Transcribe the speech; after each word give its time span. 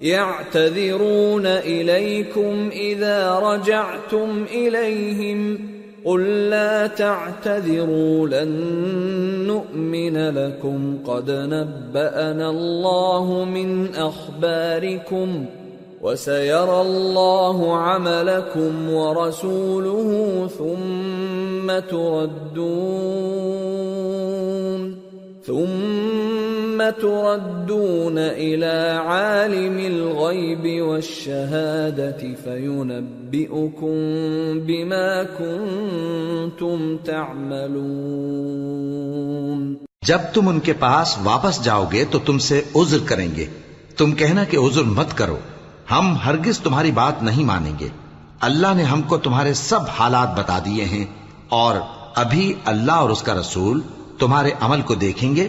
يعتذرون 0.00 1.46
إليكم 1.46 2.70
إذا 2.72 3.38
رجعتم 3.38 4.44
إليهم 4.50 5.58
قل 6.04 6.48
لا 6.50 6.86
تعتذروا 6.86 8.28
لن 8.28 8.48
نؤمن 9.46 10.28
لكم 10.28 10.98
قد 11.06 11.30
نبأنا 11.30 12.50
الله 12.50 13.44
من 13.44 13.94
أخباركم 13.94 15.46
وسيرى 16.02 16.80
الله 16.80 17.76
عملكم 17.76 18.90
ورسوله 18.92 20.46
ثم 20.58 21.78
تردون 21.78 23.18
ثم 25.46 26.47
تردون 27.00 28.18
الى 28.18 29.00
عالم 29.06 29.78
الغيب 29.78 30.82
والشهاده 30.82 32.28
فينبئكم 32.44 33.94
بما 34.66 35.22
كنتم 35.38 36.96
تعملون 37.04 39.74
جب 40.02 40.18
تم 40.34 40.48
ان 40.48 40.60
کے 40.60 40.72
پاس 40.72 41.18
واپس 41.24 41.64
جاؤ 41.64 41.84
گے 41.92 42.04
تو 42.10 42.18
تم 42.18 42.38
سے 42.38 42.62
عذر 42.76 42.96
کریں 43.06 43.28
گے۔ 43.36 43.46
تم 43.96 44.12
کہنا 44.12 44.44
کہ 44.44 44.56
عذر 44.56 44.82
مت 44.82 45.16
کرو۔ 45.16 45.38
ہم 45.90 46.16
ہرگز 46.24 46.58
تمہاری 46.58 46.90
بات 46.90 47.22
نہیں 47.22 47.44
مانیں 47.44 47.72
گے۔ 47.80 47.88
اللہ 48.40 48.66
نے 48.76 48.82
ہم 48.82 49.02
کو 49.02 49.16
تمہارے 49.16 49.54
سب 49.54 49.80
حالات 49.98 50.38
بتا 50.38 50.58
دیے 50.58 50.84
ہیں 50.84 51.04
اور 51.48 51.76
ابھی 52.14 52.54
اللہ 52.64 52.92
اور 52.92 53.10
اس 53.10 53.22
کا 53.22 53.34
رسول 53.34 53.80
تمہارے 54.18 54.50
عمل 54.60 54.80
کو 54.80 54.94
دیکھیں 54.94 55.36
گے۔ 55.36 55.48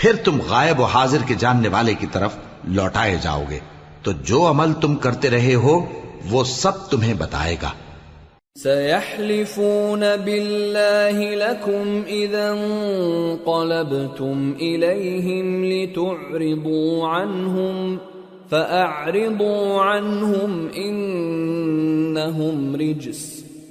پھر 0.00 0.12
تم 0.24 0.38
غائب 0.48 0.80
و 0.80 0.84
حاضر 0.84 1.18
کے 1.26 1.34
جاننے 1.34 1.68
والے 1.68 1.94
کی 1.94 2.06
طرف 2.12 2.36
لوٹائے 2.64 3.18
جاؤ 3.22 3.42
گے۔ 3.50 3.58
تو 4.02 4.12
جو 4.12 4.50
عمل 4.50 4.72
تم 4.72 4.94
کرتے 4.94 5.30
رہے 5.30 5.54
ہو، 5.54 5.86
وہ 6.30 6.44
سب 6.44 6.90
تمہیں 6.90 7.14
بتائے 7.14 7.56
گا۔ 7.62 7.70
سيحلفون 8.62 10.00
بالله 10.00 11.20
لكم 11.20 12.00
إذا 12.08 12.50
انقلبتم 12.50 14.52
إليهم 14.60 15.64
لتعرضوا 15.64 17.08
عنهم 17.08 17.96
فأعرضوا 18.50 19.82
عنهم 19.82 20.66
إنهم 20.76 22.76
رجس 22.76 23.29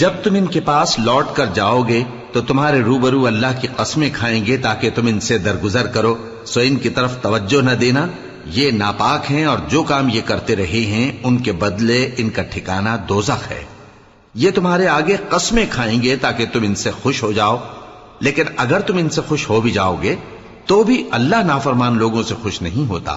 جب 0.00 0.10
تم 0.22 0.34
ان 0.34 0.46
کے 0.46 0.60
پاس 0.60 0.98
لوٹ 0.98 1.26
کر 1.34 1.46
جاؤ 1.46 1.82
گے 1.82 2.02
تو 2.32 2.40
تمہارے 2.40 2.80
روبرو 2.82 3.26
اللہ 3.26 3.46
کی 3.60 3.68
قسمیں 3.76 4.10
کھائیں 4.12 4.46
گے 4.46 4.56
تاکہ 4.56 4.90
تم 4.94 5.06
ان 5.06 5.20
سے 5.20 5.38
درگزر 5.38 5.86
کرو، 5.86 6.14
سو 6.44 6.60
ان 6.60 6.76
کی 6.76 6.88
طرف 6.88 7.22
توجہ 7.22 7.62
نہ 7.62 7.70
دینا۔ 7.70 8.06
یہ 8.46 8.70
ناپاک 8.70 9.30
ہیں 9.30 9.44
اور 9.44 9.58
جو 9.68 9.82
کام 9.82 10.08
یہ 10.08 10.20
کرتے 10.24 10.56
رہے 10.56 10.80
ہیں، 10.80 11.12
ان 11.22 11.38
کے 11.38 11.52
بدلے 11.52 12.10
ان 12.16 12.30
کا 12.30 12.42
ٹھکانہ 12.42 12.88
دوزخ 13.08 13.50
ہے۔ 13.50 13.64
یہ 14.34 14.50
تمہارے 14.54 14.86
آگے 14.86 15.16
قسمیں 15.28 15.66
کھائیں 15.70 16.02
گے 16.02 16.16
تاکہ 16.16 16.46
تم 16.52 16.62
ان 16.62 16.74
سے 16.74 16.90
خوش 16.90 17.22
ہو 17.22 17.32
جاؤ۔ 17.32 17.56
لیکن 18.20 18.44
اگر 18.56 18.80
تم 18.80 18.96
ان 18.96 19.08
سے 19.08 19.20
خوش 19.28 19.48
ہو 19.48 19.60
بھی 19.60 19.70
جاؤ 19.70 19.96
گے، 20.02 20.16
تو 20.66 20.82
بھی 20.82 21.08
اللہ 21.10 21.36
نافرمان 21.36 21.98
لوگوں 21.98 22.22
سے 22.22 22.34
خوش 22.42 22.62
نہیں 22.62 22.88
ہوتا۔ 22.88 23.16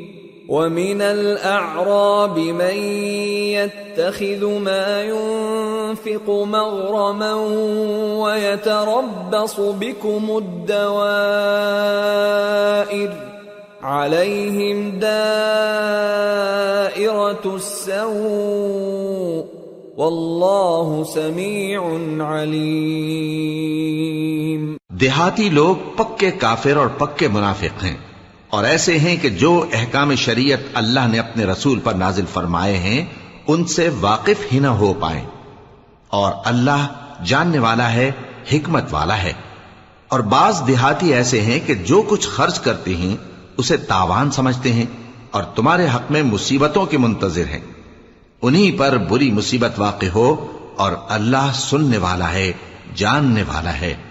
ومن 0.51 0.99
الأعراب 1.01 2.39
من 2.39 2.75
يتخذ 3.55 4.45
ما 4.45 5.01
ينفق 5.01 6.29
مغرما 6.29 7.33
ويتربص 8.23 9.59
بكم 9.59 10.37
الدوائر 10.37 10.91
عليهم 13.83 14.99
دائرة 14.99 15.15
السوء 17.45 19.45
والله 19.97 21.03
سميع 21.15 21.81
عليم 22.35 23.61
دیہاتی 24.89 25.49
لوگ 25.49 25.75
پکے 25.97 26.31
کافر 26.31 26.75
اور 26.75 26.87
پکے 26.97 27.27
منافق 27.27 27.83
ہیں۔ 27.83 28.10
اور 28.51 28.63
ایسے 28.63 28.99
ہیں 28.99 29.17
کہ 29.17 29.29
جو 29.29 29.65
احکام 29.73 30.15
شریعت 30.15 30.59
اللہ 30.73 30.99
نے 31.07 31.19
اپنے 31.19 31.43
رسول 31.43 31.79
پر 31.79 31.93
نازل 31.93 32.25
فرمائے 32.33 32.77
ہیں، 32.77 33.05
ان 33.47 33.65
سے 33.65 33.89
واقف 33.99 34.53
ہی 34.53 34.59
نہ 34.59 34.67
ہو 34.67 34.93
پائیں۔ 34.93 35.25
اور 36.07 36.31
اللہ 36.45 36.87
جاننے 37.25 37.59
والا 37.59 37.91
ہے، 37.91 38.11
حکمت 38.53 38.83
والا 38.91 39.17
ہے۔ 39.23 39.33
اور 40.07 40.19
بعض 40.19 40.67
دیہاتی 40.67 41.13
ایسے 41.13 41.41
ہیں 41.41 41.59
کہ 41.65 41.73
جو 41.73 42.03
کچھ 42.09 42.27
خرچ 42.27 42.59
کرتے 42.59 42.95
ہیں، 42.95 43.15
اسے 43.57 43.77
تاوان 43.77 44.31
سمجھتے 44.31 44.73
ہیں 44.73 44.85
اور 45.31 45.43
تمہارے 45.43 45.87
حق 45.95 46.11
میں 46.11 46.23
مصیبتوں 46.23 46.85
کے 46.85 46.97
منتظر 46.97 47.45
ہیں۔ 47.45 47.59
انہی 48.41 48.71
پر 48.71 48.97
بری 48.97 49.31
مصیبت 49.31 49.79
واقع 49.79 50.05
ہو 50.15 50.51
اور 50.77 50.91
اللہ 51.09 51.51
سننے 51.53 51.97
والا 51.97 52.31
ہے، 52.31 52.51
جاننے 52.95 53.43
والا 53.43 53.73
ہے۔ 53.73 54.10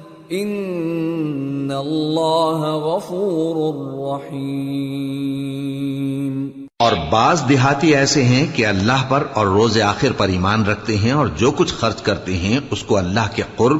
ان 0.33 1.71
اللہ 1.77 2.75
غفور 2.75 4.21
رحیم 4.21 6.51
اور 6.79 6.93
بعض 7.11 7.49
دیہاتی 7.49 7.95
ایسے 7.95 8.23
ہیں 8.23 8.47
کہ 8.53 8.65
اللہ 8.65 9.05
پر 9.09 9.23
اور 9.33 9.47
روز 9.47 9.81
آخر 9.81 10.07
پر 10.17 10.27
ایمان 10.27 10.65
رکھتے 10.65 10.97
ہیں 10.97 11.11
اور 11.11 11.27
جو 11.27 11.51
کچھ 11.51 11.73
خرچ 11.73 12.01
کرتے 12.01 12.37
ہیں 12.37 12.59
اس 12.71 12.83
کو 12.83 12.97
اللہ 12.97 13.35
کے 13.35 13.43
قرب 13.55 13.77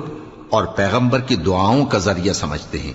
اور 0.49 0.65
پیغمبر 0.65 1.19
کی 1.19 1.35
دعاؤں 1.35 1.85
کا 1.85 1.97
ذریعہ 1.97 2.33
سمجھتے 2.33 2.79
ہیں۔ 2.79 2.93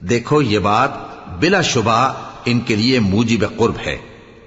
دیکھو 0.00 0.42
یہ 0.42 0.58
بات 0.58 0.90
بلا 1.38 1.60
شبہ 1.60 2.12
ان 2.44 2.60
کے 2.60 2.76
لیے 2.76 2.98
موجب 2.98 3.56
قرب 3.56 3.74
ہے۔ 3.86 3.96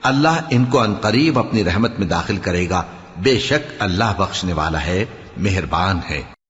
اللہ 0.03 0.41
ان 0.49 0.65
کو 0.65 0.79
انقریب 0.79 1.39
اپنی 1.39 1.63
رحمت 1.63 1.99
میں 1.99 2.07
داخل 2.07 2.37
کرے 2.37 2.69
گا۔ 2.69 2.83
بے 3.17 3.39
شک 3.39 3.73
اللہ 3.79 4.13
بخشنے 4.17 4.53
والا 4.53 4.85
ہے، 4.85 5.05
مہربان 5.37 5.99
ہے۔ 6.09 6.40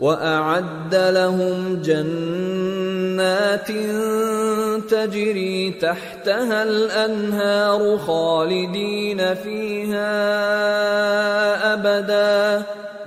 وَأَعَدَّ 0.00 0.94
لَهُمْ 0.94 1.82
جَنَّاتٍ 1.82 2.98
جنات 3.18 3.70
تجري 4.90 5.70
تحتها 5.70 6.62
الأنهار 6.62 7.98
خالدين 8.06 9.20
فيها 9.42 10.12
أبدا. 11.72 12.62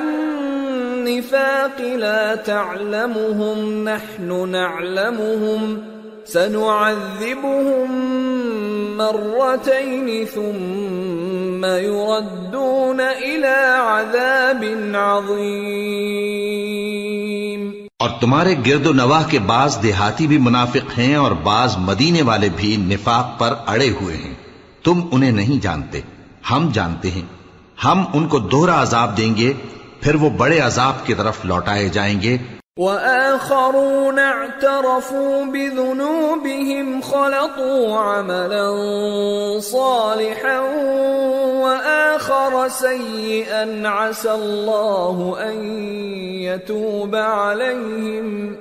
النِّفَاقِ 1.06 1.80
لَا 1.80 2.34
تَعْلَمُهُمْ، 2.34 3.88
نَحْنُ 3.88 4.46
نَعْلَمُهُمْ، 4.46 5.80
سنعذبهم 6.26 8.08
مرتين 8.96 10.24
ثم 10.34 11.64
يردون 11.64 13.00
إلى 13.22 13.86
عذاب 13.86 14.64
عظيم. 14.94 17.70
اور 17.98 18.10
تمہارے 18.20 18.54
گرد 18.66 18.86
و 18.86 18.92
نواح 18.92 19.28
کے 19.28 19.38
بعض 19.38 19.82
دیہاتی 19.82 20.26
بھی 20.26 20.38
منافق 20.38 20.98
ہیں 20.98 21.14
اور 21.14 21.32
بعض 21.32 21.78
مدینے 21.78 22.22
والے 22.22 22.48
بھی 22.56 22.76
نفاق 22.76 23.40
پر 23.40 23.54
اڑے 23.66 23.90
ہوئے 24.00 24.16
ہیں۔ 24.16 24.34
تم 24.84 25.00
انہیں 25.12 25.32
نہیں 25.32 25.62
جانتے، 25.62 26.00
ہم 26.50 26.70
جانتے 26.72 27.10
ہیں۔ 27.10 27.22
ہم 27.84 28.04
ان 28.14 28.28
کو 28.28 28.38
دوہرا 28.38 28.82
عذاب 28.82 29.16
دیں 29.16 29.36
گے 29.36 29.52
پھر 30.02 30.14
وہ 30.14 30.30
بڑے 30.30 30.58
عذاب 30.58 31.06
کی 31.06 31.14
طرف 31.14 31.44
لوٹائے 31.44 31.88
جائیں 31.88 32.22
گے۔ 32.22 32.38
وآخرون 32.76 34.18
اعترفوا 34.18 35.52
بذنوبهم 35.52 37.00
خلطوا 37.00 38.18
عملا 38.18 39.60
صالحا 39.60 40.60
وآخر 41.62 42.54
سيئا 42.70 43.64
عسى 43.84 44.28
الله 44.28 45.32
أن 45.42 45.86
يتوب 46.40 47.16
عليهم 47.16 48.52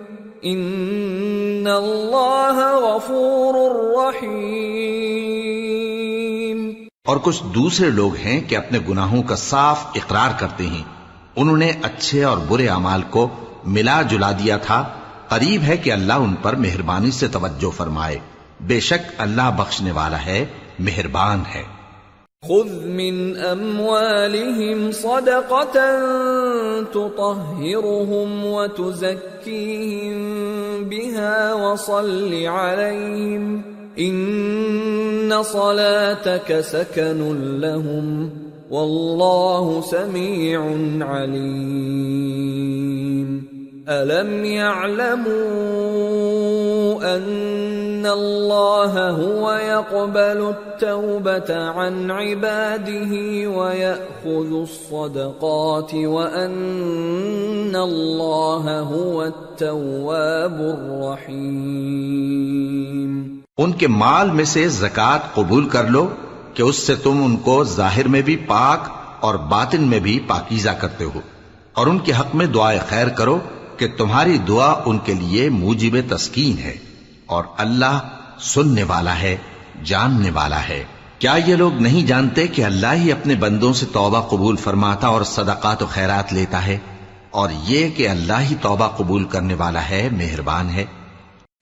إن 0.43 1.67
الله 1.67 2.81
غفور 2.81 4.05
رحيم۔ 4.05 6.71
اور 7.05 7.17
کچھ 7.23 7.43
دوسرے 7.43 7.89
لوگ 7.89 8.15
ہیں 8.15 8.49
کہ 8.49 8.55
اپنے 8.55 8.79
گناہوں 8.89 9.23
کا 9.23 9.35
صاف 9.35 9.85
اقرار 9.95 10.39
کرتے 10.39 10.63
ہیں۔ 10.63 11.00
انہوں 11.35 11.57
نے 11.57 11.71
اچھے 11.83 12.23
اور 12.23 12.37
برے 12.47 12.67
اعمال 12.67 13.01
کو 13.09 13.29
ملا 13.63 14.01
جلا 14.01 14.31
دیا 14.31 14.57
تھا۔ 14.57 14.89
قریب 15.27 15.61
ہے 15.63 15.77
کہ 15.77 15.91
اللہ 15.91 16.13
ان 16.13 16.35
پر 16.41 16.55
مہربانی 16.55 17.11
سے 17.11 17.27
توجہ 17.27 17.69
فرمائے۔ 17.69 18.19
بے 18.61 18.79
شک 18.79 19.11
اللہ 19.17 19.51
بخشنے 19.57 19.91
والا 19.91 20.25
ہے، 20.25 20.45
مہربان 20.79 21.43
ہے۔ 21.55 21.81
خذ 22.47 22.85
من 22.85 23.33
اموالهم 23.49 24.91
صدقة 24.91 25.89
تطهرهم 26.91 28.45
وتزكيهم 28.45 29.23
بها 30.83 31.53
وصل 31.53 32.33
عليهم 32.47 33.61
ان 33.95 35.31
صلاتك 35.45 36.51
سكن 36.71 37.35
لهم 37.61 38.27
والله 38.71 39.81
سميع 39.81 40.61
عليم. 41.01 42.71
ألم 43.89 44.45
يعلموا 44.45 45.35
أن 47.15 48.05
الله 48.05 49.09
هو 49.09 49.51
يقبل 49.51 50.49
التوبة 50.49 51.55
عن 51.55 52.11
عباده 52.11 53.49
ويأخذ 53.49 54.61
الصدقات 54.61 55.93
وأن 55.93 57.75
الله 57.75 58.79
هو 58.79 59.23
التواب 59.23 60.53
الرحيم. 60.53 63.41
ان 63.57 63.71
کے 63.71 63.87
مال 63.87 64.31
میں 64.31 64.45
سے 64.45 64.67
زکات 64.67 65.35
قبول 65.35 65.69
کر 65.69 65.89
لو 65.89 66.07
کہ 66.53 66.63
اس 66.63 66.75
سے 66.75 66.95
تم 66.95 67.23
ان 67.23 67.37
کو 67.37 67.63
ظاہر 67.63 68.07
میں 68.07 68.21
بھی 68.21 68.35
پاک 68.35 68.89
اور 69.19 69.35
باطن 69.35 69.83
میں 69.83 69.99
بھی 69.99 70.19
پاکیزہ 70.27 70.69
کرتے 70.69 71.03
ہو 71.03 71.19
اور 71.73 71.87
ان 71.87 71.99
کے 71.99 72.11
حق 72.19 72.35
میں 72.35 72.45
دعائے 72.45 72.79
خیر 72.89 73.07
کرو 73.07 73.39
کہ 73.77 73.87
تمہاری 73.97 74.37
دعا 74.37 74.73
ان 74.85 74.97
کے 74.97 75.13
لیے 75.13 75.49
موجب 75.49 76.15
تسکین 76.15 76.57
ہے 76.57 76.77
اور 77.25 77.43
اللہ 77.57 77.99
سننے 78.39 78.83
والا 78.83 79.19
ہے، 79.19 79.37
جاننے 79.83 80.31
والا 80.31 80.67
ہے۔ 80.67 80.83
کیا 81.19 81.35
یہ 81.47 81.55
لوگ 81.55 81.73
نہیں 81.73 82.07
جانتے 82.07 82.47
کہ 82.47 82.65
اللہ 82.65 82.93
ہی 82.93 83.11
اپنے 83.11 83.35
بندوں 83.35 83.73
سے 83.73 83.85
توبہ 83.93 84.21
قبول 84.21 84.55
فرماتا 84.55 85.07
اور 85.07 85.23
صدقات 85.23 85.83
و 85.83 85.85
خیرات 85.85 86.33
لیتا 86.33 86.65
ہے؟ 86.65 86.77
اور 87.31 87.49
یہ 87.63 87.89
کہ 87.89 88.09
اللہ 88.09 88.39
ہی 88.39 88.55
توبہ 88.61 88.87
قبول 88.87 89.23
کرنے 89.23 89.53
والا 89.53 89.89
ہے، 89.89 90.09
مہربان 90.11 90.69
ہے۔ 90.69 90.85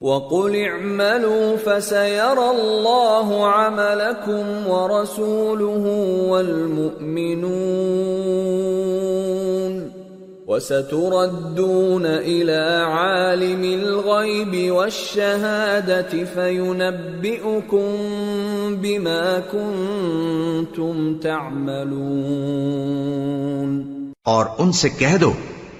وقل 0.00 0.56
اعملوا 0.56 1.56
فسيرى 1.56 2.50
الله 2.50 3.46
عملكم 3.46 4.66
ورسوله 4.66 5.84
والمؤمنون 6.30 7.50
وستردون 10.46 12.06
إلى 12.06 12.84
عالم 12.86 13.64
الغيب 13.64 14.72
والشهادة 14.72 16.24
فينبئكم 16.24 17.88
بما 18.80 19.38
كنتم 19.52 21.18
تعملون 21.18 22.40
اور 24.24 24.44
ان 24.58 24.72
سے 24.72 24.88
کہہ 24.88 25.16
دو 25.20 25.32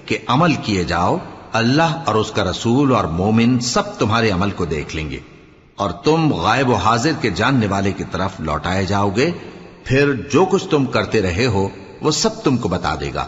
کہ 0.05 0.17
عمل 0.27 0.53
کیے 0.63 0.83
جاؤ 0.83 1.17
اللہ 1.53 2.01
اور 2.05 2.15
اس 2.15 2.31
کا 2.31 2.43
رسول 2.43 2.95
اور 2.95 3.03
مومن 3.03 3.59
سب 3.59 3.99
تمہارے 3.99 4.31
عمل 4.31 4.51
کو 4.51 4.65
دیکھ 4.65 4.95
لیں 4.95 5.09
گے 5.09 5.19
اور 5.75 5.89
تم 5.89 6.33
غائب 6.33 6.69
و 6.69 6.73
حاضر 6.73 7.11
کے 7.21 7.29
جاننے 7.29 7.67
والے 7.67 7.91
کی 7.91 8.03
طرف 8.11 8.31
لوٹائے 8.39 8.85
جاؤ 8.85 9.09
گے، 9.09 9.31
پھر 9.83 10.13
جو 10.13 10.45
کچھ 10.45 10.67
تم 10.67 10.85
کرتے 10.85 11.21
رہے 11.21 11.45
ہو، 11.45 11.69
وہ 12.01 12.11
سب 12.11 12.43
تم 12.43 12.57
کو 12.57 12.69
بتا 12.69 12.95
دے 12.99 13.11
گا۔ 13.13 13.27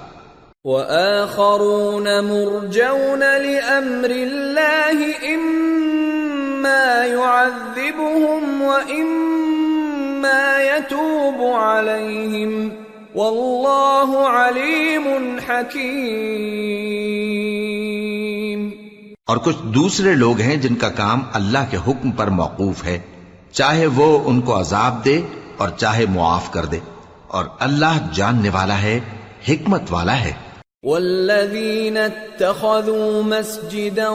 وآخرون 0.64 2.04
مرجون 2.04 3.20
لأمر 3.20 4.10
الله 4.10 5.12
إما 5.36 7.06
يعذبهم 7.06 8.62
وإما 8.62 10.62
يتوب 10.62 11.56
عليهم۔ 11.56 12.70
والله 13.16 14.26
عليم 14.26 15.38
حكيم 15.50 18.03
اور 19.28 19.38
کچھ 19.38 19.56
دوسرے 19.64 20.14
لوگ 20.14 20.40
ہیں 20.40 20.56
جن 20.56 20.76
کا 20.76 20.90
کام 20.90 21.22
اللہ 21.34 21.58
کے 21.70 21.78
حکم 21.78 22.12
پر 22.12 22.28
موقوف 22.28 22.86
ہے۔ 22.86 23.00
چاہے 23.52 23.88
وہ 23.88 24.20
ان 24.26 24.42
کو 24.42 24.60
عذاب 24.60 25.06
دے 25.06 25.22
اور 25.58 25.70
چاہے 25.70 26.06
معاف 26.06 26.52
کر 26.52 26.66
دے۔ 26.66 26.80
اور 27.28 27.46
اللہ 27.60 28.08
جاننے 28.14 28.50
والا 28.50 28.82
ہے، 28.82 29.00
حکمت 29.50 29.82
والا 29.90 30.20
ہے۔ 30.20 30.32
والذين 30.84 31.98
اتخذوا 31.98 33.22
مسجدا 33.22 34.10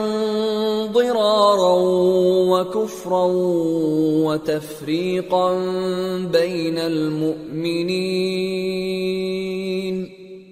ضرارا 0.94 1.74
وكفرا 2.50 3.26
وتفريقا 4.26 5.52
بين 6.30 6.78
المؤمنين 6.78 9.57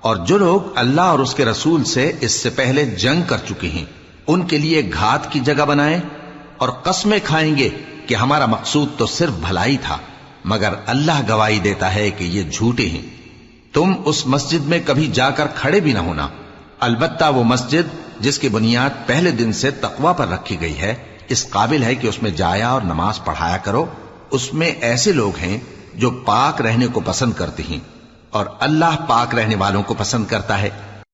اور 0.01 0.15
جو 0.15 0.37
لوگ 0.37 0.59
اللہ 0.75 1.01
اور 1.01 1.19
اس 1.19 1.35
کے 1.35 1.45
رسول 1.45 1.83
سے 1.83 2.11
اس 2.21 2.31
سے 2.31 2.49
پہلے 2.49 2.85
جنگ 2.85 3.21
کر 3.27 3.37
چکے 3.49 3.67
ہیں، 3.67 3.85
ان 4.27 4.41
کے 4.41 4.57
لیے 4.57 4.89
گھات 4.93 5.31
کی 5.31 5.39
جگہ 5.39 5.63
بنائیں 5.65 5.99
اور 6.57 6.69
قسمیں 6.69 7.19
کھائیں 7.23 7.57
گے 7.57 7.69
کہ 8.07 8.15
ہمارا 8.15 8.45
مقصود 8.45 8.87
تو 8.97 9.05
صرف 9.05 9.29
بھلائی 9.29 9.77
تھا، 9.77 9.97
مگر 10.45 10.73
اللہ 10.85 11.21
گواہی 11.29 11.59
دیتا 11.59 11.95
ہے 11.95 12.09
کہ 12.09 12.23
یہ 12.23 12.43
جھوٹے 12.51 12.85
ہیں۔ 12.85 13.01
تم 13.73 13.93
اس 14.05 14.27
مسجد 14.27 14.65
میں 14.65 14.79
کبھی 14.85 15.09
جا 15.13 15.29
کر 15.29 15.47
کھڑے 15.55 15.79
بھی 15.79 15.93
نہ 15.93 15.99
ہونا۔ 15.99 16.27
البتہ 16.79 17.25
وہ 17.35 17.43
مسجد 17.43 17.95
جس 18.19 18.39
کی 18.39 18.49
بنیاد 18.49 18.89
پہلے 19.05 19.31
دن 19.31 19.53
سے 19.53 19.71
تقوا 19.71 20.13
پر 20.13 20.27
رکھی 20.27 20.61
گئی 20.61 20.79
ہے، 20.79 20.95
اس 21.29 21.49
قابل 21.49 21.83
ہے 21.83 21.95
کہ 21.95 22.07
اس 22.07 22.21
میں 22.21 22.31
جایا 22.31 22.69
اور 22.69 22.81
نماز 22.81 23.23
پڑھایا 23.23 23.57
کرو۔ 23.57 23.85
اس 24.31 24.53
میں 24.53 24.67
ایسے 24.67 25.11
لوگ 25.11 25.35
ہیں 25.35 25.57
جو 25.93 26.09
پاک 26.09 26.61
رہنے 26.61 26.87
کو 26.87 27.01
پسند 27.05 27.33
کرتے 27.33 27.63
ہیں 27.69 27.79
اور 28.29 28.45
اللہ 28.59 28.95
پاک 29.07 29.35
رہنے 29.35 29.55
والوں 29.55 29.83
کو 29.83 29.93
پسند 29.93 30.25
کرتا 30.25 30.61
ہے۔ 30.61 30.69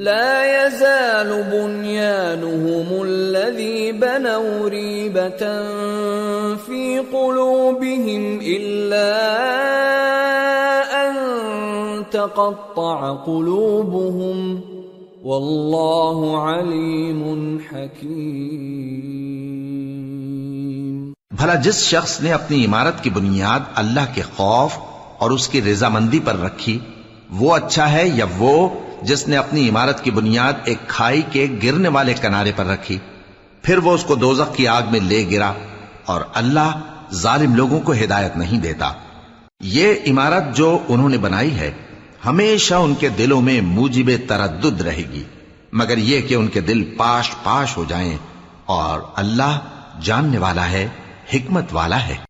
لا 0.00 0.66
يزال 0.66 1.30
بنيانهم 1.52 3.02
الذي 3.02 3.92
بنوا 3.92 4.68
ريبة 4.68 5.42
في 6.56 6.98
قلوبهم 7.12 8.40
إلا 8.42 9.12
أن 11.02 11.14
تقطع 12.10 13.14
قلوبهم 13.26 14.60
والله 15.24 16.42
عليم 16.42 17.60
حكيم 17.70 18.90
بھلا 21.30 21.54
جس 21.54 21.78
شخص 21.84 22.20
نے 22.20 22.32
اپنی 22.32 22.64
عمارت 22.64 23.02
کی 23.04 23.10
بنیاد 23.10 23.60
اللہ 23.74 24.14
کے 24.14 24.22
خوف 24.36 24.78
اور 25.18 25.30
اس 25.30 25.48
کی 25.48 25.62
رضامندی 25.62 26.20
پر 26.24 26.36
رکھی، 26.38 26.78
وہ 27.30 27.56
اچھا 27.56 27.92
ہے 27.92 28.06
یا 28.14 28.26
وہ 28.38 28.68
جس 29.02 29.28
نے 29.28 29.36
اپنی 29.36 29.68
عمارت 29.68 30.04
کی 30.04 30.10
بنیاد 30.10 30.52
ایک 30.64 30.78
کھائی 30.88 31.22
کے 31.32 31.46
گرنے 31.62 31.88
والے 31.88 32.14
کنارے 32.14 32.52
پر 32.56 32.66
رکھی۔ 32.66 32.98
پھر 33.62 33.78
وہ 33.78 33.92
اس 33.92 34.04
کو 34.04 34.14
دوزخ 34.14 34.56
کی 34.56 34.68
آگ 34.68 34.82
میں 34.90 35.00
لے 35.00 35.28
گرا 35.30 35.52
اور 36.04 36.20
اللہ 36.34 36.80
ظالم 37.12 37.54
لوگوں 37.54 37.80
کو 37.80 37.92
ہدایت 37.92 38.36
نہیں 38.36 38.60
دیتا۔ 38.60 38.92
یہ 39.60 39.94
عمارت 40.06 40.56
جو 40.56 40.78
انہوں 40.88 41.08
نے 41.08 41.18
بنائی 41.18 41.58
ہے، 41.58 41.72
ہمیشہ 42.26 42.74
ان 42.74 42.94
کے 42.94 43.08
دلوں 43.08 43.42
میں 43.42 43.60
موجب 43.60 44.10
تردد 44.28 44.80
رہے 44.80 45.04
گی۔ 45.12 45.22
مگر 45.72 45.98
یہ 45.98 46.20
کہ 46.20 46.34
ان 46.34 46.48
کے 46.48 46.60
دل 46.60 46.94
پاش 46.96 47.30
پاش 47.42 47.76
ہو 47.76 47.84
جائیں 47.88 48.16
اور 48.66 49.00
اللہ 49.16 49.58
جاننے 50.02 50.38
والا 50.38 50.70
ہے، 50.70 50.88
حکمت 51.34 51.64
والا 51.72 52.06
ہے۔ 52.06 52.29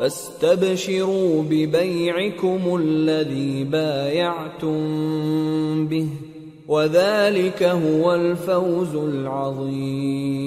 فاستبشروا 0.00 1.42
ببيعكم 1.42 2.76
الذي 2.80 3.64
بايعتم 3.64 4.76
به 5.86 6.08
وذلك 6.68 7.62
هو 7.62 8.14
الفوز 8.14 8.94
العظيم 8.96 10.46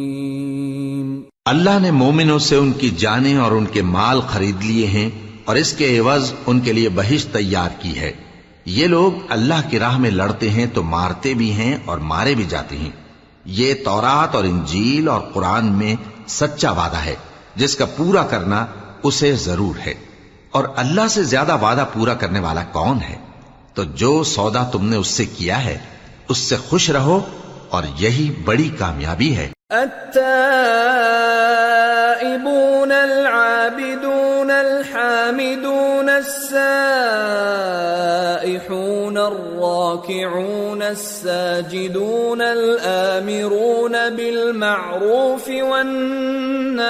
اللہ 1.46 1.78
نے 1.82 1.92
مومنوں 1.92 2.40
سے 2.40 2.56
ان 2.56 2.72
کی 2.80 2.90
جانیں 2.98 3.38
اور 3.38 3.52
ان 3.52 3.66
کے 3.66 3.82
مال 3.84 4.20
خرید 4.28 4.58
لیے 4.64 4.88
ہیں 4.88 5.10
اور 5.50 5.58
اس 5.58 5.74
کے 5.74 6.00
عوض 6.00 6.34
ان 6.46 6.60
کے 6.60 6.74
لیے 6.74 6.90
بہش 6.90 7.26
تیار 7.26 7.70
کی 7.80 8.00
ہے۔ 8.00 8.12
یہ 8.66 8.88
لوگ 8.88 9.12
اللہ 9.30 9.70
کی 9.70 9.80
راہ 9.80 9.98
میں 9.98 10.12
لڑتے 10.12 10.50
ہیں 10.50 10.66
تو 10.74 10.84
مارتے 10.84 11.34
بھی 11.34 11.52
ہیں 11.52 11.78
اور 11.86 11.98
مارے 11.98 12.36
بھی 12.36 12.44
جاتے 12.44 12.78
ہیں۔ 12.78 12.90
یہ 13.46 13.74
تورات 13.86 14.36
اور 14.36 14.44
انجیل 14.44 15.10
اور 15.10 15.22
قرآن 15.34 15.66
میں 15.66 15.96
سچا 16.28 16.72
وعدہ 16.72 16.98
ہے۔ 16.98 17.16
جس 17.56 17.76
کا 17.76 17.86
پورا 17.86 18.24
کرنا 18.24 18.66
اسے 19.04 19.36
ضرور 19.36 19.88
ہے۔ 19.88 19.94
اور 20.52 20.64
اللہ 20.76 21.08
سے 21.10 21.24
زیادہ 21.24 21.58
وعدہ 21.62 21.86
پورا 21.94 22.14
کرنے 22.14 22.40
والا 22.40 22.64
کون 22.64 22.98
ہے؟ 23.10 23.16
تو 23.74 23.84
جو 23.84 24.24
سودا 24.24 24.64
تم 24.64 24.90
نے 24.90 24.96
اس 24.96 25.08
سے 25.08 25.26
کیا 25.26 25.66
ہے، 25.66 25.78
اس 26.30 26.38
سے 26.38 26.58
خوش 26.58 26.90
رہو 26.90 27.26
اور 27.70 27.84
یہی 27.98 28.32
بڑی 28.46 28.70
کامیابی 28.80 29.36
ہے۔ 29.36 29.50
الراكعون 39.90 40.82
الساجدون 40.82 42.42
الآمرون 42.42 43.92
بالمعروف 43.92 45.50
والناهون 45.50 46.88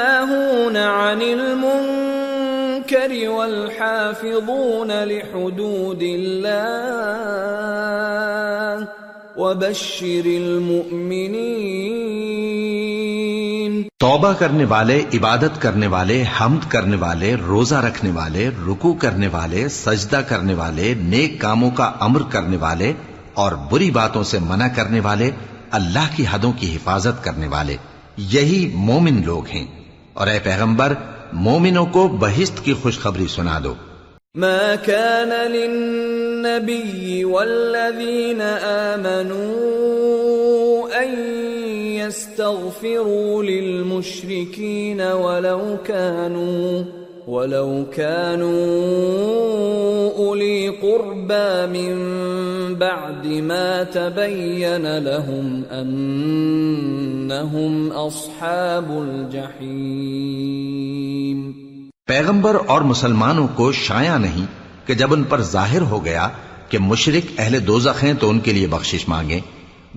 عن 0.78 1.22
المنكر 1.22 2.50
والحافظون 3.30 5.04
لحدود 5.04 6.02
الله 6.02 6.88
وبشر 9.38 10.26
المؤمنين. 10.26 11.80
توبہ 14.00 14.34
کرنے 14.34 14.66
والے، 14.66 15.02
عبادت 15.14 15.62
کرنے 15.62 15.88
والے، 15.88 16.24
حمد 16.42 16.72
کرنے 16.72 16.98
والے، 16.98 17.36
روزہ 17.36 17.76
رکھنے 17.76 18.12
والے 18.12 18.50
رکو 18.68 18.94
کرنے 18.94 19.28
والے، 19.28 19.70
سجدہ 19.70 20.22
کرنے 20.28 20.54
والے، 20.54 20.94
نیک 20.94 21.42
کاموں 21.42 21.72
کا 21.72 21.92
امر 22.00 22.22
کرنے 22.30 22.58
والے 22.58 22.94
اور 23.34 23.52
بری 23.52 23.92
باتوں 23.92 24.24
سے 24.24 24.40
منع 24.40 24.68
کرنے 24.76 25.00
والے، 25.00 25.32
اللہ 25.72 26.16
کی 26.16 26.26
حدوں 26.32 26.52
کی 26.52 26.76
حفاظت 26.76 27.24
کرنے 27.24 27.48
والے۔ 27.48 27.78
یہی 28.18 28.72
مومن 28.76 29.22
لوگ 29.26 29.48
ہیں۔ 29.48 29.68
اور 30.14 30.28
اے 30.28 30.40
پیغمبر، 30.40 30.94
مومنوں 31.34 31.86
کو 31.86 32.08
بہشت 32.08 32.66
کی 32.66 32.74
خوشخبری 32.74 33.28
سنا 33.28 33.60
دو۔ 33.64 33.74
ما 34.36 34.74
كان 34.86 35.52
للنبي 35.52 37.24
والذين 37.24 38.42
آمنوا 38.64 39.70
أن 41.00 41.59
يستغفروا 42.00 43.44
للمشركين 43.44 45.02
ولو 45.02 45.78
كانوا 45.84 46.84
ولو 47.28 47.86
كانوا 47.96 49.50
أولي 50.18 50.68
قربى 50.68 51.68
من 51.70 51.96
بعد 52.76 53.26
ما 53.26 53.86
تبين 53.94 55.04
لهم 55.04 55.64
أنهم 56.92 57.90
أصحاب 58.08 58.90
الجحيم. 58.90 61.52
پیغمبر 62.06 62.58
اور 62.68 62.82
مسلمانوں 62.82 63.48
کو 63.56 63.72
شایا 63.72 64.18
نہیں 64.18 64.46
کہ 64.86 64.94
جب 64.94 65.14
ان 65.14 65.24
پر 65.24 65.42
ظاہر 65.42 65.82
ہو 65.82 66.06
گیا 66.06 66.30
کہ 66.70 66.80
مشرک 66.80 67.32
اہل 67.38 67.68
دوزخ 67.68 68.04
ہیں 68.04 68.14
تو 68.14 68.30
ان 68.30 68.40
کے 68.40 68.54
لیے 68.54 68.68
بخشش 68.68 69.08
مانگیں۔ 69.08 69.59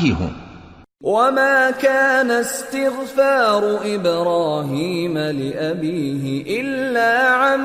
ہی 0.00 0.10
ہوں 0.18 0.34
وما 1.02 1.70
كان 1.70 2.30
استغفار 2.30 3.78
إبراهيم 3.94 5.18
لابيه 5.18 6.60
الا 6.60 7.28
عن 7.28 7.60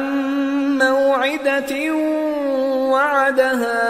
موعده 0.78 1.94
وعدها 2.92 3.86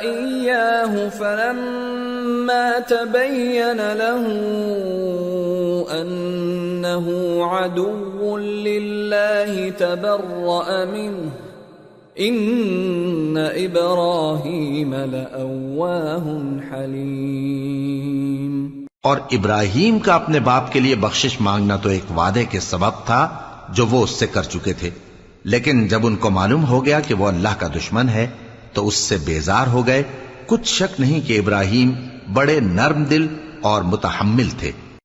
اياه 0.00 1.08
فلما 1.08 2.78
تبين 2.78 3.92
له 3.92 4.24
انه 6.00 7.06
عدو 7.46 8.38
لله 8.38 9.70
تبرا 9.70 10.84
منه 10.84 11.47
ان 12.20 13.36
ابراہیم 13.54 14.94
حلیم 16.72 18.86
اور 19.02 19.16
ابراہیم 19.32 19.98
کا 19.98 20.14
اپنے 20.14 20.40
باپ 20.40 20.72
کے 20.72 20.80
لیے 20.80 20.94
بخشش 20.94 21.40
مانگنا 21.40 21.76
تو 21.76 21.88
ایک 21.88 22.18
وعدے 22.18 22.44
کے 22.44 22.60
سبب 22.60 23.06
تھا 23.06 23.38
جو 23.68 23.86
وہ 23.86 24.02
اس 24.02 24.10
سے 24.10 24.26
کر 24.26 24.42
چکے 24.42 24.72
تھے۔ 24.72 24.90
لیکن 25.44 25.86
جب 25.86 26.06
ان 26.06 26.16
کو 26.16 26.30
معلوم 26.30 26.64
ہو 26.64 26.84
گیا 26.84 27.00
کہ 27.00 27.14
وہ 27.14 27.28
اللہ 27.28 27.48
کا 27.58 27.66
دشمن 27.66 28.08
ہے، 28.08 28.26
تو 28.72 28.88
اس 28.88 28.94
سے 28.94 29.16
بیزار 29.24 29.66
ہو 29.66 29.86
گئے۔ 29.86 30.02
کچھ 30.46 30.64
شک 30.64 31.00
نہیں 31.00 31.28
کہ 31.28 31.38
ابراہیم 31.38 31.90
بڑے 32.32 32.60
نرم 32.60 33.04
دل 33.04 33.26
اور 33.60 33.82
متحمل 33.82 34.50
تھے۔ 34.50 34.72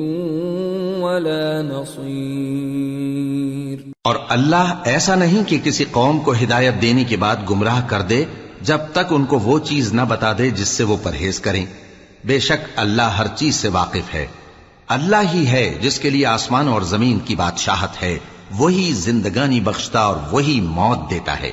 ولا 1.03 1.61
نصير۔ 1.61 3.89
اور 4.03 4.15
اللہ 4.29 4.81
ایسا 4.85 5.15
نہیں 5.15 5.49
کہ 5.49 5.59
کسی 5.63 5.85
قوم 5.91 6.19
کو 6.19 6.31
ہدایت 6.31 6.73
دینے 6.81 7.03
کے 7.03 7.17
بعد 7.17 7.35
گمراہ 7.49 7.87
کر 7.87 8.01
دے 8.01 8.25
جب 8.61 8.79
تک 8.91 9.05
ان 9.09 9.25
کو 9.25 9.39
وہ 9.39 9.59
چیز 9.59 9.93
نہ 9.93 10.01
بتا 10.01 10.33
دے 10.37 10.49
جس 10.49 10.67
سے 10.67 10.83
وہ 10.83 10.97
پرہیز 11.03 11.39
کریں۔ 11.39 11.65
بے 12.25 12.39
شک 12.39 12.67
اللہ 12.75 13.01
ہر 13.01 13.25
چیز 13.35 13.55
سے 13.55 13.67
واقف 13.67 14.13
ہے۔ 14.13 14.27
اللہ 14.87 15.33
ہی 15.33 15.47
ہے 15.47 15.77
جس 15.81 15.99
کے 15.99 16.09
لیے 16.09 16.25
آسمان 16.25 16.67
اور 16.67 16.81
زمین 16.81 17.19
کی 17.19 17.35
بادشاہت 17.35 18.03
ہے۔ 18.03 18.19
وہی 18.57 18.93
زندگانی 18.93 19.59
بخشتا 19.59 19.99
اور 19.99 20.15
وہی 20.31 20.61
موت 20.61 21.09
دیتا 21.09 21.39
ہے۔ 21.39 21.51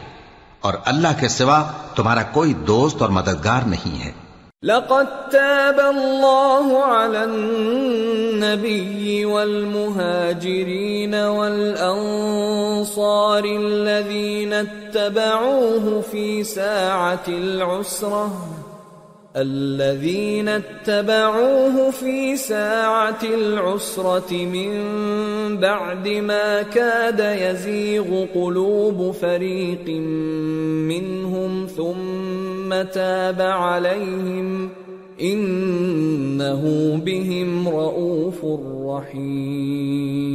اور 0.60 0.74
اللہ 0.84 1.08
کے 1.20 1.28
سوا 1.28 1.72
تمہارا 1.96 2.22
کوئی 2.22 2.54
دوست 2.54 3.02
اور 3.02 3.10
مددگار 3.10 3.62
نہیں 3.62 4.04
ہے۔ 4.04 4.12
لقد 4.62 5.32
تاب 5.32 5.78
الله 5.78 6.82
على 6.82 7.16
النبي 7.16 9.24
والمهاجرين 9.24 11.14
والأنصار 11.14 13.42
الذين 13.42 14.52
اتبعوه 14.52 16.00
في 16.10 16.42
ساعة 16.42 17.28
العسرة 17.28 18.26
الذين 19.34 20.48
اتبعوه 20.48 21.90
في 21.90 22.36
ساعة 22.36 23.18
العسرة 23.24 24.32
من 24.32 24.70
بعد 25.56 26.08
ما 26.08 26.62
كاد 26.62 27.20
يزيغ 27.20 28.26
قلوب 28.34 29.10
فريق 29.12 29.88
منهم 30.88 31.66
ثم 31.66 32.82
تاب 32.84 33.40
عليهم 33.40 34.68
إنه 35.22 36.62
بهم 36.96 37.68
رؤوف 37.68 38.44
رحيم 38.86 40.30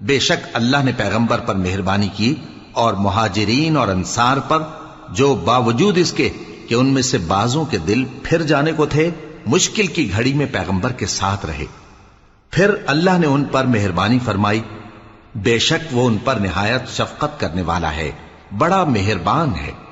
بے 0.00 0.18
شک 0.20 0.46
اللہ 0.54 0.84
نے 0.84 0.92
پیغمبر 0.96 1.40
پر 1.40 1.54
مہربانی 1.56 2.08
کی 2.16 2.34
اور 2.72 2.94
مہاجرین 3.00 3.76
اور 3.76 3.88
انصار 3.88 4.36
پر 4.48 4.62
جو 5.14 5.34
باوجود 5.44 5.98
اس 5.98 6.12
کے 6.12 6.28
کہ 6.68 6.74
ان 6.74 6.86
میں 6.86 7.02
سے 7.02 7.18
بازوں 7.18 7.64
کے 7.64 7.78
دل 7.78 8.04
پھر 8.22 8.42
جانے 8.42 8.72
کو 8.72 8.86
تھے، 8.86 9.10
مشکل 9.46 9.86
کی 9.86 10.12
گھڑی 10.12 10.34
میں 10.34 10.46
پیغمبر 10.52 10.92
کے 10.92 11.06
ساتھ 11.06 11.46
رہے۔ 11.46 11.64
پھر 12.50 12.70
اللہ 12.86 13.18
نے 13.18 13.26
ان 13.26 13.44
پر 13.44 13.64
مہربانی 13.64 14.18
فرمائی۔ 14.24 14.60
بے 15.34 15.58
شک 15.58 15.88
وہ 15.92 16.06
ان 16.06 16.18
پر 16.24 16.34
نہایت 16.34 16.88
شفقت 16.88 17.40
کرنے 17.40 17.62
والا 17.62 17.96
ہے، 17.96 18.10
بڑا 18.58 18.84
مہربان 18.84 19.48
ہے۔ 19.54 19.91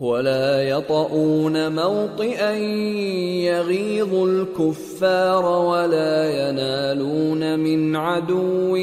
ولا 0.00 0.62
يطؤون 0.62 1.72
موطئا 1.72 2.52
يغيظ 3.44 4.14
الكفار 4.14 5.44
ولا 5.44 6.30
ينالون 6.30 7.60
من 7.60 7.96
عدو 7.96 8.76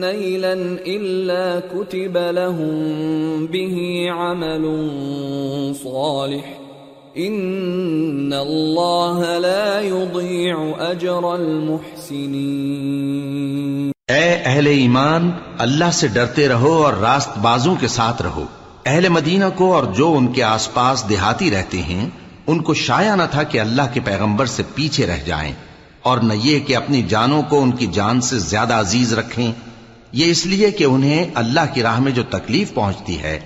نيلا 0.00 0.76
إلا 0.86 1.60
كتب 1.72 2.16
لهم 2.16 3.46
به 3.46 4.06
عمل 4.10 4.90
صالح. 5.82 6.62
إن 7.18 8.32
الله 8.32 9.38
لا 9.38 9.80
يضيع 9.80 10.56
أجر 10.90 11.22
المحسنين. 11.22 13.90
اے 14.08 14.42
اہل 14.44 14.66
ایمان 14.66 15.30
اللہ 15.58 15.90
سے 15.92 16.08
ڈرتے 16.08 16.48
رہو 16.48 16.84
اور 16.84 16.92
راست 16.92 17.38
بازوں 17.38 17.76
کے 17.80 17.88
ساتھ 17.88 18.22
رہو۔ 18.22 18.44
اہل 18.86 19.08
مدینہ 19.08 19.44
کو 19.54 19.72
اور 19.74 19.84
جو 19.84 20.12
ان 20.16 20.32
کے 20.32 20.42
آس 20.42 20.72
پاس 20.74 21.04
دیہاتی 21.08 21.50
رہتے 21.50 21.82
ہیں، 21.82 22.08
ان 22.46 22.62
کو 22.62 22.74
شایا 22.74 23.14
نہ 23.14 23.22
تھا 23.30 23.42
کہ 23.42 23.60
اللہ 23.60 23.92
کے 23.92 24.00
پیغمبر 24.00 24.46
سے 24.46 24.62
پیچھے 24.74 25.06
رہ 25.06 25.22
جائیں، 25.26 25.52
اور 26.02 26.18
نہ 26.18 26.32
یہ 26.34 26.60
کہ 26.60 26.76
اپنی 26.76 27.02
جانوں 27.02 27.42
کو 27.42 27.62
ان 27.62 27.70
کی 27.70 27.86
جان 27.86 28.20
سے 28.20 28.38
زیادہ 28.38 28.74
عزیز 28.74 29.12
رکھیں۔ 29.12 29.52
یہ 30.12 30.30
اس 30.30 30.46
لیے 30.46 30.70
کہ 30.70 30.84
انہیں 30.84 31.30
اللہ 31.34 31.72
کی 31.74 31.82
راہ 31.82 32.00
میں 32.00 32.12
جو 32.12 32.22
تکلیف 32.22 32.74
پہنچتی 32.74 33.18
ہے، 33.18 33.38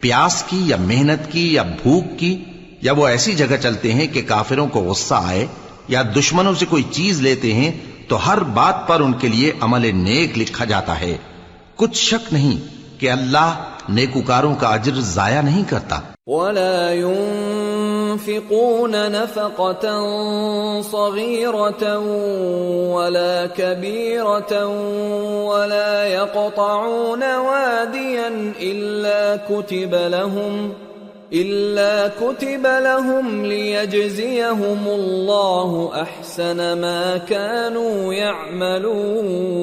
پیاس 0.00 0.42
کی 0.42 0.60
یا 0.66 0.76
محنت 0.76 1.32
کی 1.32 1.52
یا 1.54 1.62
بھوک 1.62 2.18
کی، 2.18 2.36
یا 2.80 2.92
وہ 2.92 3.06
ایسی 3.08 3.32
جگہ 3.32 3.56
چلتے 3.62 3.92
ہیں 3.92 4.06
کہ 4.06 4.22
کافروں 4.26 4.66
کو 4.68 4.80
غصہ 4.80 5.14
آئے 5.14 5.46
یا 5.88 6.02
دشمنوں 6.16 6.54
سے 6.54 6.66
کوئی 6.66 6.82
چیز 6.90 7.20
لیتے 7.20 7.52
ہیں، 7.52 7.70
تو 8.08 8.16
ہر 8.26 8.38
بات 8.54 8.86
پر 8.88 9.00
ان 9.00 9.12
کے 9.12 9.28
لیے 9.28 9.52
عمل 9.60 9.90
نیک 9.94 10.38
لکھا 10.38 10.64
جاتا 10.64 11.00
ہے۔ 11.00 11.16
کچھ 11.76 11.96
شک 11.96 12.32
نہیں۔ 12.32 12.81
کہ 13.02 13.10
اللہ 13.10 13.54
نیکوکاروں 13.94 14.54
کا 14.58 14.68
اجر 14.74 14.98
ضائع 15.04 15.40
نہیں 15.42 15.64
کرتا 15.70 15.96
ولا 16.26 16.94
ينفقون 16.94 18.92
نفقة 19.12 19.86
صغيرة 20.80 21.98
ولا 22.94 23.46
كبيرة 23.46 24.66
ولا 25.46 26.06
يقطعون 26.06 27.22
واديا 27.22 28.52
إلا 28.60 29.36
كتب 29.36 29.94
لهم 29.94 30.72
إلا 31.32 32.08
كتب 32.08 32.66
لهم 32.66 33.44
ليجزيهم 33.46 34.86
الله 34.86 36.02
أحسن 36.02 36.80
ما 36.80 37.16
كانوا 37.16 38.14
يعملون 38.14 39.62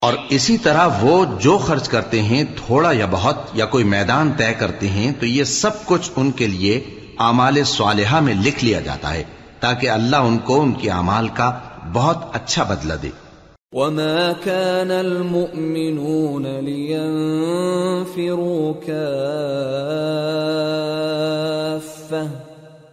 اور 0.00 0.14
اسی 0.28 0.58
طرح 0.58 0.88
وہ 1.00 1.24
جو 1.40 1.58
خرچ 1.58 1.88
کرتے 1.88 2.22
ہیں، 2.22 2.44
تھوڑا 2.66 2.92
یا 2.92 3.06
بہت، 3.10 3.36
یا 3.54 3.66
کوئی 3.66 3.84
میدان 3.84 4.32
طے 4.36 4.54
کرتے 4.58 4.88
ہیں، 4.88 5.12
تو 5.20 5.26
یہ 5.26 5.44
سب 5.44 5.86
کچھ 5.86 6.10
ان 6.16 6.30
کے 6.30 6.46
لیے 6.46 6.84
اعمال 7.18 7.64
صالحہ 7.64 8.20
میں 8.20 8.34
لکھ 8.34 8.64
لیا 8.64 8.80
جاتا 8.80 9.14
ہے، 9.14 9.24
تاکہ 9.60 9.90
اللہ 9.90 10.16
ان 10.16 10.38
کو، 10.38 10.60
ان 10.60 10.72
کے 10.72 10.90
اعمال 10.90 11.28
کا 11.28 11.58
بہت 11.92 12.16
اچھا 12.32 12.62
بدلہ 12.62 12.92
دے۔ 13.02 13.08
وما 13.72 14.32
كان 14.44 14.90
المؤمنون 14.90 16.46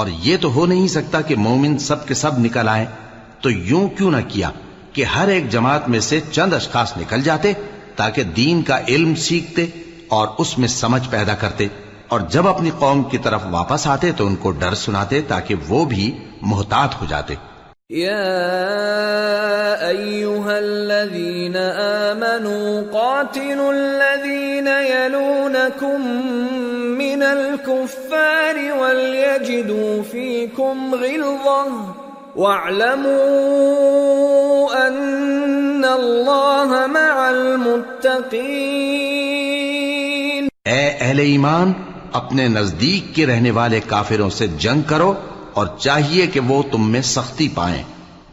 اور 0.00 0.08
یہ 0.22 0.36
تو 0.36 0.52
ہو 0.52 0.66
نہیں 0.66 0.88
سکتا 0.88 1.20
کہ 1.20 1.36
مومن 1.36 1.78
سب 1.78 2.08
کے 2.08 2.14
سب 2.14 2.38
نکل 2.38 2.68
آئے۔ 2.68 2.86
تو 3.40 3.50
یوں 3.50 3.88
کیوں 3.88 4.10
نہ 4.10 4.16
کیا 4.28 4.50
کہ 4.92 5.04
ہر 5.04 5.28
ایک 5.28 5.50
جماعت 5.50 5.88
میں 5.88 6.00
سے 6.00 6.20
چند 6.32 6.52
اشخاص 6.52 6.96
نکل 6.96 7.22
جاتے 7.22 7.52
تاکہ 7.96 8.22
دین 8.22 8.62
کا 8.62 8.80
علم 8.88 9.14
سیکھتے 9.14 9.66
اور 10.08 10.28
اس 10.38 10.58
میں 10.58 10.68
سمجھ 10.68 11.10
پیدا 11.10 11.34
کرتے۔ 11.34 11.66
اور 12.08 12.20
جب 12.20 12.48
اپنی 12.48 12.70
قوم 12.78 13.02
کی 13.02 13.18
طرف 13.18 13.42
واپس 13.50 13.86
آتے 13.86 14.12
تو 14.12 14.26
ان 14.26 14.36
کو 14.36 14.50
ڈر 14.50 14.74
سناتے 14.74 15.20
تاکہ 15.22 15.54
وہ 15.68 15.84
بھی 15.84 16.18
محتاط 16.42 17.00
ہو 17.00 17.06
جاتے۔ 17.08 17.34
يا 17.90 19.88
ايها 19.88 20.58
الذين 20.58 21.56
امنوا 21.56 22.82
قاتلوا 22.92 23.72
الذين 23.72 24.66
يلونكم 24.66 26.06
من 26.98 27.22
الكفار 27.22 28.56
وليجدوا 28.80 30.02
فيكم 30.02 30.94
غلظه 30.94 31.94
واعلموا 32.36 33.18
ان 34.88 35.84
الله 35.84 36.86
مع 36.86 37.30
المتقين 37.30 38.20
اے 40.66 40.88
اہل 40.90 41.18
ایمان 41.18 41.72
اپنے 42.12 42.48
نزدیک 42.48 43.14
کے 43.14 43.26
رہنے 43.26 43.50
والے 43.50 43.80
کافروں 43.88 44.30
سے 44.30 44.46
جنگ 44.58 44.82
کرو 44.88 45.12
اور 45.54 45.66
چاہیے 45.78 46.26
کہ 46.26 46.40
وہ 46.40 46.62
تم 46.72 46.90
میں 46.90 47.02
سختی 47.02 47.48
پائیں 47.54 47.82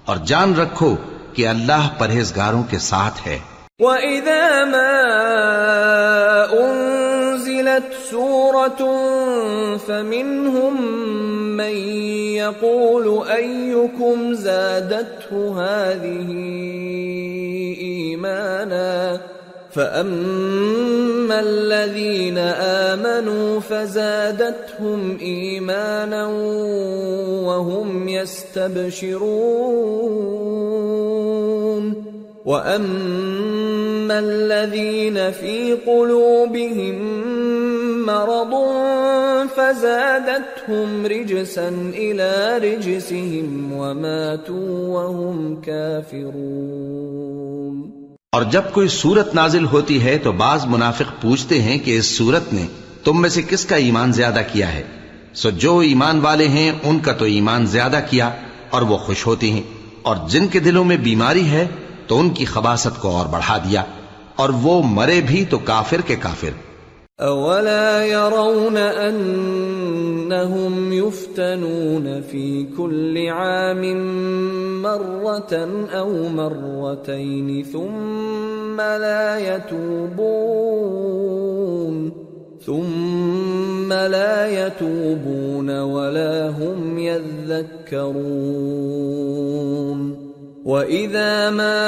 اور 0.06 0.17
جان 0.17 0.56
رکھو 0.56 0.95
کہ 1.34 1.47
اللہ 1.47 1.89
پرہیزگاروں 1.97 2.63
کے 2.69 2.77
ساتھ 2.77 3.27
ہے۔ 3.27 3.39
وَإِذَا 3.80 4.65
مَا 4.65 5.08
أُنزِلَتْ 6.51 8.10
سُورَةٌ 8.10 8.86
فَمِنْهُمْ 9.86 10.82
مَنْ 11.58 11.77
يَقُولُ 12.38 13.30
أَيُّكُمْ 13.36 14.34
زَادَتْهُ 14.34 15.58
هَذِهِ 15.58 16.30
إِيمَانًا 17.82 19.17
فَأَمَّا 19.71 21.39
الَّذِينَ 21.39 22.38
آمَنُوا 22.38 23.60
فَزَادَتْهُمْ 23.60 25.17
إِيمَانًا 25.21 26.27
وَهُمْ 27.47 28.10
يَسْتَبْشِرُونَ 28.10 29.47
وَأَمَّا 32.45 34.19
الَّذِينَ 34.19 35.32
فِي 35.32 35.73
قُلُوبِهِم 35.73 36.97
مَّرَضٌ 38.06 38.53
فَزَادَتْهُمْ 39.47 41.06
رِجْسًا 41.06 41.69
إِلَى 41.93 42.58
رِجْسِهِمْ 42.58 43.73
وَمَاتُوا 43.73 44.88
وَهُمْ 44.88 45.62
كَافِرُونَ 45.62 47.17
اور 48.38 48.45
جب 48.45 48.62
کوئی 48.73 48.88
سورت 48.88 49.36
نازل 49.36 49.65
ہوتی 49.65 50.04
ہے 50.04 50.17
تو 50.17 50.32
بعض 50.32 50.65
منافق 50.65 51.21
پوچھتے 51.21 51.62
ہیں 51.62 51.78
کہ 51.78 51.97
اس 51.97 52.06
سورت 52.06 52.54
نے 52.54 52.65
تم 53.04 53.21
میں 53.21 53.30
سے 53.30 53.41
کس 53.41 53.65
کا 53.65 53.76
ایمان 53.76 54.13
زیادہ 54.13 54.41
کیا 54.52 54.73
ہے؟ 54.73 54.84
سو 55.34 55.50
جو 55.50 55.80
ایمان 55.80 56.19
والے 56.19 56.47
ہیں، 56.47 56.71
ان 56.84 57.00
کا 57.00 57.13
تو 57.13 57.26
ایمان 57.26 57.65
زیادہ 57.65 58.00
کیا 58.10 58.30
اور 58.69 58.82
وہ 58.82 58.97
خوش 58.97 59.26
ہوتی 59.26 59.52
ہیں۔ 59.52 59.62
اور 60.02 60.15
جن 60.30 60.47
کے 60.47 60.60
دلوں 60.60 60.86
میں 60.86 60.97
بیماری 60.97 61.50
ہے، 61.50 61.67
تو 62.08 62.19
ان 62.19 62.30
کی 62.30 62.45
خباست 62.45 63.02
کو 63.02 63.10
اور 63.10 63.26
بڑھا 63.26 63.58
دیا۔ 63.58 63.84
اور 64.36 64.50
وہ 64.50 64.84
مرے 64.86 65.21
بھی 65.21 65.45
تو 65.45 65.58
کافر 65.58 66.02
کے 66.02 66.15
کافر۔ 66.15 66.50
اولا 67.21 68.06
يرون 68.06 68.77
انهم 68.77 70.34
يفتنون 70.93 72.21
في 72.21 72.63
كل 72.77 73.27
عام 73.27 73.82
مرة 74.82 75.69
أو 75.93 76.30
مرتين 76.30 77.63
ثم 77.63 78.82
لا 78.82 79.56
يتوبون 79.56 80.58
ثم 82.62 83.93
لا 83.93 84.67
يتوبون 84.67 85.80
ولا 85.80 86.49
هم 86.49 86.99
يذكرون 86.99 88.17
واذا 90.67 91.49
ما 91.49 91.80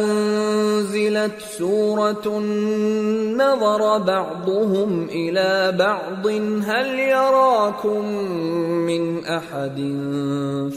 انزلت 0.00 1.32
سوره 1.58 2.38
نظر 3.36 3.98
بعضهم 3.98 5.08
إلى 5.08 5.72
بعض 5.78 6.26
هل 6.66 6.98
يراكم 6.98 8.04
من 8.84 9.24
احد 9.24 9.76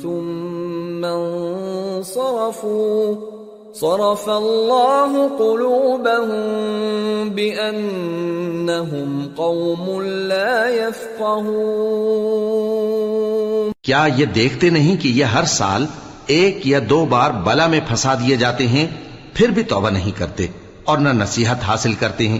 ثم 0.04 1.06
انصرفوا 1.86 3.15
صرف 3.73 4.30
الله 4.30 5.30
قلوبهم 5.39 6.39
بانهم 7.30 9.10
قوم 9.38 10.01
لا 10.01 10.69
يفقهون 10.88 12.15
کیا 13.86 14.06
یہ 14.17 14.25
دیکھتے 14.36 14.69
نہیں 14.69 14.95
کہ 15.01 15.08
یہ 15.15 15.25
ہر 15.34 15.45
سال 15.49 15.84
ایک 16.27 16.67
یا 16.67 16.79
دو 16.89 17.05
بار 17.05 17.31
بلا 17.31 17.67
میں 17.67 17.79
پھنسا 17.88 18.13
دیے 18.13 18.35
جاتے 18.35 18.67
ہیں، 18.67 18.88
پھر 19.33 19.49
بھی 19.49 19.63
توبہ 19.63 19.89
نہیں 19.89 20.11
کرتے 20.17 20.47
اور 20.83 20.97
نہ 20.97 21.09
نصیحت 21.09 21.63
حاصل 21.63 21.93
کرتے 21.93 22.27
ہیں۔ 22.27 22.39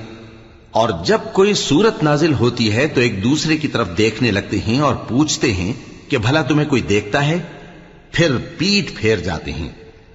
اور 0.72 0.90
جب 1.06 1.18
کوئی 1.34 1.54
صورت 1.54 2.04
نازل 2.04 2.34
ہوتی 2.34 2.76
ہے 2.76 2.88
تو 2.88 3.02
ایک 3.02 3.24
دوسرے 3.24 3.58
کی 3.58 3.68
طرف 3.68 3.88
دیکھنے 3.98 4.32
لگتے 4.32 4.60
ہیں 4.60 4.80
اور 4.80 4.96
پوچھتے 4.96 5.54
ہیں 5.54 5.74
کہ 6.10 6.18
بھلا 6.18 6.42
تمہیں 6.42 6.70
کوئی 6.70 6.82
دیکھتا 6.82 7.28
ہے؟ 7.28 7.38
پھر 8.12 8.32
پیٹ 8.58 8.96
پھیر 8.96 9.18
جاتے 9.18 9.54
ہیں۔ 9.54 9.70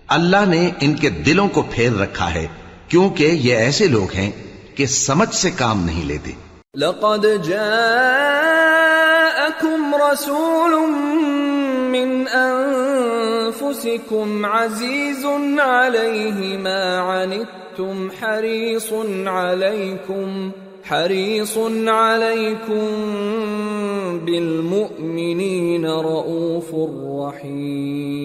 اللہ 0.09 0.47
نے 0.47 0.71
ان 0.81 0.95
کے 0.95 1.11
دلوں 1.11 1.49
کو 1.49 1.63
پھیر 1.63 1.93
رکھا 1.93 2.35
ہے، 2.35 2.47
کیونکہ 2.89 3.25
یہ 3.25 3.57
ایسے 3.57 3.89
لوگ 3.89 4.13
ہیں 4.13 4.31
کہ 4.75 4.87
سمجھ 4.87 5.35
سے 5.35 5.51
کام 5.51 5.85
نہیں 5.85 6.05
لیتے۔ 6.05 6.31
لقد 6.75 7.25
رسول 10.13 10.75
من 11.91 12.25
أنفسكم 13.51 14.47
عزيز 14.47 15.27
عليه 15.59 16.57
ما 16.59 16.99
عنتم 16.99 18.11
حريص 18.21 18.93
عليكم 19.27 20.51
حريص 20.85 21.59
عليكم 21.87 22.87
بالمؤمنين 24.27 25.87
رؤوف 25.87 26.75
رحيم. 27.27 28.21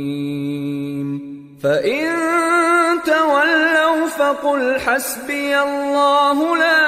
فإن 1.63 2.05
تولوا 3.05 4.07
فقل 4.07 4.79
حسبي 4.79 5.59
الله 5.59 6.57
لا 6.57 6.85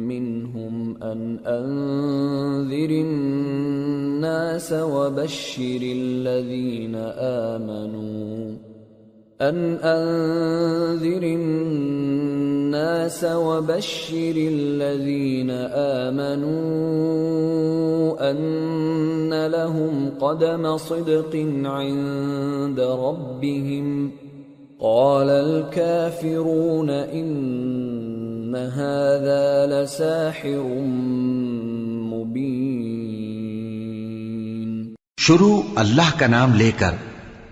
منهم 0.06 1.02
أن 1.02 1.38
أنذر 1.46 2.90
الناس 2.90 4.72
وبشر 4.72 5.80
الذين 5.82 6.94
آمنوا. 7.18 8.67
أن 9.40 9.78
أنذر 9.82 11.22
الناس 11.22 13.24
وبشر 13.24 14.32
الذين 14.36 15.50
آمنوا 16.00 18.30
أن 18.30 19.46
لهم 19.46 20.10
قدم 20.20 20.76
صدق 20.76 21.46
عند 21.64 22.80
ربهم. 22.80 24.10
قال 24.80 25.30
الكافرون 25.30 26.90
إن 26.90 28.56
هذا 28.56 29.66
لساحر 29.66 30.64
مبين. 32.10 34.94
شروع 35.16 35.62
اللہ 35.76 36.18
کا 36.18 36.26
نام 36.26 36.54
لے 36.54 36.70
کر 36.78 37.07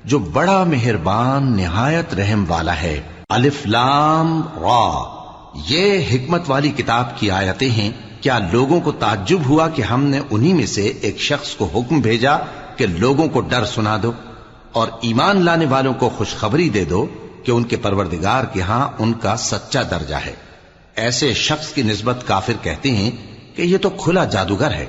جو 0.06 0.18
بڑا 0.18 0.64
مہربان 0.64 1.56
نہایت 1.56 2.14
رحم 2.14 2.44
والا 2.48 2.82
ہے۔ 2.82 3.00
الف 3.28 3.66
لام 3.66 4.42
را۔ 4.42 5.02
یہ 5.68 6.04
حکمت 6.12 6.42
والی 6.48 6.68
کتاب 6.68 7.18
کی 7.18 7.30
آیتیں 7.30 7.70
ہیں۔ 7.70 7.90
کیا 8.20 8.38
لوگوں 8.52 8.80
کو 8.80 8.92
تعجب 8.92 9.38
ہوا 9.48 9.68
کہ 9.68 9.82
ہم 9.82 10.04
نے 10.04 10.20
انہی 10.30 10.52
میں 10.52 10.66
سے 10.66 10.82
ایک 10.82 11.20
شخص 11.20 11.54
کو 11.54 11.64
حکم 11.74 12.00
بھیجا 12.00 12.36
کہ 12.76 12.86
لوگوں 12.86 13.28
کو 13.28 13.40
ڈر 13.40 13.64
سنا 13.64 13.98
دو؟ 14.02 14.12
اور 14.72 14.88
ایمان 15.00 15.44
لانے 15.44 15.66
والوں 15.66 15.94
کو 15.94 16.08
خوشخبری 16.08 16.68
دے 16.68 16.84
دو 16.84 17.06
کہ 17.44 17.50
ان 17.50 17.64
کے 17.64 17.76
پروردگار 17.76 18.44
کے 18.44 18.60
ہاں 18.60 18.88
ان 18.98 19.12
کا 19.12 19.36
سچا 19.36 19.82
درجہ 19.90 20.14
ہے۔ 20.14 20.34
ایسے 20.96 21.34
شخص 21.34 21.72
کی 21.72 21.82
نسبت 21.82 22.22
کافر 22.26 22.52
کہتے 22.62 22.90
ہیں 22.90 23.10
کہ 23.56 23.62
یہ 23.62 23.78
تو 23.78 23.90
کھلا 23.90 24.24
جادوگر 24.24 24.70
ہے۔ 24.70 24.86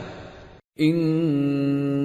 ان 0.77 1.86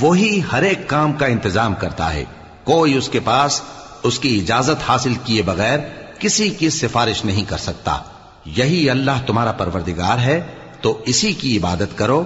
وہی 0.00 0.40
ہر 0.52 0.62
ایک 0.62 0.78
کام 0.86 1.12
کا 1.12 1.26
انتظام 1.26 1.74
کرتا 1.74 2.14
ہے۔ 2.14 2.24
کوئی 2.64 2.94
اس 2.94 3.08
کے 3.08 3.20
پاس 3.24 3.62
اس 4.02 4.18
کی 4.18 4.40
اجازت 4.40 4.88
حاصل 4.88 5.12
کیے 5.24 5.42
بغیر 5.42 5.78
کسی 6.18 6.50
کی 6.50 6.70
سفارش 6.70 7.24
نہیں 7.24 7.44
کر 7.44 7.56
سکتا۔ 7.56 7.98
یہی 8.44 8.90
اللہ 8.90 9.26
تمہارا 9.26 9.52
پروردگار 9.52 10.18
ہے، 10.18 10.40
تو 10.80 11.02
اسی 11.06 11.32
کی 11.32 11.58
عبادت 11.58 11.98
کرو۔ 11.98 12.24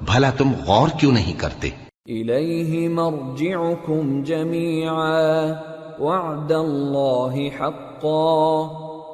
بھلا 0.00 0.30
تم 0.30 0.52
غور 0.66 0.88
کیوں 1.00 1.12
نہیں 1.12 1.32
کرتے؟ 1.32 1.70
الیہ 2.06 2.88
مرجعکم 2.88 4.22
جميعا. 4.22 5.52
وعد 5.98 6.52
اللہ 6.52 7.60
حقا. 7.60 8.68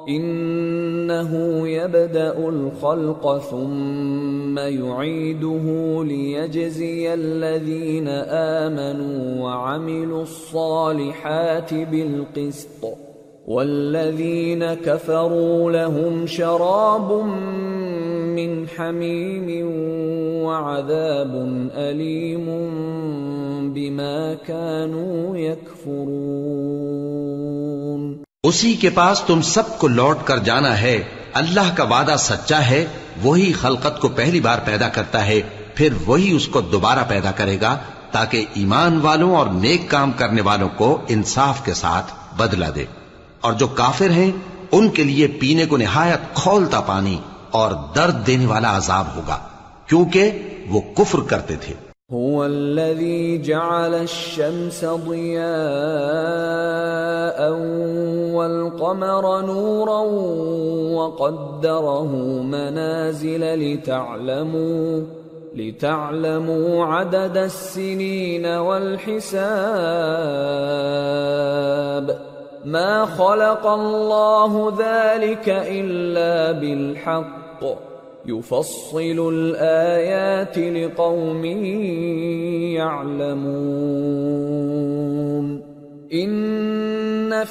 إنه 0.09 1.39
يبدأ 1.67 2.33
الخلق 2.37 3.37
ثم 3.49 4.59
يعيده 4.59 5.65
ليجزي 6.03 7.07
الذين 7.13 8.07
آمنوا 8.29 9.43
وعملوا 9.43 10.21
الصالحات 10.21 11.73
بالقسط. 11.89 12.85
والذين 13.47 14.63
كفروا 14.83 15.71
لهم 15.71 16.25
شراب 16.27 17.11
من 18.47 18.65
حميم 18.79 19.67
وعذاب 20.45 21.35
أليم 21.75 22.49
بما 23.73 24.33
كانوا 24.47 25.37
يكفرون. 25.37 28.23
اسی 28.43 28.73
کے 28.73 28.89
پاس 28.89 29.21
تم 29.21 29.41
سب 29.41 29.79
کو 29.79 29.87
لوٹ 29.87 30.17
کر 30.25 30.37
جانا 30.37 30.81
ہے، 30.81 31.03
اللہ 31.33 31.75
کا 31.75 31.83
وعدہ 31.83 32.15
سچا 32.19 32.69
ہے، 32.69 32.85
وہی 33.21 33.53
خلقت 33.53 34.01
کو 34.01 34.07
پہلی 34.07 34.39
بار 34.39 34.59
پیدا 34.65 34.89
کرتا 34.89 35.27
ہے، 35.27 35.41
پھر 35.75 35.93
وہی 36.05 36.35
اس 36.35 36.47
کو 36.47 36.61
دوبارہ 36.61 36.99
پیدا 37.07 37.31
کرے 37.31 37.57
گا، 37.61 37.77
تاکہ 38.11 38.45
ایمان 38.53 38.99
والوں 39.01 39.35
اور 39.35 39.47
نیک 39.47 39.89
کام 39.89 40.11
کرنے 40.11 40.41
والوں 40.41 40.69
کو 40.77 41.01
انصاف 41.07 41.65
کے 41.65 41.73
ساتھ 41.73 42.13
بدلہ 42.37 42.65
دے۔ 42.75 42.85
اور 43.41 43.53
جو 43.53 43.67
کافر 43.67 44.09
ہیں، 44.09 44.31
ان 44.71 44.89
کے 44.89 45.03
لیے 45.03 45.27
پینے 45.27 45.65
کو 45.65 45.77
نہایت 45.77 46.35
کھولتا 46.35 46.79
پانی۔ 46.79 47.17
اور 47.51 47.71
درد 47.95 48.25
دینے 48.27 48.45
والا 48.45 48.75
عذاب 48.77 49.15
ہوگا 49.15 49.37
کیونکہ 49.89 50.23
وہ 50.71 50.81
کفر 50.97 51.19
کرتے 51.29 51.55
تھے 51.61 51.73
هو 52.11 52.43
الذي 52.43 53.37
جعل 53.39 53.93
الشمس 53.95 54.85
ضياء 55.07 55.49
والقمر 58.33 59.41
نورا 59.41 59.99
وقدره 60.95 62.15
منازل 62.43 63.43
لتعلموا 63.63 65.01
لتعلموا 65.55 66.85
عدد 66.85 67.37
السنين 67.37 68.45
والحساب 68.45 69.19
ما 72.65 73.05
خلق 73.05 73.67
الله 73.67 74.73
ذلك 74.79 75.49
إلا 75.49 76.51
بالحق. 76.59 77.65
يفصل 78.25 79.29
الآيات 79.33 80.57
لقوم 80.57 81.45
يعلمون. 82.75 83.39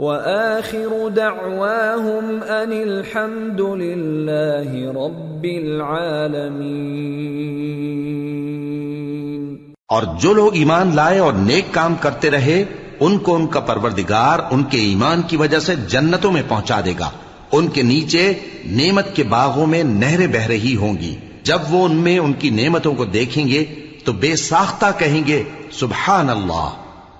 واخر 0.00 1.08
دعواهم 1.08 2.42
ان 2.48 2.72
الحمد 2.72 3.60
لله 3.60 4.90
رب 4.90 5.44
العالمين. 5.44 6.54
اور 9.88 10.02
جو 10.20 10.32
لوگ 10.32 10.54
ایمان 10.54 10.94
لائے 10.94 11.18
اور 11.18 11.32
نیک 11.32 11.64
کام 11.70 11.94
کرتے 12.00 12.30
رہے، 12.30 12.64
ان 13.00 13.18
کو 13.18 13.34
ان 13.34 13.46
کا 13.46 13.60
پروردگار 13.60 14.38
ان 14.50 14.62
کے 14.62 14.78
ایمان 14.78 15.22
کی 15.22 15.36
وجہ 15.36 15.58
سے 15.58 15.76
جنتوں 15.76 16.32
میں 16.32 16.42
پہنچا 16.48 16.80
دے 16.84 16.94
گا۔ 16.98 17.10
ان 17.52 17.68
کے 17.68 17.82
نیچے 17.82 18.32
نعمت 18.66 19.16
کے 19.16 19.22
باغوں 19.22 19.66
میں 19.66 19.82
نہریں 19.82 20.26
بہ 20.26 20.46
رہی 20.46 20.76
ہوں 20.76 20.94
گی۔ 20.94 21.16
جب 21.42 21.58
وہ 21.70 21.84
ان 21.84 21.96
میں 21.96 22.18
ان 22.18 22.32
کی 22.32 22.50
نعمتوں 22.50 22.94
کو 22.94 23.04
دیکھیں 23.04 23.48
گے، 23.48 23.64
تو 24.04 24.12
بے 24.12 24.36
ساختہ 24.36 24.86
کہیں 24.98 25.22
گے، 25.26 25.42
سبحان 25.72 26.30
اللہ۔ 26.30 26.70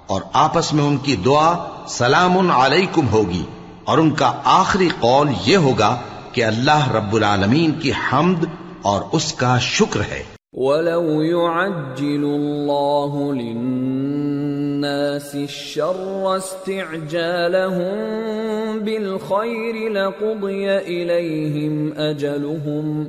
اور 0.07 0.21
آپس 0.33 0.75
میں 0.75 0.85
ان 0.85 0.97
کی 0.97 1.17
دعا 1.25 1.67
سلام 1.91 2.51
علیکم 2.51 3.09
ہوگی 3.09 3.43
اور 3.85 3.99
ان 3.99 4.11
کا 4.11 4.33
آخری 4.45 4.89
قول 5.01 5.29
یہ 5.47 5.57
ہوگا 5.57 6.01
کہ 6.33 6.45
اللہ 6.45 6.93
رب 6.93 7.15
العالمین 7.15 7.73
کی 7.73 7.91
حمد 7.91 8.45
اور 8.83 9.03
اس 9.13 9.33
کا 9.33 9.59
شکر 9.59 10.01
ہے۔ 10.01 10.23
ولو 10.53 11.23
يعجل 11.23 12.25
الله 12.25 13.35
للناس 13.35 15.35
الشر 15.35 16.37
استعجالهم 16.37 18.79
بالخير 18.79 19.91
لقضي 19.91 20.79
إليهم 20.79 21.93
أجلهم 21.93 23.09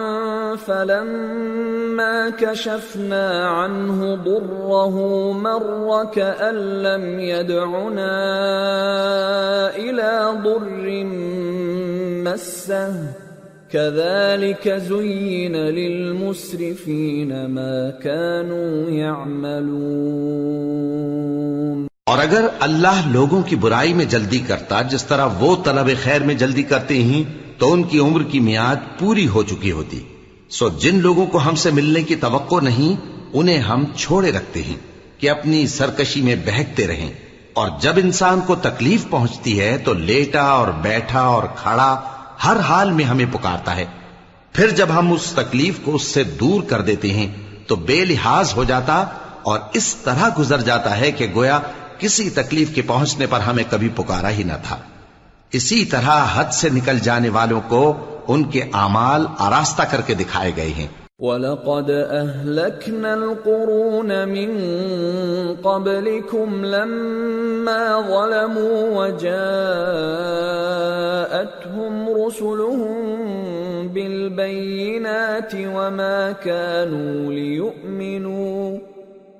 فَلَمَّا 0.65 2.29
كَشَفْنَا 2.39 3.47
عَنْهُ 3.47 4.15
ضُرَّهُ، 4.25 5.33
مَرَّ 5.33 6.03
كَأَن 6.13 6.55
لَّمْ 6.55 7.19
يَدْعُنَا 7.19 8.19
إِلَى 9.75 10.39
ضُرٍّ 10.43 11.05
مَّسَّهُ. 12.27 13.05
كذلك 13.71 14.67
زين 14.87 15.55
للمسرفين 15.55 17.51
ما 17.51 17.89
كانوا 18.03 18.91
يعملون. 18.91 21.87
اور 22.05 22.17
اگر 22.17 22.45
اللہ 22.59 23.01
لوگوں 23.11 23.41
کی 23.41 23.55
برائی 23.55 23.93
میں 23.93 24.05
جلدی 24.05 24.43
کرتا، 24.47 24.81
جس 24.81 25.03
طرح 25.03 25.27
وہ 25.39 25.55
طلب 25.63 25.89
خیر 26.03 26.23
میں 26.23 26.35
جلدی 26.35 26.63
کرتے 26.63 26.93
ہیں، 26.93 27.23
تو 27.57 27.73
ان 27.73 27.83
کی 27.83 27.99
عمر 27.99 28.23
کی 28.23 28.39
میعاد 28.39 28.99
پوری 28.99 29.27
ہو 29.27 29.43
چکی 29.43 29.71
ہوتی۔ 29.71 29.99
سو 30.51 30.69
جن 30.69 30.99
لوگوں 30.99 31.25
کو 31.25 31.37
ہم 31.37 31.55
سے 31.55 31.71
ملنے 31.71 32.03
کی 32.03 32.15
توقع 32.15 32.55
نہیں، 32.61 33.05
انہیں 33.33 33.57
ہم 33.57 33.85
چھوڑے 33.95 34.31
رکھتے 34.31 34.61
ہیں 34.63 34.75
کہ 35.17 35.29
اپنی 35.29 35.67
سرکشی 35.67 36.21
میں 36.21 36.35
بہکتے 36.35 36.87
رہیں۔ 36.87 37.13
اور 37.53 37.69
جب 37.79 37.93
انسان 37.97 38.39
کو 38.47 38.55
تکلیف 38.55 39.05
پہنچتی 39.09 39.59
ہے 39.59 39.77
تو 39.77 39.93
لیٹا 39.93 40.41
اور 40.41 40.67
بیٹھا 40.67 41.21
اور 41.21 41.43
کھڑا 41.55 42.01
ہر 42.43 42.59
حال 42.59 42.91
میں 42.91 43.05
ہمیں 43.05 43.25
پکارتا 43.31 43.75
ہے۔ 43.75 43.85
پھر 44.53 44.69
جب 44.69 44.87
ہم 44.93 45.11
اس 45.11 45.33
تکلیف 45.35 45.79
کو 45.83 45.95
اس 45.95 46.03
سے 46.03 46.23
دور 46.23 46.63
کر 46.63 46.81
دیتے 46.81 47.13
ہیں 47.13 47.27
تو 47.67 47.75
بے 47.75 48.05
لحاظ 48.05 48.53
ہو 48.55 48.63
جاتا 48.63 49.05
اور 49.43 49.59
اس 49.73 49.95
طرح 49.95 50.29
گزر 50.39 50.61
جاتا 50.61 50.97
ہے 50.97 51.11
کہ 51.11 51.27
گویا 51.35 51.59
کسی 51.99 52.29
تکلیف 52.29 52.75
کے 52.75 52.81
پہنچنے 52.81 53.25
پر 53.25 53.39
ہمیں 53.39 53.63
کبھی 53.69 53.89
پکارا 53.95 54.29
ہی 54.29 54.43
نہ 54.43 54.53
تھا۔ 54.67 54.77
اسی 55.51 55.85
طرح 55.85 56.25
حد 56.33 56.53
سے 56.53 56.69
نکل 56.69 56.99
جانے 56.99 57.29
والوں 57.29 57.61
کو 57.67 58.07
اعمال 58.29 59.25
آراستہ 59.39 59.83
کر 59.91 60.01
کے 60.07 60.13
دکھائے 60.13 60.51
گئے 60.55 60.71
ہیں 60.77 60.87
وَلَقَدْ 61.21 61.89
أَهْلَكْنَا 61.89 63.13
الْقُرُونَ 63.13 64.25
مِن 64.29 64.53
قَبْلِكُمْ 65.63 66.65
لَمَّا 66.65 68.01
ظَلَمُوا 68.07 68.79
وَجَاءَتْهُمْ 68.99 69.43
رُسُلُهُم 72.25 73.87
بِالْبَيِّنَاتِ 73.87 75.55
وَمَا 75.55 76.31
كَانُوا 76.31 77.33
لِيُؤْمِنُوا 77.33 78.77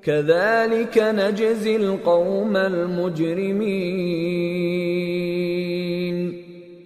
كَذَلِكَ 0.02 0.98
نَجْزِي 0.98 1.76
الْقَوْمَ 1.76 2.56
الْمُجْرِمِينَ 2.56 3.82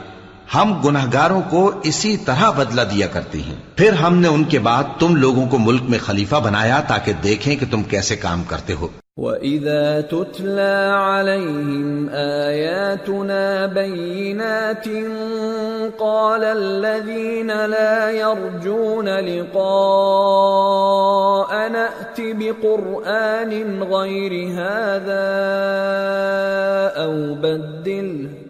ہم 0.54 0.80
گناہگاروں 0.84 1.42
کو 1.50 1.70
اسی 1.82 2.16
طرح 2.16 2.50
بدلہ 2.50 2.80
دیا 2.80 3.06
کرتے 3.06 3.38
ہیں۔ 3.38 3.54
پھر 3.76 3.92
ہم 3.92 4.16
نے 4.16 4.28
ان 4.28 4.44
کے 4.44 4.58
بعد 4.58 4.84
تم 4.98 5.16
لوگوں 5.16 5.46
کو 5.48 5.58
ملک 5.58 5.82
میں 5.88 5.98
خلیفہ 5.98 6.36
بنایا 6.36 6.80
تاکہ 6.80 7.12
دیکھیں 7.12 7.56
کہ 7.56 7.66
تم 7.70 7.82
کیسے 7.82 8.16
کام 8.16 8.42
کرتے 8.44 8.72
ہو۔ 8.72 8.88
وَإِذَا 9.16 10.00
تُتْلَى 10.00 10.90
عَلَيْهِمْ 10.96 12.10
آيَاتُنَا 12.46 13.66
بَيِّنَاتٍ 13.66 14.88
قَالَ 15.98 16.46
الَّذِينَ 16.46 17.52
لَا 17.52 18.10
يَرْجُونَ 18.10 19.10
لِقَاءَنَا 19.10 19.62
ائْتِ 21.84 22.32
بِقُرْآنٍ 22.32 23.82
غَيْرِ 23.82 24.50
هَذَا 24.50 25.26
أَوْ 27.04 27.36
بَدِّلْهُ 27.36 28.49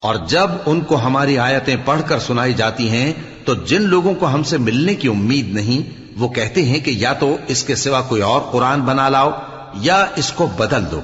اور 0.00 0.14
جب 0.14 0.50
ان 0.66 0.80
کو 0.80 0.96
ہماری 0.96 1.38
آیتیں 1.38 1.76
پڑھ 1.84 2.02
کر 2.06 2.18
سنائی 2.18 2.52
جاتی 2.52 2.90
ہیں، 2.90 3.12
تو 3.44 3.54
جن 3.54 3.82
لوگوں 3.82 4.14
کو 4.14 4.26
ہم 4.26 4.42
سے 4.42 4.58
ملنے 4.58 4.94
کی 4.94 5.08
امید 5.08 5.54
نہیں، 5.54 6.02
وہ 6.16 6.28
کہتے 6.28 6.62
ہیں 6.62 6.80
کہ 6.80 6.90
یا 6.90 7.12
تو 7.12 7.36
اس 7.46 7.64
کے 7.64 7.74
سوا 7.74 8.02
کوئی 8.02 8.22
اور 8.22 8.40
قرآن 8.52 8.80
بنا 8.80 9.08
لاؤ، 9.08 9.30
یا 9.74 10.06
اس 10.16 10.32
کو 10.32 10.46
بدل 10.46 10.84
دو۔ 10.90 11.00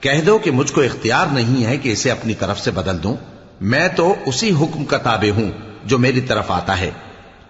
کہہ 0.00 0.20
دو 0.26 0.38
کہ 0.38 0.50
مجھ 0.50 0.72
کو 0.72 0.80
اختیار 0.80 1.26
نہیں 1.26 1.64
ہے 1.64 1.76
کہ 1.76 1.92
اسے 1.92 2.10
اپنی 2.10 2.34
طرف 2.34 2.60
سے 2.60 2.70
بدل 2.70 3.02
دوں۔ 3.02 3.16
میں 3.60 3.88
تو 3.88 4.14
اسی 4.26 4.50
حکم 4.60 4.84
کا 4.84 4.96
تابع 4.96 5.30
ہوں 5.30 5.50
جو 5.84 5.98
میری 5.98 6.20
طرف 6.20 6.50
آتا 6.50 6.80
ہے۔ 6.80 6.90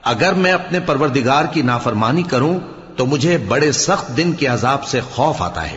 اگر 0.02 0.32
میں 0.32 0.52
اپنے 0.52 0.80
پروردگار 0.80 1.44
کی 1.44 1.62
نافرمانی 1.62 2.22
کروں، 2.22 2.58
تو 2.96 3.06
مجھے 3.06 3.38
بڑے 3.38 3.72
سخت 3.72 4.16
دن 4.16 4.32
کے 4.32 4.46
عذاب 4.46 4.84
سے 4.84 5.00
خوف 5.00 5.42
آتا 5.42 5.70
ہے۔ 5.70 5.76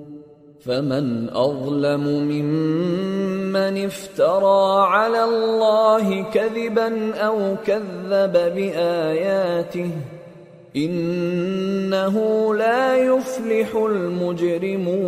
فمن 0.65 1.29
اظلم 1.35 2.03
ممن 2.03 3.77
افترى 3.85 4.87
على 4.87 5.23
الله 5.23 6.25
كذبا 6.33 6.89
او 7.21 7.55
كذب 7.65 8.35
باياته 8.55 9.89
انه 10.75 12.15
لا 12.55 12.95
يفلح 12.97 13.73
المجرمون 13.73 15.01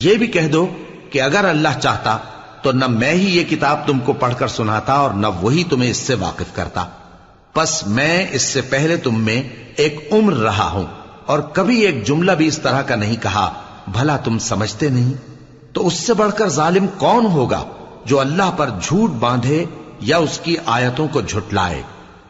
یہ 0.00 0.14
بھی 0.14 0.26
کہہ 0.26 0.48
دو 0.48 0.66
کہ 1.10 1.20
اگر 1.20 1.44
اللہ 1.44 1.78
چاہتا 1.80 2.18
تو 2.62 2.72
نہ 2.72 2.86
میں 2.86 3.12
ہی 3.12 3.38
یہ 3.38 3.44
کتاب 3.44 3.86
تم 3.86 3.98
کو 3.98 4.12
پڑھ 4.12 4.34
کر 4.38 4.48
سناتا 4.48 4.92
اور 4.92 5.10
نہ 5.10 5.26
وہی 5.40 5.64
تمہیں 5.64 5.90
اس 5.90 5.96
سے 5.96 6.14
واقف 6.14 6.54
کرتا۔ 6.54 6.84
پس 7.52 7.86
میں 7.86 8.26
اس 8.32 8.42
سے 8.42 8.60
پہلے 8.60 8.96
تم 8.96 9.24
میں 9.24 9.42
ایک 9.76 10.08
عمر 10.12 10.32
رہا 10.32 10.70
ہوں۔ 10.70 11.01
اور 11.26 11.38
کبھی 11.38 11.80
ایک 11.80 12.06
جملہ 12.06 12.32
بھی 12.32 12.46
اس 12.46 12.58
طرح 12.58 12.82
کا 12.82 12.94
نہیں 12.94 13.22
کہا، 13.22 13.52
بھلا 13.92 14.16
تم 14.16 14.38
سمجھتے 14.38 14.88
نہیں؟ 14.88 15.12
تو 15.72 15.86
اس 15.86 15.94
سے 15.94 16.14
بڑھ 16.14 16.38
کر 16.38 16.48
ظالم 16.48 16.86
کون 16.98 17.26
ہوگا 17.26 17.64
جو 18.04 18.20
اللہ 18.20 18.50
پر 18.56 18.70
جھوٹ 18.82 19.10
باندھے 19.10 19.64
یا 20.00 20.16
اس 20.16 20.38
کی 20.38 20.56
آیتوں 20.66 21.08
کو 21.08 21.20
جھٹلائے؟ 21.20 21.82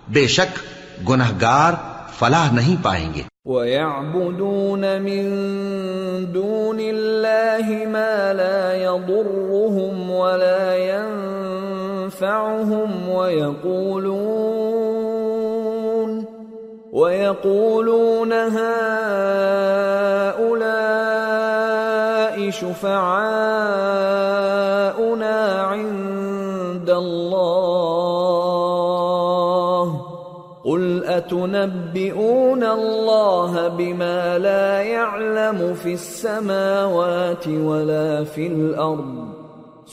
بے 0.09 0.27
شک 0.27 0.59
گناہگار 1.09 1.73
فلاح 2.19 2.53
نہیں 2.53 2.77
پائیں 2.83 3.15
گے۔ 3.15 3.23
وَيَعْبُدُونَ 3.45 4.87
مِن 5.03 5.25
دُونِ 6.35 6.89
اللَّهِ 6.89 7.87
مَا 7.87 8.33
لَا 8.33 8.77
يَضُرُّهُمْ 8.77 10.11
وَلَا 10.11 10.77
يَنفَعُهُمْ 10.77 13.09
وَيَقُولُونَ 13.09 14.62
وَيَقُولُونَ 16.93 18.33
هَؤُلَاءِ 18.33 18.53
شُفَعَاؤُنَا 22.51 23.33
عِندَ 25.63 26.91
اللَّهِ. 26.91 27.73
قُلْ 30.65 31.05
أَتُنَبِّئُونَ 31.05 32.65
اللَّهَ 32.65 33.69
بِمَا 33.69 34.39
لَا 34.39 34.83
يَعْلَمُ 34.83 35.75
فِي 35.75 35.93
السَّمَاوَاتِ 35.93 37.49
وَلَا 37.49 38.25
فِي 38.25 38.47
الْأَرْضِ؟ 38.47 39.32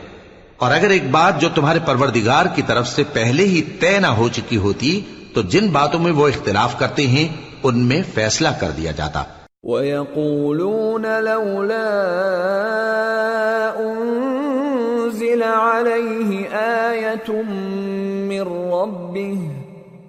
اور 0.57 0.71
اگر 0.71 0.89
ایک 0.89 1.11
بات 1.11 1.41
جو 1.41 1.49
تمہارے 1.55 1.79
پروردگار 1.85 2.45
کی 2.55 2.61
طرف 2.61 2.87
سے 2.87 3.03
پہلے 3.13 3.43
ہی 3.43 3.61
طے 3.61 3.99
نہ 3.99 4.07
ہو 4.07 4.27
چکی 4.27 4.57
ہوتی، 4.57 5.01
تو 5.33 5.41
جن 5.41 5.69
باتوں 5.69 5.99
میں 5.99 6.11
وہ 6.11 6.27
اختلاف 6.27 6.79
کرتے 6.79 7.07
ہیں، 7.07 7.27
ان 7.63 7.79
میں 7.79 8.01
فیصلہ 8.13 8.47
کر 8.59 8.69
دیا 8.77 8.91
جاتا۔ 8.91 9.23
وَيَقُولُونَ 9.63 11.07
لَوْلَا 11.21 12.03
أُنزِلَ 13.77 15.43
عَلَيْهِ 15.43 16.43
آيَةٌ 16.61 17.43
مِّن 18.27 18.41
رَّبِّهِ 18.41 19.56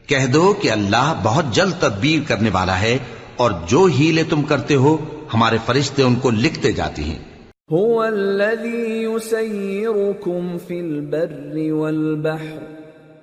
کہہ 0.06 0.26
دو 0.26 0.54
کہ 0.62 0.70
اللہ 0.70 1.20
بہت 1.22 1.44
جلد 1.52 1.80
تدبیر 1.80 2.28
کرنے 2.28 2.50
والا 2.52 2.80
ہے 2.80 2.98
اور 3.36 3.50
جو 3.68 3.88
ہیلے 3.98 4.24
تم 4.24 4.42
کرتے 4.42 4.74
ہو 4.74 4.96
ہمارے 5.34 5.56
فرشتے 5.66 6.02
ان 6.02 6.14
کو 6.14 6.30
لکھتے 6.30 6.72
جاتے 6.72 7.02
ہیں۔ 7.02 7.18
هو 7.72 8.00
الذي 8.00 9.02
يسيركم 9.02 10.56
في 10.66 10.80
البر 10.80 11.72
والبحر 11.72 12.79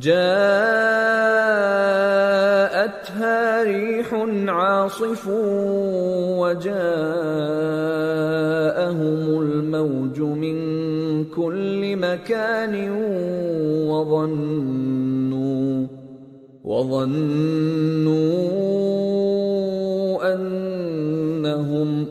جاءتها 0.00 0.24
ريح 3.62 4.14
عاصف 4.48 5.28
وجاءهم 6.38 6.74
الموج 9.42 10.20
من 10.20 10.56
كل 11.24 11.96
مكان 11.96 12.90
وظنوا 13.90 15.86
وظنوا 16.64 18.24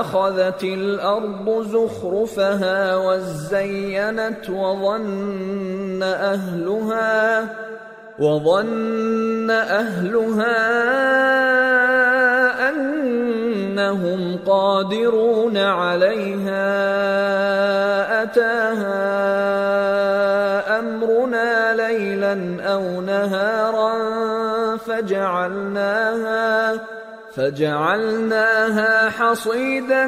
أخذت 0.00 0.64
الأرض 0.64 1.62
زخرفها 1.62 2.96
وزينت 2.96 4.50
وظن 4.50 6.02
أهلها 6.02 7.48
وظن 8.18 9.50
أهلها 9.50 10.58
أنهم 12.68 14.38
قادرون 14.46 15.56
عليها 15.56 16.62
أتاها 18.22 19.18
أمرنا 20.78 21.74
ليلا 21.74 22.62
أو 22.62 23.00
نهارا 23.00 23.96
فجعلناها 24.76 26.72
فجعلناها 27.34 29.10
حصيدا 29.10 30.04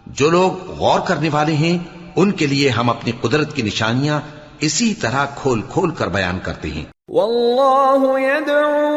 جو 0.07 0.31
لوگ 0.31 0.71
غور 0.71 1.01
کرنے 1.01 1.29
والے 1.33 1.53
ہیں، 1.53 1.79
ان 2.17 2.33
کے 2.33 2.47
لیے 2.47 2.71
ہم 2.71 2.91
اپنی 2.91 3.13
قدرت 3.21 3.55
کی 3.55 3.63
نشانیاں 3.63 4.21
اسی 4.61 4.95
طرح 4.95 5.27
کھول 5.35 5.63
کھول 5.63 5.91
کر 5.91 6.09
بیان 6.09 6.39
کرتے 6.43 6.71
ہیں۔ 6.71 6.85
والله 7.09 8.21
يدعو 8.21 8.93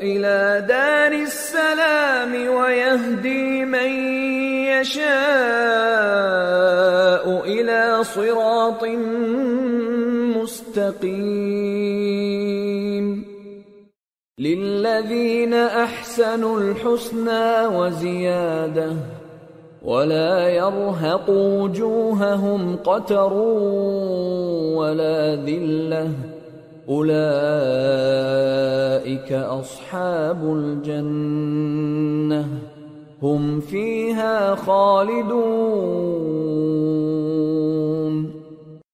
الى 0.00 0.66
دار 0.68 1.12
السلام 1.12 2.32
ويهدي 2.32 3.64
من 3.64 3.90
يشاء 4.80 5.04
الى 7.44 7.80
صراط 8.14 8.84
مستقيم 10.44 13.24
للذين 14.40 15.54
أحسنوا 15.54 16.60
الحسنى 16.60 17.66
وزيادة 17.66 18.92
ولا 19.82 20.48
يرهق 20.48 21.30
وجوههم 21.30 22.76
قتر 22.76 23.32
ولا 24.76 25.34
ذلة. 25.34 26.08
أولئك 26.88 29.32
أصحاب 29.32 30.42
الجنة. 30.42 32.48
هم 33.22 33.60
فيها 33.60 34.54
خالدون. 34.54 36.44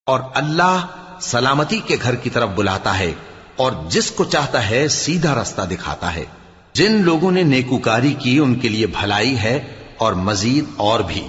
اور 0.06 0.20
اللہ 0.34 0.99
سلامتی 1.20 1.80
کے 1.86 1.96
گھر 2.02 2.14
کی 2.14 2.30
طرف 2.30 2.48
بلاتا 2.54 2.98
ہے 2.98 3.12
اور 3.56 3.72
جس 3.88 4.10
کو 4.10 4.24
چاہتا 4.24 4.70
ہے 4.70 4.88
سیدھا 4.88 5.42
رستہ 5.42 5.62
دکھاتا 5.70 6.14
ہے۔ 6.14 6.24
جن 6.72 7.02
لوگوں 7.02 7.30
نے 7.30 7.42
نیکوکاری 7.42 8.14
کی، 8.18 8.38
ان 8.38 8.54
کے 8.54 8.68
لیے 8.68 8.86
بھلائی 8.86 9.38
ہے 9.38 9.60
اور 9.98 10.12
مزید 10.12 10.64
اور 10.76 11.00
بھی۔ 11.00 11.26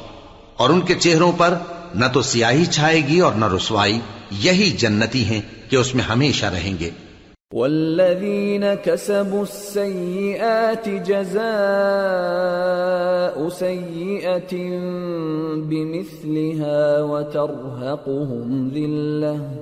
اور 0.57 0.69
ان 0.69 0.81
کے 0.81 0.93
چہروں 0.95 1.31
پر 1.37 1.53
نہ 1.95 2.05
تو 2.13 2.21
سیاہی 2.21 2.65
چھائے 2.65 3.01
گی 3.07 3.19
اور 3.19 3.33
نہ 3.33 3.45
رسوائی، 3.55 3.99
یہی 4.31 4.69
جنتی 4.69 5.25
ہیں 5.25 5.41
کہ 5.69 5.75
اس 5.75 5.95
میں 5.95 6.03
ہمیشہ 6.03 6.45
رہیں 6.45 6.73
گے۔ 6.79 6.89
والذين 7.53 8.63
كسبوا 8.83 9.39
السيئات 9.39 10.89
جزاء 11.05 11.41
سيئة 13.59 14.57
بمثلها 15.55 16.73
وترهقهم 16.99 18.69
ذلة۔ 18.73 19.61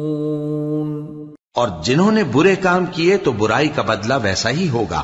اور 1.55 1.67
جنہوں 1.83 2.11
نے 2.11 2.23
برے 2.23 2.55
کام 2.55 2.85
کیے 2.85 3.15
تو 3.17 3.31
برائی 3.31 3.67
کا 3.67 3.81
بدلہ 3.81 4.13
ویسا 4.23 4.49
ہی 4.49 4.67
ہوگا، 4.69 5.01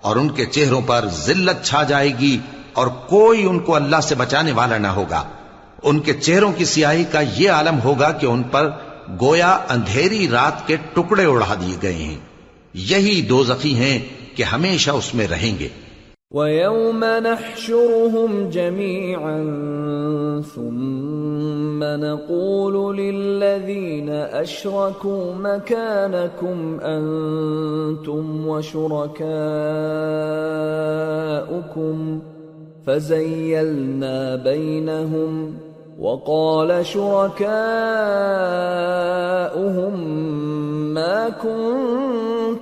اور 0.00 0.16
ان 0.16 0.28
کے 0.28 0.44
چہروں 0.46 0.80
پر 0.80 1.06
ذلت 1.16 1.64
چھا 1.64 1.82
جائے 1.82 2.10
گی 2.18 2.38
اور 2.72 2.86
کوئی 3.08 3.44
ان 3.44 3.58
کو 3.58 3.74
اللہ 3.74 4.00
سے 4.02 4.14
بچانے 4.14 4.52
والا 4.52 4.78
نہ 4.78 4.86
ہوگا۔ 4.86 5.22
ان 5.82 6.00
کے 6.00 6.12
چہروں 6.12 6.52
کی 6.52 6.64
سیاہی 6.64 7.04
کا 7.04 7.20
یہ 7.36 7.50
عالم 7.50 7.80
ہوگا 7.84 8.10
کہ 8.12 8.26
ان 8.26 8.42
پر 8.42 8.70
گویا 9.20 9.56
اندھیری 9.68 10.28
رات 10.28 10.66
کے 10.66 10.76
ٹکڑے 10.92 11.24
اڑا 11.24 11.54
دیے 11.54 11.76
گئے 11.82 11.92
ہیں۔ 11.94 12.18
یہی 12.74 13.20
دو 13.22 13.42
زخی 13.44 13.74
ہیں 13.74 13.98
کہ 14.36 14.42
ہمیشہ 14.42 14.90
اس 14.90 15.14
میں 15.14 15.28
رہیں 15.28 15.58
گے۔ 15.58 15.68
وَيَوْمَ 16.30 17.04
نَحْشُرُهُمْ 17.04 18.50
جَمِيعًا 18.50 19.38
ثُمَّ 20.42 21.84
نَقُولُ 21.84 22.96
لِلَّذِينَ 22.96 24.10
أَشْرَكُوا 24.10 25.34
مَكَانَكُمْ 25.34 26.80
أَنْتُمْ 26.82 28.46
وَشُرَكَاؤُكُمْ 28.46 29.16
فَزَيَّلْنَا 32.86 34.36
بَيْنَهُمْ 34.36 35.54
وقال 35.98 36.86
شركاؤهم 36.86 37.54
ما 40.94 41.28
كنتم 41.28 42.05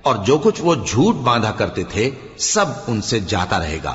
اور 0.03 0.17
جو 0.17 0.39
کچھ 0.39 0.61
وہ 0.61 0.75
جھوٹ 0.75 1.15
باندھا 1.15 1.51
کرتے 1.51 1.85
تھے، 1.85 2.11
سب 2.39 2.67
ان 2.87 3.03
سے 3.03 3.21
جاتا 3.21 3.59
رہے 3.59 3.79
گا۔ 3.85 3.95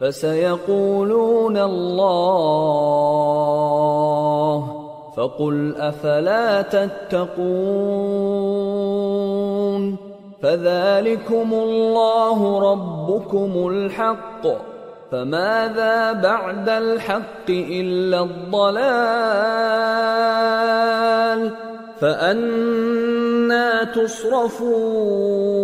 فسيقولون 0.00 1.56
الله 1.56 3.10
فقل 5.16 5.76
أفلا 5.76 6.62
تتقون 6.62 7.60
فذلكم 10.42 11.52
الله 11.52 12.70
ربكم 12.72 13.68
الحق 13.68 14.46
فماذا 15.12 16.12
بعد 16.12 16.68
الحق 16.68 17.50
إلا 17.50 18.20
الضلال 18.22 19.10
فأنا 22.00 23.84
تصرفون 23.84 25.60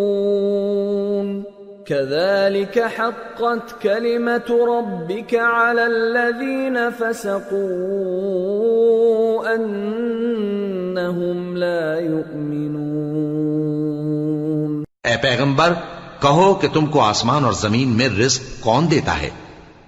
كذلك 1.89 2.79
حقت 2.79 3.83
كلمة 3.83 4.45
ربك 4.51 5.35
على 5.35 5.87
الذين 5.87 6.79
فسقوا 6.99 9.55
أنهم 9.55 11.57
لا 11.57 11.99
يؤمنون. 11.99 14.85
اے 15.05 15.17
پیغمبر، 15.17 15.73
کہو 16.21 16.55
کہ 16.55 16.69
تم 16.73 16.87
کو 16.87 17.01
آسمان 17.01 17.45
اور 17.45 17.53
زمین 17.53 17.89
میں 17.89 18.09
رزق 18.09 18.43
کون 18.61 18.91
دیتا 18.91 19.23
ہے؟ 19.23 19.31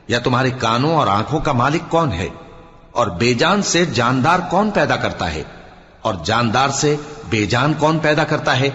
یا 0.08 0.18
تمہارے 0.18 0.50
کانوں 0.58 0.96
اور 0.96 1.06
آنکھوں 1.06 1.40
کا 1.40 1.52
مالک 1.52 1.90
کون 1.90 2.12
ہے؟ 2.12 2.28
اور 2.92 3.06
بے 3.06 3.34
جان 3.34 3.62
سے 3.62 3.84
جاندار 3.84 4.38
کون 4.50 4.70
پیدا 4.70 4.96
کرتا 4.96 5.34
ہے؟ 5.34 5.42
اور 6.02 6.14
جاندار 6.24 6.68
سے 6.68 6.96
بے 7.30 7.46
جان 7.46 7.72
کون 7.78 7.98
پیدا 7.98 8.24
کرتا 8.24 8.60
ہے؟ 8.60 8.70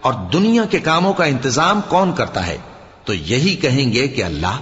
اور 0.00 0.12
دنیا 0.32 0.64
کے 0.64 0.78
کاموں 0.78 1.12
کا 1.12 1.24
انتظام 1.24 1.80
کون 1.88 2.12
کرتا 2.12 2.46
ہے؟ 2.46 2.58
تو 3.04 3.14
یہی 3.14 3.56
کہیں 3.56 3.92
گے 3.92 4.08
کہ 4.08 4.24
اللہ۔ 4.24 4.58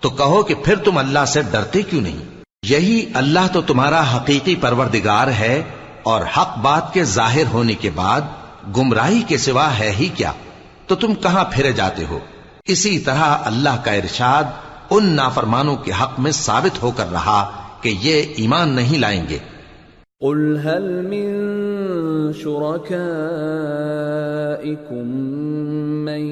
تو 0.00 0.10
کہو 0.10 0.42
کہ 0.42 0.54
پھر 0.54 0.76
تم 0.76 0.98
اللہ 0.98 1.24
سے 1.24 1.42
ڈرتے 1.42 1.82
کیوں 1.82 2.00
نہیں؟ 2.00 2.16
یہی 2.62 3.06
اللہ 3.14 3.46
تو 3.52 3.62
تمہارا 3.62 4.16
حقیقی 4.16 4.54
پروردگار 4.54 5.28
ہے 5.28 5.62
اور 6.02 6.20
حق 6.36 6.58
بات 6.58 6.94
کے 6.94 7.04
ظاہر 7.04 7.46
ہونے 7.52 7.74
کے 7.74 7.90
بعد 7.90 8.20
گمراہی 8.76 9.22
کے 9.22 9.38
سوا 9.38 9.78
ہے 9.78 9.92
ہی 9.98 10.08
کیا؟ 10.08 10.32
تو 10.86 10.94
تم 10.94 11.14
کہاں 11.14 11.44
پھرے 11.44 11.72
جاتے 11.72 12.04
ہو؟ 12.04 12.18
اسی 12.64 12.98
طرح 12.98 13.36
اللہ 13.44 13.76
کا 13.84 13.90
ارشاد 13.90 14.44
ان 14.90 15.12
نافرمانوں 15.12 15.76
کے 15.76 15.92
حق 16.02 16.20
میں 16.20 16.32
ثابت 16.32 16.82
ہو 16.82 16.90
کر 16.90 17.12
رہا 17.12 17.50
کہ 17.80 17.88
یہ 18.00 18.22
ایمان 18.36 18.68
نہیں 18.68 18.98
لائیں 18.98 19.28
گے۔ 19.28 19.38
قل 20.24 20.56
هل 20.56 20.84
من 21.08 21.28
شركائكم 22.32 22.96
من 26.04 26.22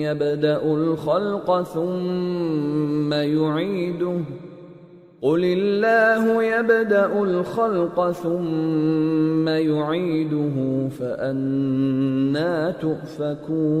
يبدا 0.00 0.62
الخلق 0.62 1.62
ثم 1.62 3.12
يعيده 3.12 4.20
قل 5.22 5.44
الله 5.44 6.44
يبدا 6.44 7.22
الخلق 7.22 8.10
ثم 8.10 9.48
يعيده 9.48 10.88
فانا 10.98 12.70
تؤفكون 12.70 13.80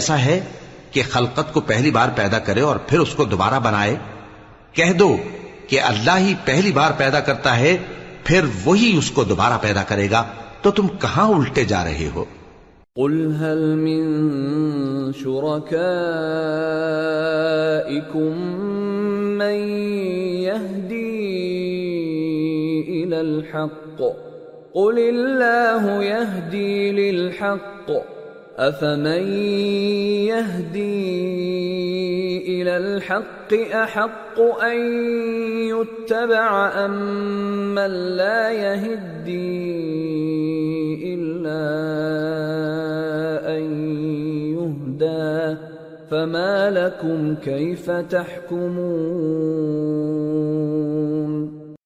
صاحي 0.00 0.40
کہ 0.94 1.02
خلقت 1.10 1.52
کو 1.52 1.60
پہلی 1.60 1.90
بار 1.90 2.08
پیدا 2.14 2.38
کرے 2.38 2.60
اور 2.60 2.76
پھر 2.76 2.98
اس 2.98 3.14
کو 3.14 3.24
دوبارہ 3.24 3.58
بنائے، 3.58 3.96
کہہ 4.72 4.92
دو 4.92 5.16
کہ 5.68 5.80
اللہ 5.80 6.18
ہی 6.18 6.34
پہلی 6.44 6.72
بار 6.72 6.90
پیدا 6.96 7.20
کرتا 7.20 7.58
ہے، 7.58 7.76
پھر 8.24 8.40
وہی 8.64 8.96
اس 8.98 9.10
کو 9.10 9.24
دوبارہ 9.24 9.58
پیدا 9.60 9.82
کرے 9.82 10.10
گا۔ 10.10 10.24
تو 10.62 10.70
تم 10.70 10.86
کہاں 10.88 11.28
الٹے 11.28 11.64
جا 11.64 11.84
رہے 11.84 12.08
ہو؟ 12.14 12.24
قل 12.96 13.32
هل 13.40 13.74
من 13.74 14.02
شركائكم 15.12 15.82
من 19.38 19.58
يهدي 20.42 21.20
إلى 22.88 23.20
الحق؟ 23.20 24.02
قل 24.74 24.98
الله 24.98 26.02
يهدي 26.02 26.90
للحق 26.90 27.92
أفمن 28.58 29.26
يهدي 30.30 31.02
إلى 32.46 32.76
الحق 32.76 33.54
أحق 33.74 34.40
أن 34.62 34.78
يتبع 35.68 36.68
أم 36.84 37.74
من 37.74 37.90
لا 38.16 38.50
يهدي 38.50 39.64
إلا 41.14 41.64
أن 43.56 43.62
يهدى 44.54 45.56
فما 46.10 46.70
لكم 46.70 47.34
كيف 47.34 47.90
تحكمون 47.90 49.34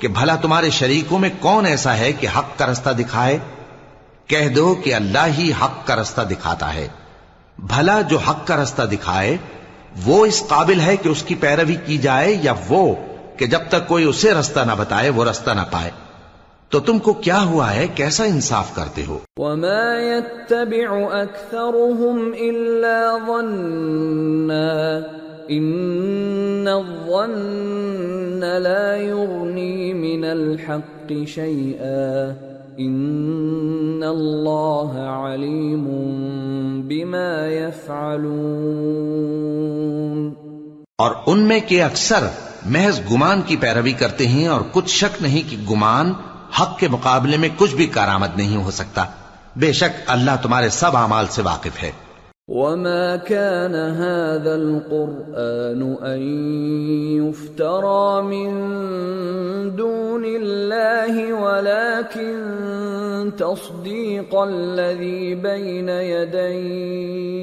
کہ 0.00 0.08
بھلا 0.08 0.34
تمہارے 0.36 0.70
شریکوں 0.70 1.18
میں 1.18 1.30
کون 1.40 1.66
ایسا 1.66 1.96
ہے 1.98 2.12
کہ 2.20 2.26
حق 2.36 2.58
کا 2.58 2.66
رستہ 2.66 2.90
دکھائے 2.98 3.38
کہہ 4.26 4.48
دو 4.48 4.74
کہ 4.74 4.94
اللہ 4.94 5.26
ہی 5.38 5.52
حق 5.62 5.86
کا 5.86 5.96
رستہ 5.96 6.20
دکھاتا 6.20 6.74
ہے۔ 6.74 6.88
بھلا 7.58 8.00
جو 8.00 8.18
حق 8.18 8.46
کا 8.46 8.62
رستہ 8.62 8.82
دکھائے، 8.82 9.36
وہ 10.04 10.26
اس 10.26 10.42
قابل 10.48 10.80
ہے 10.80 10.96
کہ 10.96 11.08
اس 11.08 11.22
کی 11.22 11.34
پیروی 11.34 11.76
کی 11.86 11.98
جائے 11.98 12.38
یا 12.42 12.52
وہ 12.68 12.94
کہ 13.36 13.46
جب 13.46 13.60
تک 13.68 13.88
کوئی 13.88 14.04
اسے 14.04 14.34
رستہ 14.34 14.60
نہ 14.60 14.72
بتائے، 14.78 15.10
وہ 15.10 15.24
رستہ 15.24 15.50
نہ 15.50 15.60
پائے۔ 15.70 15.90
تو 16.68 16.80
تم 16.80 16.98
کو 16.98 17.12
کیا 17.12 17.42
ہوا 17.42 17.74
ہے؟ 17.74 17.86
کیسا 17.94 18.24
انصاف 18.24 18.74
کرتے 18.74 19.04
ہو؟ 19.04 19.18
وما 19.36 19.94
يتبع 20.00 20.96
أكثرهم 21.22 22.30
إلا 22.40 23.18
ظنا 23.26 25.00
إن 25.50 26.68
الظن 26.68 28.44
لا 28.62 28.96
يغني 28.96 29.92
من 29.92 30.24
الحق 30.24 31.12
شيئا 31.28 32.53
ان 32.78 34.02
اللہ 34.06 35.30
علیم 35.34 36.80
بما 36.80 37.46
يفعلون 37.46 40.32
اور 40.98 41.12
ان 41.26 41.40
میں 41.40 41.60
کے 41.68 41.82
اکثر 41.82 42.26
محض 42.66 43.00
گمان 43.10 43.42
کی 43.42 43.56
پیروی 43.56 43.92
کرتے 43.92 44.26
ہیں 44.26 44.46
اور 44.46 44.60
کچھ 44.72 44.90
شک 44.90 45.22
نہیں 45.22 45.50
کہ 45.50 45.56
گمان 45.70 46.12
حق 46.60 46.78
کے 46.78 46.88
مقابلے 46.88 47.36
میں 47.36 47.48
کچھ 47.56 47.74
بھی 47.74 47.86
کارآمد 47.86 48.36
نہیں 48.36 48.56
ہو 48.56 48.70
سکتا۔ 48.70 49.04
بے 49.56 49.72
شک 49.72 50.00
اللہ 50.06 50.30
تمہارے 50.42 50.68
سب 50.68 50.96
اعمال 50.96 51.26
سے 51.30 51.42
واقف 51.42 51.82
ہے۔ 51.82 51.90
وما 52.48 53.16
كان 53.16 53.74
هذا 53.74 54.54
القرآن 54.54 55.96
أن 56.04 56.20
يفترى 57.16 58.22
من 58.22 58.50
دون 59.76 60.24
الله 60.24 61.32
ولكن 61.32 63.32
تصديق 63.38 64.34
الذي 64.34 65.34
بين 65.34 65.88
يديه 65.88 67.34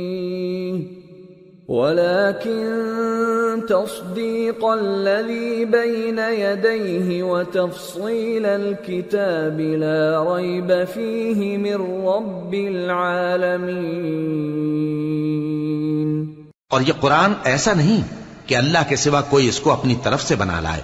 ولكن 1.71 3.63
تصديق 3.69 4.65
الذي 4.65 5.65
بين 5.65 6.19
يديه 6.19 7.23
وتفصيل 7.23 8.45
الكتاب 8.45 9.59
لا 9.59 10.23
ريب 10.23 10.73
فيه 10.93 11.57
من 11.57 11.77
رب 12.07 12.53
العالمين 12.53 13.85
اور 16.69 16.81
یہ 16.81 16.93
قرآن 16.99 17.33
ایسا 17.43 17.73
نہیں 17.73 18.01
کہ 18.45 18.55
اللہ 18.55 18.83
کے 18.89 18.95
سوا 18.95 19.21
کوئی 19.21 19.47
اس 19.47 19.59
کو 19.59 19.71
اپنی 19.71 19.95
طرف 20.03 20.21
سے 20.23 20.35
بنا 20.35 20.59
لائے۔ 20.59 20.81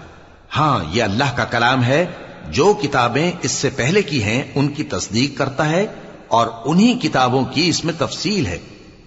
ہاں 0.55 0.83
یہ 0.91 1.03
اللہ 1.03 1.35
کا 1.35 1.45
کلام 1.45 1.83
ہے، 1.83 2.05
جو 2.49 2.73
کتابیں 2.81 3.31
اس 3.41 3.51
سے 3.51 3.69
پہلے 3.75 4.01
کی 4.01 4.23
ہیں، 4.23 4.43
ان 4.55 4.67
کی 4.67 4.83
تصدیق 4.83 5.37
کرتا 5.37 5.69
ہے 5.69 5.85
اور 6.27 6.47
انہی 6.65 6.93
کتابوں 6.93 7.45
کی 7.45 7.69
اس 7.69 7.85
میں 7.85 7.93
تفصیل 7.97 8.45
ہے۔ 8.45 8.57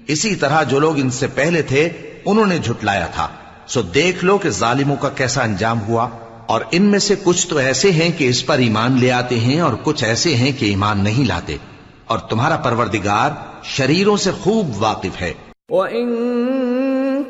اسی 0.09 0.35
طرح 0.35 0.63
جو 0.63 0.79
لوگ 0.79 0.99
ان 0.99 1.11
سے 1.11 1.27
پہلے 1.27 1.63
تھے، 1.63 1.89
انہوں 2.25 2.47
نے 2.47 2.59
جھٹلایا 2.59 3.07
تھا۔ 3.07 3.29
سو 3.67 3.83
دیکھ 3.83 4.25
لو 4.25 4.39
کہ 4.39 4.51
ظالموں 4.51 4.97
کا 4.97 5.09
کیسا 5.09 5.43
انجام 5.43 5.81
ہوا۔ 5.81 6.09
اور 6.47 6.61
ان 6.71 6.83
میں 6.83 6.99
سے 6.99 7.15
کچھ 7.25 7.47
تو 7.47 7.57
ایسے 7.57 7.91
ہیں 7.91 8.11
کہ 8.19 8.29
اس 8.29 8.47
پر 8.47 8.59
ایمان 8.59 8.99
لے 8.99 9.13
آتے 9.13 9.41
ہیں 9.41 9.61
اور 9.61 9.75
کچھ 9.83 10.05
ایسے 10.05 10.37
ہیں 10.37 10.53
کہ 10.59 10.67
ایمان 10.67 11.05
نہیں 11.05 11.29
لاتے۔ 11.29 11.57
اور 12.07 12.19
تمہارا 12.19 12.57
پروردگار 12.57 13.31
شریروں 13.65 14.17
سے 14.17 14.31
خوب 14.31 14.83
واقف 14.83 15.21
ہے۔ 15.21 15.33
وَإِن 15.69 16.82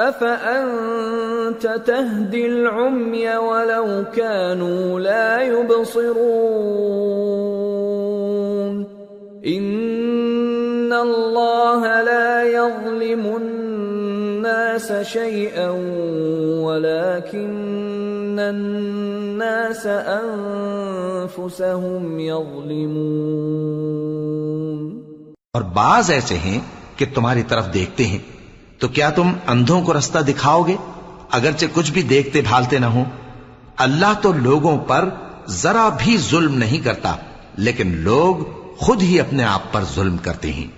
أَفَأَنْتَ 0.00 1.66
تَهْدِ 1.84 2.44
الْعُمْيَ 2.44 3.28
وَلَوْ 3.36 4.02
كَانُوا 4.14 5.00
لَا 5.00 5.42
يُبْصِرُونَ 5.42 6.18
إِنَّ 9.44 10.92
اللَّهَ 10.92 12.02
لَا 12.02 12.42
يَظْلِمُ 12.42 13.57
النَّاسَ 14.78 15.12
شَيْئًا 15.12 15.70
ولكن 16.66 18.38
الناس 18.38 19.86
انفسهم 21.26 22.20
يظلمون. 22.20 25.00
اور 25.52 25.62
بعض 25.62 26.10
ایسے 26.10 26.38
ہیں 26.38 26.60
کہ 26.96 27.06
تمہاری 27.14 27.42
طرف 27.42 27.74
دیکھتے 27.74 28.06
ہیں 28.06 28.18
تو 28.78 28.88
کیا 28.88 29.10
تم 29.10 29.32
اندھوں 29.46 29.82
کو 29.82 29.98
رستہ 29.98 30.18
دکھاؤ 30.18 30.62
گے؟ 30.62 30.76
اگرچہ 31.30 31.66
کچھ 31.74 31.92
بھی 31.92 32.02
دیکھتے 32.02 32.40
بھالتے 32.40 32.78
نہ 32.78 32.86
ہو 32.86 33.04
اللہ 33.76 34.14
تو 34.22 34.32
لوگوں 34.32 34.78
پر 34.78 35.08
ذرا 35.48 35.88
بھی 35.88 36.16
ظلم 36.16 36.54
نہیں 36.54 36.84
کرتا، 36.84 37.16
لیکن 37.56 37.96
لوگ 37.96 38.36
خود 38.76 39.02
ہی 39.02 39.20
اپنے 39.20 39.44
آپ 39.44 39.72
پر 39.72 39.80
ظلم 39.94 40.16
کرتے 40.16 40.52
ہیں۔ 40.52 40.77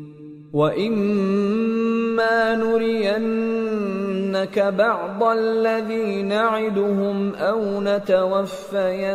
وَإِمَّا 0.53 2.55
نُرِيَنَّكَ 2.55 4.59
بَعْضَ 4.59 5.23
الَّذِي 5.23 6.23
نَعِدُهُمْ 6.23 7.35
أَوْ 7.35 7.81
نَتَوَفَّيَنَّكَ 7.81 9.13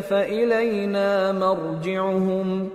فَإِلَيْنَا 0.00 1.32
مَرْجِعُهُمْ 1.34 2.68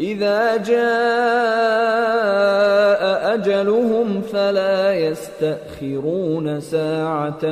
إِذَا 0.00 0.56
جَاءَ 0.56 3.34
أَجَلُهُمْ 3.34 4.20
فَلَا 4.30 4.92
يَسْتَأْخِرُونَ 4.92 6.50
سَاعَةً 6.70 7.44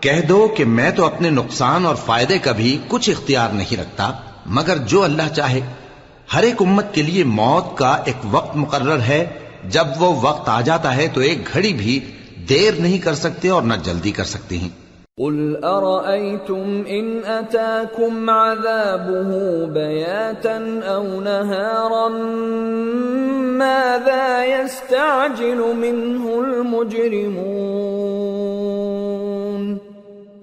کہہ 0.00 0.20
دو 0.28 0.48
کہ 0.56 0.64
میں 0.64 0.90
تو 0.90 1.04
اپنے 1.04 1.30
نقصان 1.30 1.86
اور 1.86 1.94
فائدے 1.94 2.38
کا 2.38 2.52
بھی 2.52 2.78
کچھ 2.88 3.10
اختیار 3.10 3.48
نہیں 3.52 3.80
رکھتا، 3.80 4.12
مگر 4.46 4.76
جو 4.76 5.02
اللہ 5.02 5.36
چاہے۔ 5.36 5.60
ہر 6.34 6.42
ایک 6.42 6.62
امت 6.62 6.84
کے 6.92 7.02
لیے 7.02 7.24
موت 7.24 7.78
کا 7.78 7.98
ایک 8.04 8.16
وقت 8.30 8.56
مقرر 8.56 8.98
ہے 8.98 9.26
جب 9.70 9.86
وہ 9.98 10.14
وقت 10.22 10.48
آ 10.48 10.60
جاتا 10.60 10.96
ہے 10.96 11.06
تو 11.08 11.20
ایک 11.20 11.38
گھڑی 11.54 11.72
بھی 11.72 12.00
دیر 12.48 12.80
نہیں 12.80 12.98
کر 12.98 13.14
سکتے 13.14 13.48
اور 13.48 13.62
نہ 13.62 13.74
جلدی 13.84 14.10
کر 14.10 14.24
سکتے 14.24 14.56
ہیں 14.56 14.68
قل 15.18 15.64
أرأيتم 15.64 16.84
إن 16.90 17.24
أتاكم 17.24 18.30
عذابه 18.30 19.66
بياتا 19.66 20.80
أو 20.84 21.20
نهارا؟ 21.20 22.08
ماذا 23.58 24.44
يستعجل 24.44 25.76
منه 25.76 26.40
المجرمون؟ 26.40 27.62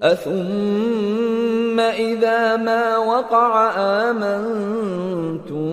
أثم 0.02 1.80
إذا 1.80 2.56
ما 2.56 2.96
وقع 2.96 3.70
آمنتم 4.10 5.70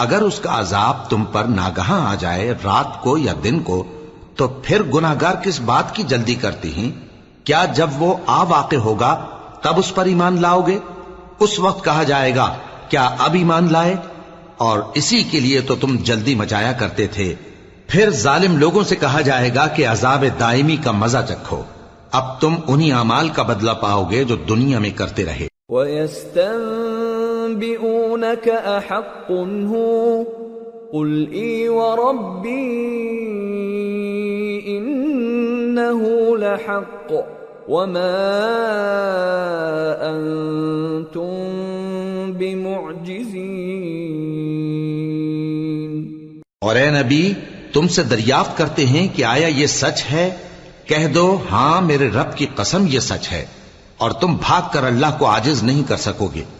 اگر 0.00 0.22
اس 0.22 0.40
کا 0.40 0.60
عذاب 0.60 1.10
تم 1.10 1.24
پر 1.24 1.44
ناگہاں 1.44 2.10
آ 2.10 2.14
جائے 2.14 2.54
رات 2.64 3.02
کو 3.02 3.18
یا 3.18 3.32
دن 3.44 3.60
کو، 3.60 3.84
تو 4.36 4.48
پھر 4.48 4.82
گناہگار 4.82 5.34
کس 5.34 5.60
بات 5.60 5.94
کی 5.94 6.02
جلدی 6.02 6.34
کرتی 6.34 6.74
ہیں؟ 6.74 6.90
کیا 7.44 7.64
جب 7.64 7.90
وہ 7.98 8.16
آ 8.26 8.42
واقع 8.42 8.76
ہوگا، 8.76 9.24
تب 9.62 9.78
اس 9.78 9.94
پر 9.94 10.04
ایمان 10.04 10.40
لاؤ 10.40 10.60
گے؟ 10.66 10.78
اس 11.40 11.58
وقت 11.58 11.84
کہا 11.84 12.02
جائے 12.02 12.36
گا، 12.36 12.54
کیا 12.88 13.10
اب 13.18 13.34
ایمان 13.34 13.68
لائے؟ 13.70 13.94
اور 14.56 14.78
اسی 14.94 15.22
کے 15.22 15.40
لیے 15.40 15.60
تو 15.60 15.74
تم 15.74 15.96
جلدی 15.96 16.34
مچایا 16.34 16.72
کرتے 16.72 17.06
تھے۔ 17.06 17.34
پھر 17.86 18.10
ظالم 18.10 18.56
لوگوں 18.56 18.84
سے 18.84 18.96
کہا 18.96 19.20
جائے 19.20 19.54
گا 19.54 19.66
کہ 19.66 19.88
عذاب 19.88 20.24
دائمی 20.40 20.76
کا 20.76 20.90
مزہ 20.90 21.18
چکھو۔ 21.28 21.62
اب 22.12 22.40
تم 22.40 22.54
انہی 22.66 22.92
اعمال 22.92 23.28
کا 23.28 23.42
بدلہ 23.42 23.70
پاؤ 23.70 24.04
گے 24.10 24.24
جو 24.24 24.36
دنیا 24.36 24.78
میں 24.78 24.90
کرتے 24.90 25.24
رہے۔ 25.24 25.48
وَيَسْتَنبِئُونَكَ 27.50 28.48
أَحَقٌّ 28.48 29.32
هُوَ 29.66 30.24
قُلْ 30.92 31.26
إِي 31.32 31.68
وَرَبِّي 31.68 32.68
إِنَّهُ 34.78 36.36
لَحَقٌّ 36.36 37.14
وَمَا 37.68 38.16
أَنْتُمْ 40.10 41.32
بِمُعْجِزِينَ 42.32 43.60
اور 46.60 46.76
اے 46.76 46.90
نبی، 46.90 47.32
تم 47.72 47.88
سے 47.88 48.02
دریافت 48.02 48.58
کرتے 48.58 48.86
ہیں 48.86 49.08
کہ 49.16 49.24
آیا 49.24 49.46
یہ 49.46 49.66
سچ 49.66 50.12
ہے؟ 50.12 50.36
کہہ 50.86 51.06
دو 51.14 51.38
ہاں 51.50 51.80
میرے 51.80 52.08
رب 52.08 52.36
کی 52.36 52.46
قسم 52.54 52.84
یہ 52.88 53.00
سچ 53.00 53.32
ہے 53.32 53.46
اور 53.96 54.10
تم 54.10 54.36
بھاگ 54.36 54.62
کر 54.72 54.84
اللہ 54.84 55.06
کو 55.18 55.26
عاجز 55.26 55.62
نہیں 55.62 55.88
کر 55.88 55.96
سکو 55.96 56.28
گے۔ 56.34 56.59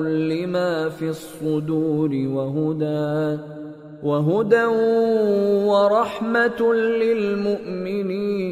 لما 0.00 0.88
في 0.88 1.08
الصدور 1.08 2.10
وهدى 2.28 3.38
وهدى 4.02 4.64
ورحمة 5.66 6.60
للمؤمنين 6.74 8.42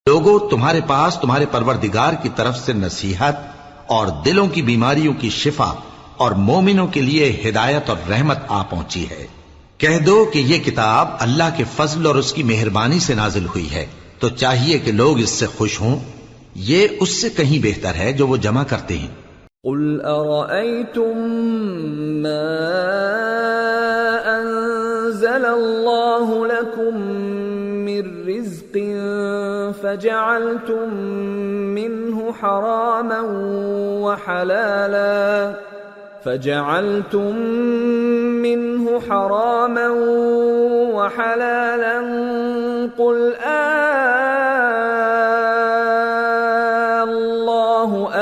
لوگو، 0.07 0.39
تمہارے 0.39 0.81
پاس 0.87 1.19
تمہارے 1.19 1.45
پروردگار 1.51 2.13
کی 2.23 2.29
طرف 2.37 2.59
سے 2.59 2.73
نصیحت 2.73 3.37
اور 3.87 4.07
دلوں 4.25 4.49
کی 4.49 4.63
بیماریوں 4.63 5.15
کی 5.21 5.31
شفا 5.31 5.73
اور 6.17 6.31
مومنوں 6.31 6.87
کے 6.87 7.01
لیے 7.01 7.43
ہدایت 7.49 7.89
اور 7.89 8.11
رحمت 8.11 8.39
آ 8.49 8.63
پہنچی 8.63 9.07
ہے۔ 9.11 9.27
کہہ 9.79 9.99
دو 10.07 10.25
کہ 10.33 10.39
یہ 10.39 10.59
کتاب 10.59 11.09
اللہ 11.21 11.51
کے 11.57 11.65
فضل 11.77 12.07
اور 12.07 12.15
اس 12.15 12.33
کی 12.33 12.43
مہربانی 12.43 12.99
سے 12.99 13.15
نازل 13.15 13.45
ہوئی 13.45 13.69
ہے۔ 13.73 13.87
تو 14.19 14.29
چاہیے 14.29 14.79
کہ 14.79 14.93
لوگ 14.93 15.19
اس 15.19 15.31
سے 15.31 15.47
خوش 15.47 15.81
ہوں۔ 15.81 16.18
یہ 16.57 16.89
اس 17.01 17.21
سے 17.21 17.29
کہیں 17.37 17.59
بہتر 17.63 17.95
ہے 17.95 18.13
جو 18.13 18.27
وہ 18.27 18.37
جمع 18.37 18.63
کرتے 18.69 18.97
ہیں 18.97 19.09
قل 19.65 20.01
أرأيتم 20.01 21.19
ما 22.23 22.51
أنزل 24.31 25.45
الله 25.45 26.47
لكم 26.47 27.01
من 27.85 28.29
رزق 28.29 28.79
فجعلتم 29.83 30.95
منه 31.75 32.33
حراما 32.33 33.21
وحلالا 34.03 35.55
فجعلتم 36.25 37.37
منه 38.47 39.01
حراما 39.01 39.89
وحلالا 40.95 42.01
قل 42.99 43.35
آه 43.37 44.19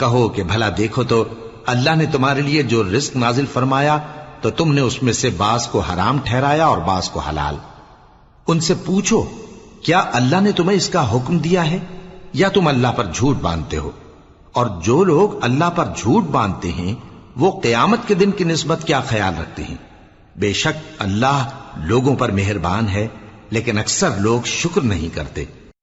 کہو 0.00 0.28
کہ 0.28 0.42
بھلا 0.42 0.68
دیکھو 0.78 1.02
تو 1.02 1.24
اللہ 1.66 1.94
نے 1.96 2.06
تمہارے 2.06 2.40
لیے 2.40 2.62
جو 2.62 2.84
رزق 2.84 3.16
نازل 3.16 3.46
فرمایا 3.46 3.98
تو 4.40 4.50
تم 4.50 4.74
نے 4.74 4.80
اس 4.80 5.02
میں 5.02 5.12
سے 5.12 5.30
بعض 5.30 5.66
کو 5.66 5.80
حرام 5.80 6.18
ٹھہرایا 6.24 6.66
اور 6.66 6.78
بعض 6.78 7.10
کو 7.10 7.20
حلال۔ 7.20 7.56
ان 8.46 8.60
سے 8.60 8.74
پوچھو، 8.84 9.22
کیا 9.82 10.04
اللہ 10.12 10.40
نے 10.40 10.52
تمہیں 10.52 10.76
اس 10.76 10.88
کا 10.88 11.12
حکم 11.12 11.38
دیا 11.38 11.70
ہے؟ 11.70 11.78
یا 12.32 12.48
تم 12.48 12.68
اللہ 12.68 12.88
پر 12.96 13.06
جھوٹ 13.14 13.36
باندھتے 13.36 13.76
ہو؟ 13.76 13.90
اور 14.52 14.66
جو 14.82 15.04
لوگ 15.04 15.44
اللہ 15.44 15.70
پر 15.74 15.84
جھوٹ 15.96 16.24
باندھتے 16.24 16.72
ہیں، 16.72 16.94
وہ 17.36 17.60
قیامت 17.60 17.98
کے 18.06 18.14
دن 18.14 18.30
کی 18.30 18.44
نسبت 18.44 18.84
کیا 18.84 19.00
خیال 19.00 19.34
رکھتے 19.40 19.62
ہیں؟ 19.62 19.76
بے 20.36 20.52
شک 20.52 21.02
اللہ 21.02 21.48
لوگوں 21.76 22.16
پر 22.16 22.30
مہربان 22.30 22.88
ہے، 22.88 23.08
لیکن 23.50 23.78
اکثر 23.78 24.10
لوگ 24.18 24.46
شکر 24.46 24.80
نہیں 24.80 25.14
کرتے۔ 25.14 25.44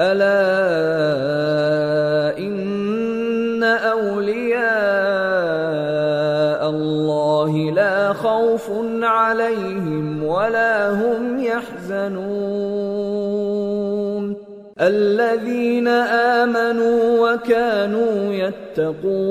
ألا 0.00 0.32
إن 2.38 3.62
أولياء 3.62 4.70
الله 6.70 7.70
لا 7.70 8.12
خوف 8.14 8.70
عليهم 9.02 10.24
ولا 10.24 10.90
هم 10.92 11.40
يحزنون 11.40 12.30
الذين 14.78 15.88
آمنوا 16.38 17.00
وكانوا 17.22 18.34
يتقون 18.34 19.30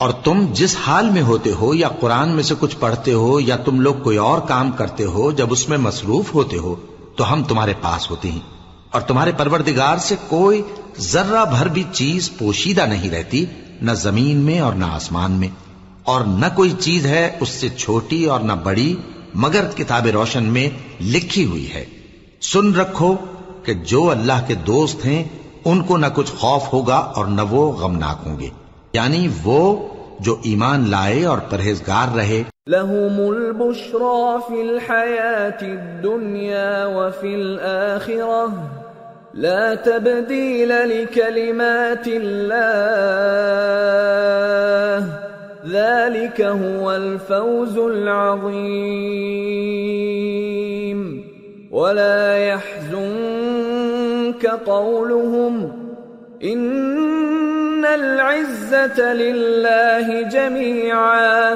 اور 0.00 0.10
تم 0.24 0.38
جس 0.52 0.72
حال 0.76 1.06
میں 1.10 1.22
ہوتے 1.22 1.50
ہو 1.60 1.68
یا 1.74 1.88
قرآن 2.00 2.28
میں 2.28 2.42
سے 2.42 2.54
کچھ 2.60 2.76
پڑھتے 2.78 3.12
ہو 3.14 3.32
یا 3.40 3.56
تم 3.64 3.80
لوگ 3.80 3.94
کوئی 4.02 4.16
اور 4.20 4.38
کام 4.48 4.70
کرتے 4.78 5.04
ہو 5.14 5.30
جب 5.32 5.48
اس 5.52 5.62
میں 5.68 5.78
مصروف 5.78 6.34
ہوتے 6.34 6.58
ہو 6.58 6.74
تو 7.16 7.32
ہم 7.32 7.42
تمہارے 7.42 7.72
پاس 7.80 8.10
ہوتے 8.10 8.30
ہیں۔ 8.30 8.40
اور 8.90 9.00
تمہارے 9.00 9.32
پروردگار 9.32 9.96
سے 9.96 10.16
کوئی 10.28 10.62
ذرہ 10.98 11.44
بھر 11.44 11.68
بھی 11.68 11.82
چیز 11.92 12.30
پوشیدہ 12.38 12.80
نہیں 12.80 13.10
رہتی، 13.10 13.44
نہ 13.82 13.92
زمین 13.92 14.36
میں 14.36 14.60
اور 14.60 14.72
نہ 14.72 14.84
آسمان 14.84 15.32
میں۔ 15.32 15.48
اور 16.02 16.20
نہ 16.20 16.46
کوئی 16.56 16.74
چیز 16.78 17.06
ہے 17.06 17.36
اس 17.40 17.48
سے 17.48 17.68
چھوٹی 17.68 18.24
اور 18.24 18.40
نہ 18.40 18.52
بڑی، 18.52 18.96
مگر 19.34 19.66
کتاب 19.76 20.06
روشن 20.06 20.44
میں 20.44 20.68
لکھی 21.02 21.44
ہوئی 21.44 21.72
ہے۔ 21.74 21.84
سن 22.42 22.74
رکھو 22.74 23.16
کہ 23.64 23.74
جو 23.74 24.10
اللہ 24.10 24.46
کے 24.46 24.54
دوست 24.54 25.06
ہیں، 25.06 25.24
ان 25.64 25.82
کو 25.82 25.96
نہ 25.96 26.06
کچھ 26.14 26.32
خوف 26.32 26.62
ہوگا 26.72 26.96
اور 26.96 27.26
نہ 27.26 27.42
وہ 27.50 27.72
غمناک 27.72 28.18
ہوں 28.26 28.38
گے۔ 28.38 28.48
یعنی 28.92 29.28
وہ 29.44 29.88
جو 30.20 30.36
ایمان 30.44 30.88
لائے 30.90 31.24
اور 31.26 31.38
پرہیزگار 31.50 32.14
رہے 32.16 32.42
لهم 32.66 33.16
البشرى 33.20 34.40
في 34.48 34.62
الحياة 34.62 35.62
الدنيا 35.62 36.86
وفي 36.86 37.34
الآخرة 37.34 38.52
لا 39.34 39.74
تبديل 39.74 40.68
لكلمات 40.68 42.06
الله 42.06 43.44
ذلك 45.66 46.40
هو 46.40 46.92
الفوز 46.92 47.78
العظيم 47.78 49.24
ولا 51.70 52.48
يحزنك 52.48 54.46
قولهم 54.46 55.72
ان 57.84 58.02
العزه 58.02 59.12
لله 59.12 60.28
جميعا 60.32 61.54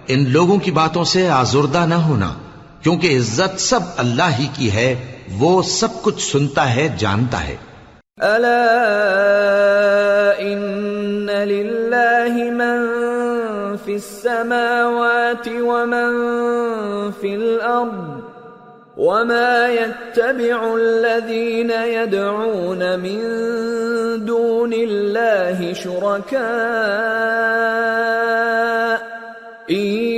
ان 0.09 0.31
لوگوں 0.31 0.59
کی 0.59 0.71
باتوں 0.71 1.05
سے 1.05 1.29
آزردہ 1.29 1.87
نہ 1.89 1.95
ہونا، 1.95 2.35
کیونکہ 2.83 3.17
عزت 3.17 3.61
سب 3.61 3.81
اللہ 3.97 4.39
ہی 4.39 4.47
کی 4.55 4.73
ہے، 4.73 5.13
وہ 5.33 5.63
سب 5.63 6.03
کچھ 6.03 6.33
سنتا 6.33 6.75
ہے، 6.75 6.89
جانتا 6.99 7.49
ہے۔ 7.49 7.57
ألا 8.23 8.51
إن 10.41 11.31
لله 11.31 12.51
من 12.51 12.87
في 13.77 13.95
السماوات 13.95 15.49
ومن 15.49 16.11
في 17.11 17.35
الأرض 17.35 18.21
وما 18.97 19.69
يتبع 19.69 20.75
الذين 20.77 21.71
يدعون 21.71 22.99
من 22.99 23.21
دون 24.25 24.73
الله 24.73 25.73
شركاء 25.73 26.47
إن 29.71 30.16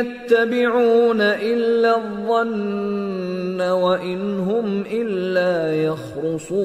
يتبعون 0.00 1.20
إلا 1.20 1.96
الظن 1.96 3.60
وإن 3.60 4.38
هم 4.38 4.84
إلا 4.92 5.82
يخرصون. 5.82 6.60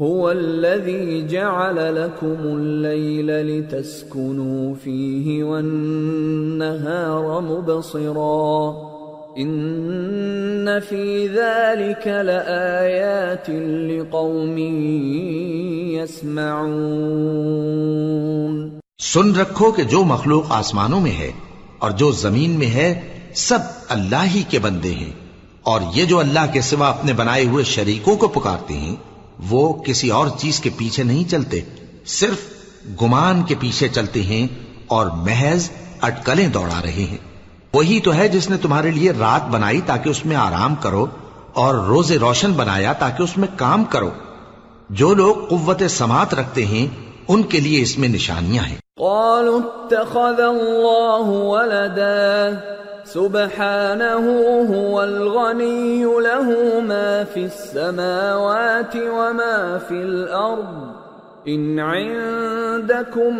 هو 0.00 0.30
الذي 0.30 1.26
جعل 1.26 2.04
لكم 2.04 2.36
الليل 2.44 3.26
لتسكنوا 3.26 4.74
فيه 4.74 5.44
والنهار 5.44 7.40
مبصرا. 7.40 8.92
إن 9.38 10.80
في 10.80 11.26
ذلك 11.26 12.06
لآيات 12.06 13.50
لقوم 13.90 14.58
يسمعون. 15.98 17.22
سن 19.02 19.36
رکھو 19.36 19.72
کہ 19.72 19.82
جو 19.82 20.04
مخلوق 20.04 20.52
آسمانوں 20.52 21.00
میں 21.00 21.12
ہے 21.12 21.32
اور 21.78 21.90
جو 21.90 22.12
زمین 22.12 22.50
میں 22.50 22.66
ہے، 22.66 23.18
سب 23.34 23.58
اللہ 23.88 24.24
ہی 24.34 24.42
کے 24.48 24.58
بندے 24.58 24.94
ہیں۔ 24.94 25.12
اور 25.62 25.80
یہ 25.94 26.04
جو 26.04 26.18
اللہ 26.18 26.52
کے 26.52 26.60
سوا 26.60 26.88
اپنے 26.88 27.12
بنائے 27.12 27.46
ہوئے 27.46 27.64
شریکوں 27.64 28.16
کو 28.16 28.28
پکارتے 28.28 28.74
ہیں، 28.74 28.96
وہ 29.50 29.72
کسی 29.72 30.10
اور 30.10 30.26
چیز 30.38 30.60
کے 30.60 30.70
پیچھے 30.76 31.02
نہیں 31.02 31.30
چلتے۔ 31.30 31.60
صرف 32.06 32.36
گمان 33.02 33.42
کے 33.42 33.54
پیچھے 33.60 33.88
چلتے 33.88 34.22
ہیں 34.22 34.46
اور 34.86 35.06
محض 35.06 35.70
اٹکلیں 36.00 36.48
دوڑا 36.48 36.82
رہے 36.82 37.06
ہیں۔ 37.10 37.18
وہی 37.72 38.00
تو 38.00 38.14
ہے 38.14 38.28
جس 38.28 38.50
نے 38.50 38.56
تمہارے 38.56 38.90
لیے 38.90 39.10
رات 39.10 39.48
بنائی 39.48 39.80
تاکہ 39.86 40.08
اس 40.08 40.26
میں 40.26 40.36
آرام 40.36 40.74
کرو 40.74 41.06
اور 41.52 41.74
روز 41.74 42.12
روشن 42.12 42.52
بنایا 42.52 42.92
تاکہ 42.92 43.22
اس 43.22 43.38
میں 43.38 43.48
کام 43.56 43.84
کرو۔ 43.84 44.10
جو 44.90 45.14
لوگ 45.14 45.34
قوت 45.34 45.82
سماعت 45.90 46.34
رکھتے 46.34 46.66
ہیں 46.66 47.11
لیے 47.60 47.82
اس 47.82 47.98
میں 47.98 48.08
نشانیاں 48.08 48.64
ہیں 48.64 48.76
قالوا 49.00 49.60
اتخذ 49.60 50.40
الله 50.40 51.28
ولدا 51.28 52.56
سبحانه 53.04 54.24
هو 54.74 55.02
الغني 55.02 56.04
له 56.04 56.80
ما 56.80 57.24
في 57.24 57.44
السماوات 57.44 58.96
وما 58.96 59.78
في 59.88 59.94
الأرض. 59.94 60.92
إن 61.48 61.78
عندكم 61.78 63.36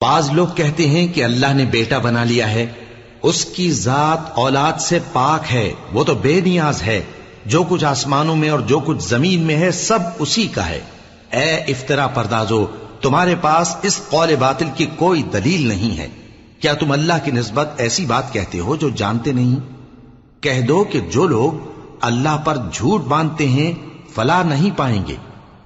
بعض 0.00 0.30
لوگ 0.32 0.46
کہتے 0.54 0.88
ہیں 0.88 1.06
کہ 1.06 1.24
اللہ 1.24 1.52
نے 1.54 1.64
بیٹا 1.64 1.98
بنا 1.98 2.24
لیا 2.24 2.50
ہے، 2.50 2.66
اس 3.22 3.44
کی 3.44 3.72
ذات 3.72 4.30
اولاد 4.34 4.80
سے 4.80 4.98
پاک 5.12 5.54
ہے، 5.54 5.72
وہ 5.92 6.04
تو 6.04 6.14
بے 6.14 6.40
نیاز 6.40 6.82
ہے۔ 6.82 7.02
جو 7.46 7.64
کچھ 7.68 7.84
آسمانوں 7.84 8.36
میں 8.36 8.48
اور 8.48 8.60
جو 8.60 8.80
کچھ 8.80 9.08
زمین 9.08 9.40
میں 9.40 9.56
ہے، 9.56 9.70
سب 9.70 9.98
اسی 10.18 10.46
کا 10.46 10.68
ہے۔ 10.68 10.80
اے 11.32 11.54
افطرا 11.54 12.06
پردازو، 12.06 12.66
تمہارے 13.00 13.34
پاس 13.40 13.76
اس 13.82 14.00
قول 14.08 14.36
باطل 14.36 14.66
کی 14.76 14.86
کوئی 14.96 15.22
دلیل 15.22 15.68
نہیں 15.68 15.98
ہے۔ 15.98 16.08
کیا 16.60 16.72
تم 16.72 16.92
اللہ 16.92 17.12
کی 17.24 17.30
نسبت 17.30 17.70
ایسی 17.76 18.06
بات 18.06 18.32
کہتے 18.32 18.58
ہو 18.58 18.76
جو 18.76 18.88
جانتے 18.88 19.32
نہیں؟ 19.32 19.56
کہہ 20.42 20.60
دو 20.60 20.84
کہ 20.84 21.00
جو 21.00 21.26
لوگ 21.26 21.52
اللہ 22.00 22.36
پر 22.44 22.56
جھوٹ 22.72 23.04
باندھتے 23.04 23.48
ہیں 23.48 23.72
فلا 24.14 24.42
نہیں 24.42 24.70
پائیں 24.76 25.02
گے۔ 25.08 25.16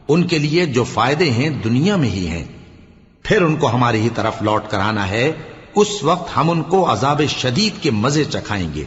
ان 0.09 0.27
کے 0.27 0.39
لیے 0.39 0.67
جو 0.67 0.85
فائدے 0.85 1.31
ہیں، 1.31 1.51
دنیا 1.51 1.97
میں 1.97 2.11
ہی 2.11 2.29
ہیں۔ 2.29 2.45
پھر 3.31 3.43
ان 3.43 3.55
کو 3.63 3.69
ہماری 3.73 3.99
ہی 4.01 4.09
طرف 4.15 4.41
لوٹ 4.43 4.63
کر 4.71 4.79
آنا 4.81 5.07
ہے، 5.09 5.27
اس 5.81 5.91
وقت 6.05 6.37
ہم 6.37 6.49
ان 6.51 6.63
کو 6.71 6.79
عذاب 6.93 7.21
شدید 7.35 7.83
کے 7.83 7.91
مزے 7.99 8.25
چکھائیں 8.31 8.69
گے، 8.75 8.85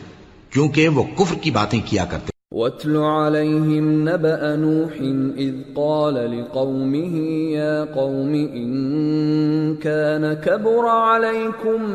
کیونکہ 0.54 0.88
وہ 0.96 1.04
کفر 1.18 1.36
کی 1.44 1.52
باتیں 1.58 1.80
کیا 1.90 2.06
کرتے 2.12 2.32
واتل 2.58 2.98
عليهم 2.98 3.86
نبأ 4.10 4.50
نوح 4.64 4.98
إذ 5.46 5.56
قال 5.78 6.20
لقومه 6.34 7.24
يا 7.54 7.86
قوم 7.96 8.34
إن 8.34 9.76
كان 9.88 10.34
كبر 10.34 10.86
عليكم 10.88 11.90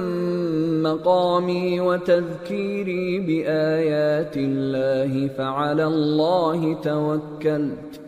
مقامي 0.82 1.80
وتذكيري 1.80 3.06
بآيات 3.30 4.36
الله 4.36 5.30
فعلى 5.38 5.84
الله 5.84 6.74
توكلت 6.82 8.07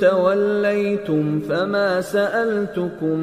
توليتم 0.00 1.40
فما 1.48 2.00
سألتكم 2.00 3.18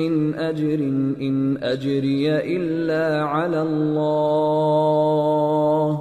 من 0.00 0.34
أجر 0.34 0.80
إن 1.20 1.56
أجري 1.62 2.56
إلا 2.56 3.24
على 3.24 3.62
الله 3.62 5.98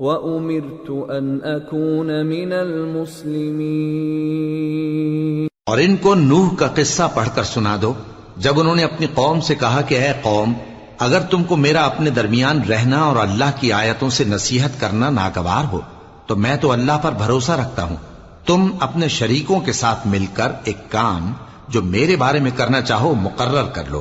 وأمرت 0.00 1.10
أن 1.10 1.56
أكون 1.56 2.26
من 2.26 2.52
المسلمين. 2.52 5.48
اور 5.66 5.78
ان 5.78 5.96
کو 5.96 6.14
نوح 6.14 6.48
کا 6.58 6.68
قصہ 6.74 7.02
پڑھ 7.14 7.28
کر 7.34 7.42
سنا 7.42 7.76
دو، 7.82 7.92
جب 8.36 8.60
انہوں 8.60 8.76
نے 8.76 8.84
اپنی 8.84 9.06
قوم 9.14 9.40
سے 9.40 9.54
کہا 9.54 9.80
کہ 9.88 9.94
اے 9.94 10.12
قوم، 10.22 10.52
اگر 10.98 11.20
تم 11.20 11.44
کو 11.44 11.56
میرا 11.56 11.80
اپنے 11.80 12.10
درمیان 12.10 12.60
رہنا 12.68 13.00
اور 13.00 13.16
اللہ 13.16 13.50
کی 13.60 13.72
آیتوں 13.72 14.10
سے 14.10 14.24
نصیحت 14.24 14.80
کرنا 14.80 15.10
ناگوار 15.10 15.64
ہو، 15.72 15.80
تو 16.26 16.36
میں 16.36 16.56
تو 16.56 16.72
اللہ 16.72 16.92
پر 17.02 17.12
بھروسہ 17.12 17.52
رکھتا 17.52 17.82
ہوں۔ 17.82 17.96
تم 18.46 18.66
اپنے 18.80 19.08
شریکوں 19.08 19.60
کے 19.60 19.72
ساتھ 19.72 20.06
مل 20.06 20.24
کر 20.34 20.52
ایک 20.64 20.90
کام 20.90 21.32
جو 21.68 21.82
میرے 21.82 22.16
بارے 22.16 22.38
میں 22.38 22.50
کرنا 22.56 22.80
چاہو 22.80 23.14
مقرر 23.14 23.64
کر 23.64 23.84
لو، 23.88 24.00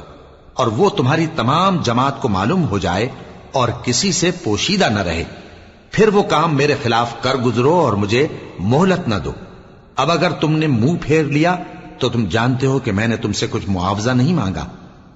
اور 0.53 0.68
وہ 0.68 0.90
تمہاری 0.90 1.26
تمام 1.36 1.78
جماعت 1.82 2.22
کو 2.22 2.30
معلوم 2.30 2.68
ہو 2.68 2.78
جائے 2.78 3.07
اور 3.52 3.70
کسی 3.84 4.11
سے 4.11 4.32
پوشیدہ 4.44 4.90
نہ 4.90 4.99
رہے۔ 4.99 5.24
پھر 5.91 6.07
وہ 6.07 6.24
کام 6.24 6.56
میرے 6.56 6.76
خلاف 6.84 7.14
کر 7.22 7.36
گزرو 7.36 7.74
اور 7.76 7.94
مجھے 7.94 8.28
مہلت 8.60 9.07
نہ 9.07 9.16
دو۔ 9.16 9.32
اب 9.95 10.11
اگر 10.11 10.32
تم 10.32 10.52
نے 10.52 10.68
منہ 10.68 10.98
پھیر 11.02 11.24
لیا 11.26 11.56
تو 11.99 12.10
تم 12.10 12.26
جانتے 12.26 12.68
ہو 12.68 12.80
کہ 12.80 12.91
میں 12.91 13.07
نے 13.07 13.18
تم 13.18 13.34
سے 13.34 13.48
کچھ 13.49 13.70
معاوضہ 13.70 14.11
نہیں 14.11 14.34
مانگا۔ 14.34 14.66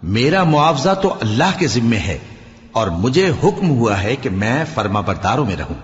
میرا 0.04 0.44
معاوضہ 0.44 0.94
تو 0.94 1.14
اللہ 1.22 1.58
کے 1.58 1.68
ذمے 1.68 1.98
ہے 1.98 2.18
اور 2.72 2.88
مجھے 2.98 3.30
حکم 3.44 3.70
ہوا 3.70 4.02
ہے 4.04 4.16
کہ 4.16 4.30
میں 4.30 4.64
فرما 4.74 5.02
برداروں 5.02 5.46
میں 5.46 5.56
رہوں۔ 5.56 5.76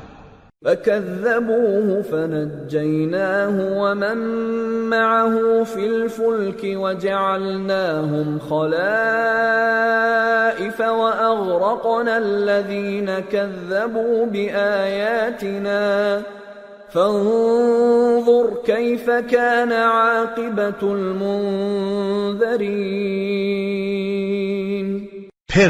فكذبوه 0.65 2.02
فنجيناه 2.02 3.81
ومن 3.81 4.18
معه 4.90 5.64
في 5.64 5.86
الفلك 5.86 6.64
وجعلناهم 6.64 8.40
خلائف 8.40 8.80
واغرقنا 10.81 12.18
الذين 12.18 13.19
كذبوا 13.19 14.26
باياتنا 14.26 16.22
فانظر 16.90 18.53
كيف 18.65 19.10
كان 19.10 19.72
عاقبه 19.72 20.81
المنذرين 20.84 21.69
پھر 25.49 25.69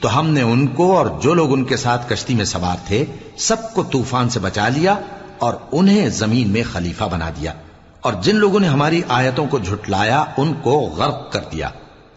تو 0.00 0.18
ہم 0.18 0.30
نے 0.30 0.42
ان 0.42 0.66
کو 0.66 0.96
اور 0.96 1.06
جو 1.20 1.34
لوگ 1.34 1.52
ان 1.52 1.64
کے 1.64 1.76
ساتھ 1.76 2.12
کشتی 2.12 2.34
میں 2.34 2.44
سوار 2.44 2.76
تھے، 2.86 3.04
سب 3.36 3.74
کو 3.74 3.82
طوفان 3.82 4.28
سے 4.28 4.40
بچا 4.40 4.68
لیا 4.68 4.94
اور 5.38 5.54
انہیں 5.72 6.08
زمین 6.08 6.48
میں 6.48 6.62
خلیفہ 6.72 7.04
بنا 7.04 7.30
دیا۔ 7.30 7.52
اور 8.00 8.12
جن 8.22 8.36
لوگوں 8.36 8.60
نے 8.60 8.68
ہماری 8.68 9.02
آیتوں 9.08 9.46
کو 9.46 9.58
جھٹلایا، 9.58 10.24
ان 10.36 10.54
کو 10.62 10.80
غرق 10.96 11.32
کر 11.32 11.40
دیا۔ 11.52 11.68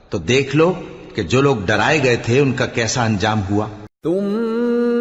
تو 0.09 0.17
دیکھ 0.17 0.55
لو 0.55 0.73
کہ 1.15 1.23
جو 1.23 1.41
لوگ 1.41 1.57
ڈرائے 1.65 2.03
گئے 2.03 2.15
تھے، 2.15 2.39
ان 2.39 2.53
کا 2.53 2.65
کیسا 2.65 3.03
انجام 3.03 3.41
ہوا۔ 3.49 3.65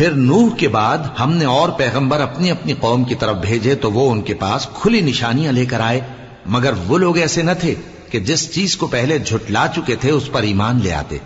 پھر 0.00 0.10
نوح 0.10 0.56
کے 0.56 0.68
بعد 0.68 0.98
ہم 1.20 1.32
نے 1.32 1.44
اور 1.44 1.68
پیغمبر 1.68 2.20
اپنی 2.20 2.50
اپنی 2.50 2.74
قوم 2.80 3.04
کی 3.04 3.14
طرف 3.14 3.36
بھیجے 3.36 3.74
تو 3.74 3.92
وہ 3.92 4.10
ان 4.10 4.22
کے 4.22 4.34
پاس 4.34 4.68
کھلی 4.74 5.00
نشانیاں 5.00 5.52
لے 5.52 5.66
کر 5.66 5.80
آئے۔ 5.80 6.00
مگر 6.46 6.72
وہ 6.86 6.98
لوگ 6.98 7.16
ایسے 7.16 7.42
نہ 7.42 7.50
تھے 7.60 7.74
کہ 8.10 8.20
جس 8.20 8.54
چیز 8.54 8.76
کو 8.76 8.86
پہلے 8.86 9.18
جھٹلا 9.18 9.66
چکے 9.76 9.96
تھے 9.96 10.10
اس 10.10 10.32
پر 10.32 10.42
ایمان 10.42 10.80
لے 10.82 10.92
آتے۔ 10.92 11.18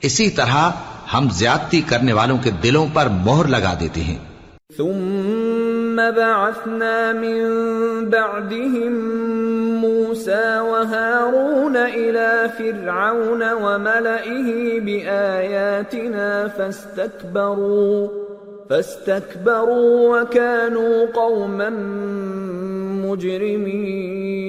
اسی 0.00 0.30
طرح 0.30 0.70
ہم 1.14 1.28
زیادتی 1.32 1.80
کرنے 1.80 2.12
والوں 2.12 2.38
کے 2.38 2.50
دلوں 2.50 2.86
پر 2.92 3.08
مہر 3.08 3.44
لگا 3.44 3.74
دیتے 3.80 4.00
ہیں۔ 4.00 4.18
ثم 4.76 5.57
بعثنا 5.98 7.12
من 7.12 7.40
بعدهم 8.10 8.92
موسى 9.80 10.60
وهارون 10.60 11.76
إلى 11.76 12.50
فرعون 12.58 13.52
وملئه 13.52 14.80
بآياتنا 14.80 16.48
فاستكبروا 16.48 18.08
فاستكبروا 18.70 20.20
وكانوا 20.20 21.06
قوما 21.06 21.70
مجرمين. 23.04 24.48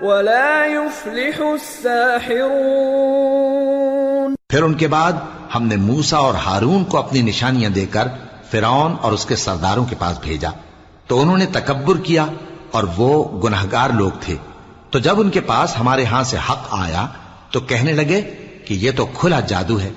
ولا 0.00 0.66
يفلح 0.66 1.38
الساحرون 1.38 4.34
پھر 4.48 4.62
ان 4.62 4.74
کے 4.74 4.88
بعد 4.88 5.12
ہم 5.54 5.62
نے 5.62 5.76
موسا 5.76 6.16
اور 6.16 6.34
ہارون 6.34 6.84
کو 6.84 6.98
اپنی 6.98 7.22
نشانیاں 7.22 7.70
دے 7.70 7.86
کر 7.86 8.08
فرعون 8.50 8.96
اور 9.00 9.12
اس 9.12 9.26
کے 9.26 9.36
سرداروں 9.36 9.84
کے 9.84 9.96
پاس 9.98 10.18
بھیجا۔ 10.18 10.50
تو 11.06 11.20
انہوں 11.20 11.36
نے 11.36 11.46
تکبر 11.46 11.96
کیا 11.96 12.26
اور 12.70 12.84
وہ 12.96 13.42
گناہگار 13.42 13.90
لوگ 13.90 14.10
تھے۔ 14.20 14.36
تو 14.90 14.98
جب 14.98 15.20
ان 15.20 15.30
کے 15.30 15.40
پاس 15.40 15.74
ہمارے 15.80 16.04
ہاں 16.04 16.22
سے 16.22 16.36
حق 16.50 16.66
آیا 16.70 17.06
تو 17.50 17.60
کہنے 17.60 17.92
لگے 17.92 18.34
کہ 18.64 18.74
یہ 18.74 18.90
تو 18.96 19.06
کھلا 19.06 19.40
جادو 19.40 19.80
ہے۔ 19.80 19.90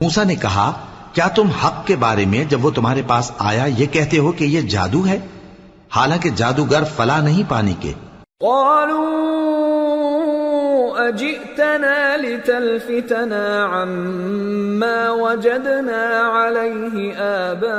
موسا 0.00 0.24
نے 0.24 0.34
کہا، 0.34 0.72
کیا 1.12 1.28
تم 1.28 1.48
حق 1.48 1.86
کے 1.86 1.96
بارے 1.96 2.24
میں 2.24 2.44
جب 2.44 2.64
وہ 2.64 2.70
تمہارے 2.70 3.02
پاس 3.06 3.32
آیا 3.38 3.64
یہ 3.64 3.86
کہتے 3.86 4.18
ہو 4.18 4.32
کہ 4.32 4.44
یہ 4.44 4.60
جادو 4.60 5.06
ہے؟ 5.06 5.18
حالانکہ 5.96 6.30
جادوگر 6.30 6.82
فلا 6.96 7.20
نہیں 7.20 7.42
پانی 7.48 7.74
کے۔ 7.80 7.92
قالوا 8.40 9.44
أجئتنا 11.08 12.16
لتلفتنا 12.16 13.64
عما 13.64 15.10
وجدنا 15.10 16.06
عليه 16.18 17.14
آباءنا 17.18 17.74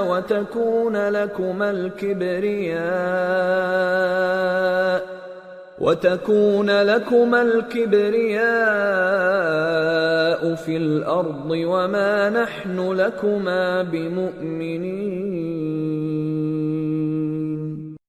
وتكون 0.00 1.08
لكما 1.08 1.70
الكبرياء 1.70 2.80
وتكون 5.80 6.70
لكما 6.70 7.42
الكبرياء 7.42 8.50
في 10.54 10.76
الأرض 10.76 11.50
وما 11.50 12.30
نحن 12.30 12.92
لكما 12.92 13.82
بمؤمنين 13.82 15.30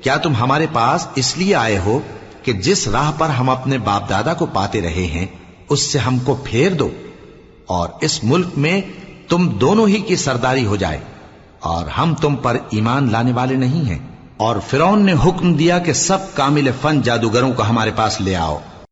کیا 0.00 0.16
تم 0.22 0.32
ہمارے 0.36 0.66
پاس 0.72 1.06
اس 1.22 1.28
لیے 1.38 1.54
آئے 1.54 1.76
ہو 1.84 1.94
کہ 2.42 2.52
جس 2.60 2.80
راہ 2.88 3.10
پر 3.18 3.28
ہم 3.28 3.50
اپنے 3.50 3.78
باپ 3.84 4.08
دادا 4.10 4.34
کو 4.40 4.46
پاتے 4.52 4.80
رہے 4.82 5.06
ہیں، 5.12 5.26
اس 5.68 5.80
سے 5.92 5.98
ہم 6.06 6.18
کو 6.24 6.32
پھیر 6.44 6.70
دو، 6.78 6.88
اور 7.76 7.86
اس 8.00 8.14
ملک 8.24 8.50
میں 8.56 8.76
تم 9.28 9.40
دونوں 9.60 9.86
ہی 9.88 10.00
کی 10.08 10.16
سرداری 10.24 10.66
ہو 10.66 10.76
جائے، 10.76 11.00
اور 11.64 11.82
ہم 11.98 12.08
تم 12.22 12.32
پر 12.42 12.54
ایمان 12.70 13.02
لانے 13.12 13.32
والے 13.36 13.56
نہیں 13.56 13.84
ہیں، 13.90 14.00
اور 14.38 14.56
فرعون 14.70 15.06
نے 15.06 15.14
حکم 15.26 15.48
دیا 15.54 15.76
کہ 15.78 15.92
سب 16.00 16.20
کامل 16.34 16.66
فن 16.80 16.94
جادوگروں 17.02 17.52
کو 17.52 17.62
ہمارے 17.68 17.92
پاس 17.96 18.20
لے 18.20 18.34
آؤ۔ 18.38 18.58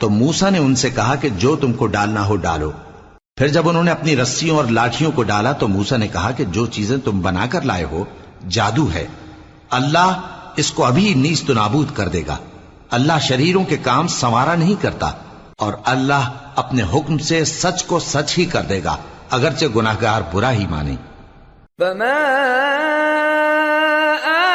تو 0.00 0.10
موسا 0.10 0.50
نے 0.50 0.58
ان 0.58 0.74
سے 0.74 0.90
کہا 0.90 1.14
کہ 1.14 1.28
جو 1.28 1.56
تم 1.56 1.72
کو 1.72 1.86
ڈالنا 1.86 2.26
ہو 2.26 2.36
ڈالو۔ 2.36 2.70
پھر 3.36 3.48
جب 3.48 3.68
انہوں 3.68 3.82
نے 3.82 3.90
اپنی 3.90 4.16
رسیوں 4.16 4.56
اور 4.56 4.64
لاٹھیوں 4.64 5.12
کو 5.12 5.22
ڈالا 5.22 5.52
تو 5.52 5.68
موسا 5.68 5.96
نے 5.96 6.08
کہا 6.08 6.30
کہ 6.30 6.44
جو 6.44 6.66
چیزیں 6.66 6.96
تم 7.04 7.20
بنا 7.20 7.46
کر 7.50 7.62
لائے 7.62 7.84
ہو، 7.84 8.04
جادو 8.48 8.88
ہے۔ 8.94 9.06
اللہ 9.70 10.20
اس 10.56 10.70
کو 10.70 10.84
ابھی 10.84 11.14
نیست 11.14 11.50
و 11.50 11.52
نابود 11.52 11.86
کر 11.94 12.08
دے 12.08 12.22
گا۔ 12.26 12.36
اللہ 12.90 13.12
شریروں 13.18 13.64
کے 13.64 13.76
کام 13.76 14.06
سنوارا 14.06 14.54
نہیں 14.54 14.82
کرتا 14.82 15.10
اور 15.58 15.72
اللہ 15.84 16.30
اپنے 16.56 16.82
حکم 16.82 17.18
سے 17.18 17.44
سچ 17.44 17.84
کو 17.84 17.98
سچ 17.98 18.38
ہی 18.38 18.44
کر 18.44 18.62
دے 18.62 18.84
گا، 18.84 18.96
اگرچہ 19.30 19.66
گناہ 19.76 19.96
گار 20.02 20.22
برا 20.32 20.52
ہی 20.52 20.66
مانے۔ 20.66 20.94
فما 21.78 22.14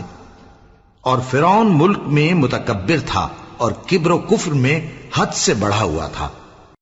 اور 1.02 1.18
فرعون 1.32 1.78
ملک 1.78 2.00
میں 2.06 2.34
متکبر 2.34 2.98
تھا 3.06 3.28
اور 3.58 3.72
کبر 3.72 4.12
و 4.12 4.18
کفر 4.18 4.52
میں 4.52 4.80
حد 5.16 5.26
سے 5.34 5.54
بڑھا 5.54 5.84
ہوا 5.84 6.08
تھا۔ 6.08 6.30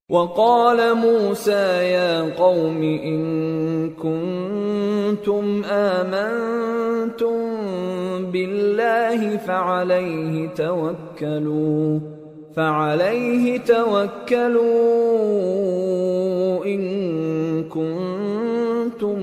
وقال 0.10 0.80
موسى 0.94 1.86
يا 1.92 2.24
قوم 2.38 2.82
إن 2.82 3.90
كنتم 3.90 5.62
آمنتم 5.70 6.62
بالله 8.32 9.36
فعليه 9.46 10.46
توكلوا۔ 10.56 12.25
فعليه 12.56 13.58
توكلوا 13.58 14.66
إن 16.66 16.84
كنتم 17.64 19.20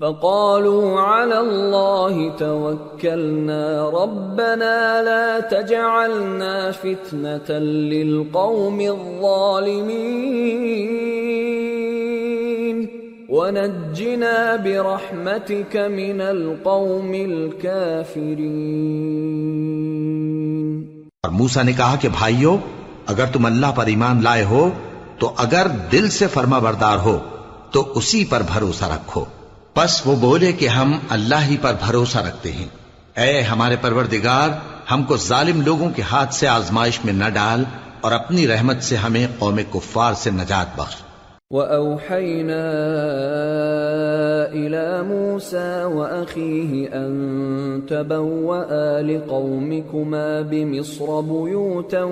فقالوا 0.00 1.00
على 1.00 1.40
الله 1.40 2.36
توكلنا. 2.36 3.90
ربنا 3.90 5.02
لا 5.02 5.40
تجعلنا 5.40 6.70
فتنة 6.70 7.58
للقوم 7.58 8.80
الظالمين. 8.80 10.00
ونجنا 13.32 14.56
برحمتك 14.64 15.76
من 15.76 16.20
القوم 16.20 17.12
الكافرين. 17.12 18.30
اور 21.22 21.30
موسا 21.30 21.62
نے 21.62 21.72
کہا 21.72 21.96
کہ 22.00 22.08
بھائیو، 22.08 22.56
اگر 23.06 23.26
تم 23.26 23.46
اللہ 23.46 23.66
پر 23.74 23.86
ایمان 23.86 24.22
لائے 24.22 24.44
ہو، 24.44 24.70
تو 25.18 25.34
اگر 25.36 25.66
دل 25.92 26.10
سے 26.10 26.26
فرما 26.26 26.58
بردار 26.58 26.98
ہو، 26.98 27.18
تو 27.70 27.92
اسی 27.94 28.24
پر 28.24 28.42
بھروسہ 28.52 28.84
رکھو۔ 28.84 29.24
پس 29.74 30.06
وہ 30.06 30.16
بولے 30.16 30.52
کہ 30.52 30.68
ہم 30.68 30.98
اللہ 31.08 31.42
ہی 31.42 31.56
پر 31.60 31.74
بھروسہ 31.86 32.18
رکھتے 32.18 32.52
ہیں۔ 32.52 32.68
اے 33.16 33.40
ہمارے 33.40 33.76
پروردگار، 33.80 34.48
ہم 34.90 35.02
کو 35.02 35.16
ظالم 35.16 35.60
لوگوں 35.60 35.90
کے 35.90 36.02
ہاتھ 36.02 36.34
سے 36.34 36.48
آزمائش 36.48 36.98
میں 37.04 37.12
نہ 37.12 37.28
ڈال 37.28 37.64
اور 38.00 38.12
اپنی 38.12 38.48
رحمت 38.48 38.82
سے 38.82 38.96
ہمیں 38.96 39.26
قوم 39.38 39.60
کفار 39.72 40.14
سے 40.14 40.30
نجات 40.30 40.76
بخش۔ 40.76 40.96
وأوحينا 41.50 42.64
إلى 44.52 45.02
موسى 45.02 45.84
وأخيه 45.84 46.88
أن 46.88 47.10
تبوأ 47.88 49.00
لقومكما 49.02 50.40
بمصر 50.40 51.20
بيوتا 51.20 52.04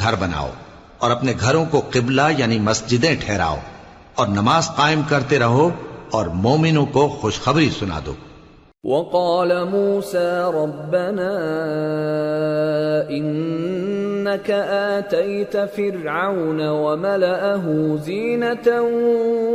گھر 0.00 0.14
بناؤ۔ 0.20 0.48
اور 1.04 1.10
اپنے 1.10 1.32
گھروں 1.40 1.64
کو 1.70 1.80
قبلہ 1.92 2.22
یعنی 2.38 2.58
مسجدیں 2.58 3.14
ٹھہراؤ 3.20 3.56
اور 4.14 4.26
نماز 4.26 4.68
قائم 4.76 5.00
کرتے 5.08 5.38
رہو 5.38 5.68
اور 6.10 6.26
مومنوں 6.42 6.84
کو 6.92 7.08
خوشخبری 7.20 7.68
سنا 7.70 7.98
دو 8.06 8.12
وقال 8.84 9.52
موسى 9.64 10.52
ربنا 10.54 11.30
إنك 13.10 14.50
آتيت 14.50 15.56
فرعون 15.56 16.68
وملأه 16.68 17.96
زينة 17.96 18.80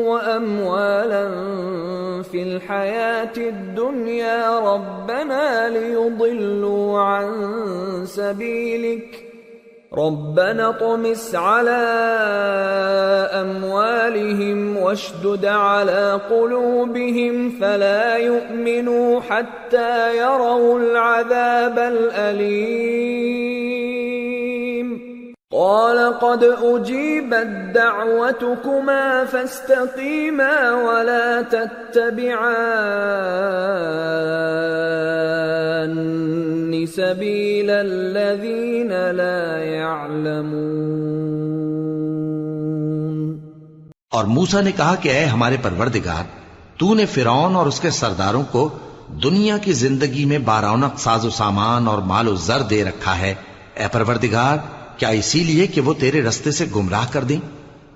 وأموالا 0.08 1.26
في 2.24 2.44
الحياة 2.44 3.38
الدنيا 3.38 4.60
ربنا 4.60 5.70
ليضلوا 5.70 7.00
عن 7.00 7.34
سبيلك 8.06 9.29
ربنا 9.94 10.72
طمس 10.72 11.36
على 11.36 11.82
أموالهم 13.42 14.78
واشدد 14.78 15.46
على 15.46 16.22
قلوبهم 16.30 17.50
فلا 17.62 18.18
يؤمنوا 18.18 19.22
حتى 19.22 20.18
يروا 20.18 20.80
العذاب 20.80 21.80
الأليم. 21.80 23.30
قال 25.54 26.20
قد 26.20 26.44
أجيبت 26.44 27.48
دعوتكما 27.74 29.26
فاستقيما 29.26 30.72
ولا 30.72 31.42
تتبعان. 31.42 32.70
سبيل 36.96 37.70
الذين 37.70 38.92
لا 38.92 39.64
يعلمون 39.64 41.00
اور 44.12 44.26
موسا 44.26 44.62
نے 44.62 44.72
کہا 44.72 44.96
کہ 44.96 45.10
اے 45.10 45.26
ہمارے 45.26 45.58
پروردگار، 45.62 46.24
تو 46.78 46.94
نے 46.94 47.06
فرعون 47.06 47.56
اور 47.56 47.66
اس 47.66 47.80
کے 47.80 47.90
سرداروں 47.90 48.44
کو 48.52 48.70
دنیا 49.24 49.58
کی 49.58 49.74
زندگی 49.74 50.26
میں 50.26 50.38
بارونق 50.38 51.00
ساز 51.00 51.26
و 51.26 51.30
سامان 51.30 51.88
اور 51.88 51.98
مال 51.98 52.28
و 52.28 52.36
زر 52.36 52.62
دے 52.62 52.84
رکھا 52.84 53.20
ہے۔ 53.20 53.34
اے 53.76 53.86
پروردگار، 53.92 54.58
کیا 54.98 55.10
اسی 55.10 55.44
لیے 55.44 55.68
کہ 55.68 55.82
وہ 55.82 55.94
تیرے 56.00 56.22
رستے 56.22 56.52
سے 56.52 56.66
گمراہ 56.76 57.06
کر 57.12 57.24
دیں؟ 57.24 57.40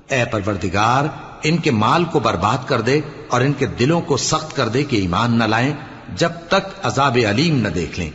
اے 0.08 0.24
پروردگار، 0.32 1.06
ان 1.44 1.58
کے 1.58 1.72
مال 1.72 2.04
کو 2.04 2.20
برباد 2.20 2.68
کر 2.68 2.82
دے 2.82 3.02
اور 3.28 3.42
ان 3.42 3.54
کے 3.54 3.66
دلوں 3.66 4.02
کو 4.02 4.18
سخت 4.18 4.56
کر 4.56 4.68
دے 4.68 4.84
کہ 4.84 4.96
ایمان 4.96 5.38
نہ 5.40 5.44
لائیں، 5.44 5.74
جب 6.16 6.30
تک 6.48 6.64
عذاب 6.84 7.18
علیم 7.30 7.56
نہ 7.56 7.68
دیکھ 7.68 8.00
لیں۔ 8.00 8.10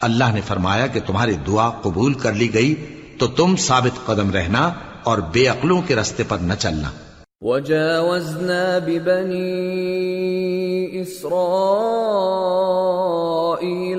اللہ 0.00 0.24
نے 0.34 0.40
فرمایا 0.40 0.86
کہ 0.86 1.00
تمہاری 1.06 1.34
دعا 1.46 1.70
قبول 1.70 2.14
کر 2.14 2.32
لی 2.32 2.54
گئی 2.54 2.74
تو 3.18 3.26
تم 3.26 3.56
ثابت 3.56 4.06
قدم 4.06 4.30
رہنا 4.30 4.72
اور 5.04 5.18
بے 5.18 5.46
عقلوں 5.46 5.82
کے 5.86 5.96
رستے 5.96 6.22
پر 6.28 6.38
نہ 6.38 6.52
چلنا۔ 6.54 6.90
وجاوزنا 7.40 8.78
ببني 8.86 9.56
إسرائيل 11.02 11.62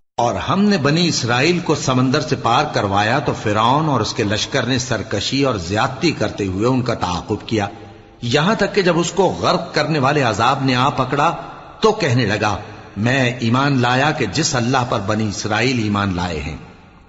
اور 0.21 0.35
ہم 0.35 0.63
نے 0.63 0.77
بنی 0.77 1.07
اسرائیل 1.07 1.59
کو 1.59 1.75
سمندر 1.75 2.21
سے 2.21 2.35
پار 2.35 2.65
کروایا 2.73 3.19
تو 3.19 3.33
فرعون 3.43 3.89
اور 3.89 3.99
اس 3.99 4.13
کے 4.13 4.23
لشکر 4.23 4.63
نے 4.63 4.79
سرکشی 4.79 5.43
اور 5.43 5.55
زیادتی 5.55 6.11
کرتے 6.11 6.47
ہوئے 6.47 6.67
ان 6.67 6.81
کا 6.81 6.93
تعاقب 6.93 7.47
کیا۔ 7.47 7.67
یہاں 8.21 8.55
تک 8.55 8.75
کہ 8.75 8.81
جب 8.81 8.99
اس 8.99 9.11
کو 9.11 9.23
غرق 9.39 9.73
کرنے 9.73 9.99
والے 9.99 10.21
عذاب 10.21 10.63
نے 10.63 10.75
آ 10.75 10.89
پکڑا 10.89 11.35
تو 11.79 11.91
کہنے 11.91 12.25
لگا، 12.25 12.57
میں 12.97 13.33
ایمان 13.39 13.79
لایا 13.81 14.11
کہ 14.11 14.25
جس 14.25 14.55
اللہ 14.55 14.85
پر 14.89 14.99
بنی 14.99 15.27
اسرائیل 15.27 15.83
ایمان 15.83 16.15
لائے 16.15 16.39
ہیں، 16.39 16.57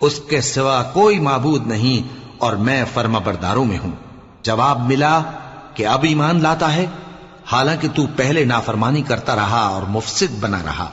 اس 0.00 0.20
کے 0.30 0.40
سوا 0.40 0.82
کوئی 0.82 1.20
معبود 1.20 1.66
نہیں 1.66 2.08
اور 2.38 2.52
میں 2.52 2.84
فرما 2.94 3.18
برداروں 3.18 3.64
میں 3.64 3.78
ہوں۔ 3.78 3.92
جواب 4.42 4.86
ملا 4.86 5.20
کہ 5.74 5.86
اب 5.86 6.02
ایمان 6.02 6.42
لاتا 6.42 6.74
ہے، 6.74 6.86
حالانکہ 7.52 7.88
تو 7.94 8.06
پہلے 8.16 8.44
نافرمانی 8.44 9.02
کرتا 9.02 9.36
رہا 9.36 9.66
اور 9.66 9.82
مفسد 9.82 10.34
بنا 10.40 10.58
رہا۔ 10.64 10.90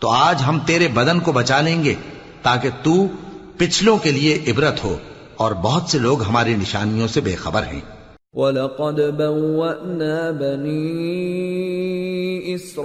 تو 0.00 0.08
آج 0.08 0.42
ہم 0.48 0.58
تیرے 0.66 0.88
بدن 0.88 1.20
کو 1.20 1.32
بچا 1.32 1.60
لیں 1.60 1.84
گے 1.84 1.94
تاکہ 2.42 2.68
تو 2.82 3.06
پچھلوں 3.56 3.96
کے 3.96 4.10
لیے 4.10 4.44
عبرت 4.48 4.84
ہو 4.84 4.96
اور 5.36 5.52
بہت 5.52 5.82
سے 5.82 5.98
لوگ 5.98 6.22
ہماری 6.22 6.56
نشانیوں 6.56 7.08
سے 7.08 7.20
بے 7.20 7.34
خبر 7.34 7.62
ہیں۔ 7.62 7.80
وَلَقَدْ 8.34 9.00
بَوَّأْنَا 9.16 10.30
بَنِي 10.30 11.10
إِسْرَائِيلَ 12.54 12.84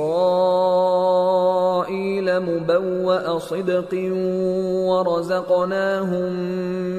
مُبَوَّأَ 2.39 3.39
صِدْقٍ 3.49 3.93
وَرَزَقْنَاهُمْ 4.89 6.31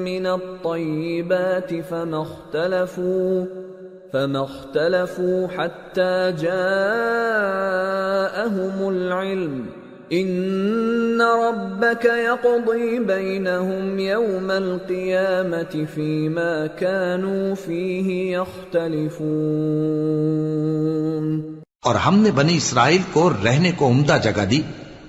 مِنَ 0.03 0.27
الطَّيِّبَاتِ 0.27 1.81
فَمَا 1.89 2.19
اخْتَلَفُوا 2.19 3.45
فَمَا 4.13 4.41
اخْتَلَفُوا 4.41 5.47
حَتَّى 5.57 6.31
جَاءَهُمُ 6.31 6.57
الْعِلْمُ 8.89 9.86
ان 10.09 11.21
ربك 11.21 12.05
يقضي 12.05 12.99
بينهم 12.99 13.99
يوم 13.99 14.51
القيامة 14.51 15.85
فيما 15.93 16.67
كانوا 16.67 17.55
فيه 17.55 18.13
يختلفون 18.31 19.17
اور 21.85 21.95
ہم 21.95 22.19
نے 22.19 22.31
بنی 22.31 22.55
اسرائیل 22.57 23.01
کو 23.13 23.29
رہنے 23.29 23.71
کو 23.71 23.87
عمدہ 23.87 24.17
جگہ 24.23 24.45
دی 24.45 24.61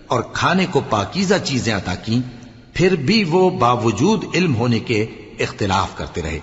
اور 0.07 0.23
کھانے 0.33 0.67
کو 0.71 0.81
پاکیزہ 0.91 1.35
چیزیں 1.45 1.75
عطا 1.75 1.95
کی 1.95 2.21
پھر 2.75 2.97
بھی 2.97 3.25
وہ 3.25 3.51
باوجود 3.51 4.25
علم 4.35 4.57
ہونے 4.57 4.79
کے 4.79 5.07
اختلاف 5.41 5.97
کرتے 5.99 6.23
رہے۔ 6.23 6.39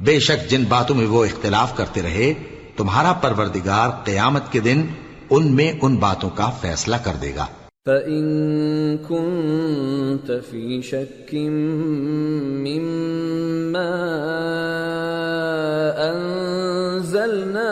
بے 0.00 0.18
شک 0.20 0.50
جن 0.50 0.64
باتوں 0.68 0.96
میں 0.96 1.06
وہ 1.06 1.24
اختلاف 1.24 1.76
کرتے 1.76 2.02
رہے، 2.02 2.34
تمہارا 2.76 3.12
پروردگار 3.12 3.90
قیامت 4.04 4.52
کے 4.52 4.60
دن 4.60 4.86
ان 5.30 5.54
میں 5.54 5.72
ان 5.82 5.96
باتوں 5.96 6.30
کا 6.30 6.50
فیصلہ 6.50 6.96
کر 6.96 7.12
دے 7.22 7.32
گا۔ 7.36 7.46
فَإِن 7.86 8.98
كُنتَ 8.98 10.32
فِي 10.32 10.82
شَكٍّ 10.82 11.34
مِّمَّا 12.66 13.92
أَنزَلْنَا 16.10 17.70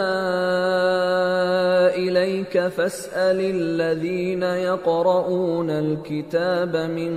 إِلَيْكَ 1.97 2.69
فَاسْأَلِ 2.69 3.41
الَّذِينَ 3.41 4.43
يَقْرَؤُونَ 4.43 5.70
الْكِتَابَ 5.70 6.77
مِن 6.77 7.12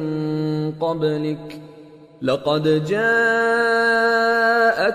قَبْلِكَ 0.72 1.62
لقد 2.22 2.64
جاءك 2.86 2.98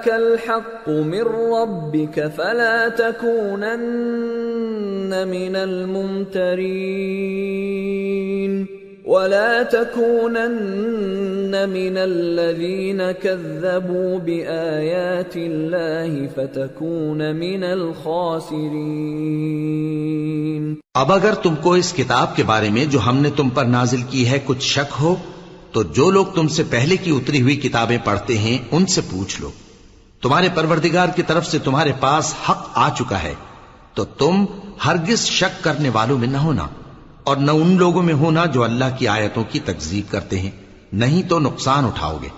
الحق 0.08 0.88
من 0.88 1.22
ربك 1.22 2.26
فلا 2.28 2.88
تكونن 2.88 3.92
من 5.28 5.56
الممترين 7.42 7.42
ولا 9.06 9.62
تكونن 9.62 10.48
من 11.68 11.96
الذين 11.96 13.12
كذبوا 13.12 14.18
بآيات 14.18 15.36
الله 15.36 16.26
فتكون 16.36 17.36
من 17.36 17.64
الخاسرين 17.64 18.82
اب 20.94 21.12
اگر 21.12 21.34
تم 21.42 21.54
کو 21.62 21.72
اس 21.72 21.92
کتاب 21.92 22.34
کے 22.36 22.42
بارے 22.42 22.70
میں 22.70 22.84
جو 22.86 22.98
ہم 23.06 23.16
نے 23.22 23.30
تم 23.36 23.48
پر 23.48 23.64
نازل 23.64 24.02
کی 24.10 24.22
ہے 24.30 24.38
کچھ 24.46 24.64
شک 24.64 24.90
ہو 25.00 25.14
تو 25.72 25.82
جو 25.82 26.10
لوگ 26.10 26.26
تم 26.26 26.48
سے 26.48 26.62
پہلے 26.70 26.96
کی 26.96 27.10
اتری 27.10 27.42
ہوئی 27.42 27.56
کتابیں 27.56 27.98
پڑھتے 28.04 28.38
ہیں، 28.38 28.58
ان 28.70 28.86
سے 28.86 29.00
پوچھ 29.10 29.40
لو۔ 29.40 29.50
تمہارے 30.22 30.48
پروردگار 30.54 31.06
کی 31.16 31.22
طرف 31.22 31.46
سے 31.46 31.58
تمہارے 31.58 31.92
پاس 32.00 32.34
حق 32.48 32.68
آ 32.74 32.88
چکا 32.88 33.22
ہے۔ 33.22 33.34
تو 33.94 34.04
تم 34.04 34.44
ہرگز 34.84 35.18
شک 35.18 35.64
کرنے 35.64 35.88
والوں 35.88 36.18
میں 36.18 36.28
نہ 36.28 36.36
ہونا 36.36 36.68
اور 37.24 37.36
نہ 37.36 37.50
ان 37.50 37.78
لوگوں 37.78 38.02
میں 38.02 38.14
ہونا 38.14 38.46
جو 38.46 38.62
اللہ 38.62 38.84
کی 38.98 39.08
آیتوں 39.08 39.44
کی 39.50 39.60
تکذیب 39.60 40.12
کرتے 40.12 40.38
ہیں۔ 40.38 40.50
نہیں 40.92 41.28
تو 41.28 41.38
نقصان 41.38 41.84
اٹھاؤ 41.84 42.18
گے۔ 42.22 42.28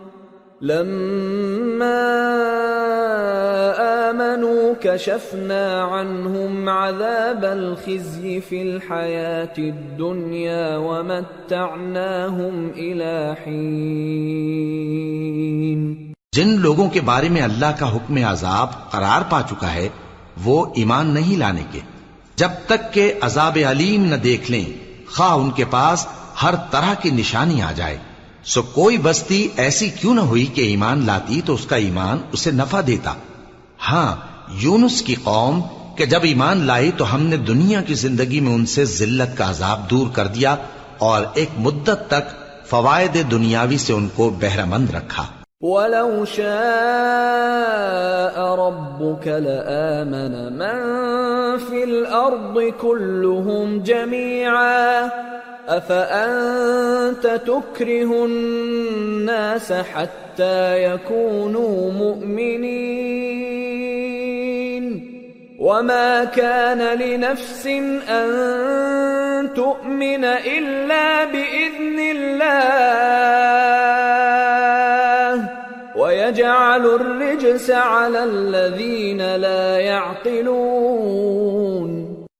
لما 0.63 2.17
آمنوا 4.09 4.73
كشفنا 4.81 5.85
عنهم 5.85 6.69
عذاب 6.69 7.45
الخزي 7.45 8.39
في 8.39 8.61
الحياة 8.61 9.55
الدنيا 9.57 10.77
ومتعناهم 10.77 12.67
إلى 12.75 13.31
حين. 13.45 14.11
جن 16.35 16.59
لوگوں 16.59 16.89
کے 16.89 17.01
بارے 17.01 17.29
میں 17.29 17.41
اللہ 17.41 17.71
کا 17.79 17.95
حکم 17.95 18.15
عذاب 18.25 18.91
قرار 18.91 19.21
پا 19.29 19.41
چکا 19.49 19.73
ہے، 19.73 19.89
وہ 20.43 20.65
ایمان 20.75 21.07
نہیں 21.07 21.37
لانے 21.37 21.63
کے۔ 21.71 21.79
جب 22.35 22.49
تک 22.65 22.93
کہ 22.93 23.13
عذاب 23.21 23.57
علیم 23.69 24.05
نہ 24.05 24.15
دیکھ 24.15 24.51
لیں، 24.51 24.65
خواہ 25.15 25.33
ان 25.33 25.51
کے 25.51 25.65
پاس 25.65 26.07
ہر 26.43 26.53
طرح 26.71 26.93
کی 26.93 27.09
نشانی 27.09 27.61
آ 27.61 27.71
جائے۔ 27.71 27.97
سو 28.45 28.61
کوئی 28.61 28.97
بستی 28.97 29.47
ایسی 29.57 29.89
کیوں 29.89 30.13
نہ 30.13 30.19
ہوئی 30.19 30.45
کہ 30.45 30.61
ایمان 30.61 31.05
لاتی 31.05 31.41
تو 31.45 31.53
اس 31.53 31.65
کا 31.65 31.75
ایمان 31.75 32.17
اسے 32.31 32.51
نفع 32.51 32.81
دیتا۔ 32.87 33.13
ہاں 33.91 34.15
یونس 34.61 35.01
کی 35.01 35.15
قوم 35.23 35.61
کہ 35.97 36.05
جب 36.05 36.19
ایمان 36.23 36.57
لائی 36.57 36.91
تو 36.97 37.15
ہم 37.15 37.23
نے 37.23 37.37
دنیا 37.37 37.81
کی 37.81 37.93
زندگی 37.93 38.39
میں 38.39 38.53
ان 38.53 38.65
سے 38.65 38.85
ذلت 38.85 39.37
کا 39.37 39.49
عذاب 39.49 39.89
دور 39.89 40.07
کر 40.13 40.27
دیا 40.27 40.55
اور 40.97 41.21
ایک 41.33 41.49
مدت 41.57 42.07
تک 42.07 42.35
فوائد 42.69 43.31
دنیاوی 43.31 43.77
سے 43.77 43.93
ان 43.93 44.07
کو 44.15 44.29
بہرہ 44.29 44.65
مند 44.65 44.89
رکھا۔ 44.89 45.23
ولو 45.61 46.25
شاء 46.35 46.51
ربك 48.55 49.27
لآمن 49.27 50.53
من 50.53 50.91
في 51.69 51.83
الأرض 51.83 52.57
كلهم 52.81 53.83
جميعا۔ 53.83 55.07
أفأنت 55.67 57.41
تكره 57.47 58.25
الناس 58.25 59.73
حتى 59.73 60.83
يكونوا 60.83 61.91
مؤمنين؟ 61.91 63.41
وما 65.59 66.23
كان 66.23 66.97
لنفس 66.97 67.67
أن 68.09 69.53
تؤمن 69.53 70.25
إلا 70.25 71.25
بإذن 71.25 71.99
الله. 72.15 72.51
ويجعل 75.95 76.85
الرجس 76.85 77.71
على 77.71 78.23
الذين 78.23 79.35
لا 79.35 79.79
يعقلون. 79.79 81.21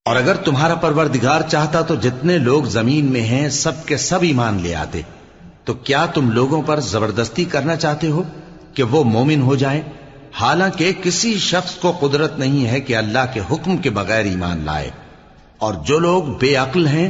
اور 0.05 0.15
اگر 0.15 0.35
تمہارا 0.35 0.75
پروردگار 0.75 1.41
چاہتا 1.41 1.81
تو 1.81 1.95
جتنے 1.95 2.37
لوگ 2.37 2.63
زمین 2.63 3.05
میں 3.05 3.21
ہیں، 3.21 3.49
سب 3.49 3.71
کے 3.85 3.97
سب 3.97 4.19
ایمان 4.21 4.59
لے 4.63 4.75
آتے۔ 4.75 5.01
تو 5.65 5.73
کیا 5.73 6.05
تم 6.05 6.31
لوگوں 6.31 6.61
پر 6.61 6.79
زبردستی 6.79 7.45
کرنا 7.45 7.75
چاہتے 7.75 8.07
ہو 8.07 8.23
کہ 8.73 8.83
وہ 8.83 9.03
مومن 9.03 9.41
ہو 9.41 9.55
جائیں؟ 9.55 9.81
حالانکہ 10.33 10.91
کسی 11.03 11.37
شخص 11.37 11.75
کو 11.75 11.93
قدرت 11.99 12.39
نہیں 12.39 12.67
ہے 12.67 12.79
کہ 12.79 12.95
اللہ 12.95 13.19
کے 13.33 13.39
حکم 13.51 13.77
کے 13.77 13.89
بغیر 13.89 14.25
ایمان 14.25 14.61
لائے۔ 14.65 14.89
اور 15.57 15.73
جو 15.73 15.99
لوگ 15.99 16.23
بے 16.23 16.55
عقل 16.55 16.87
ہیں، 16.87 17.09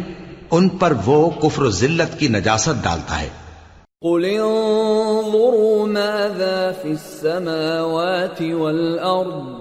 ان 0.52 0.70
پر 0.70 0.94
وہ 1.06 1.30
کفر 1.30 1.64
و 1.64 1.70
ذلت 1.70 2.20
کی 2.20 2.28
نجاست 2.28 2.84
ڈالتا 2.84 3.22
ہے۔ 3.22 3.30
قل 4.02 4.26
انظروا 4.26 5.86
ماذا 5.86 6.72
في 6.82 6.90
السماوات 6.90 8.42
والأرض 8.42 9.61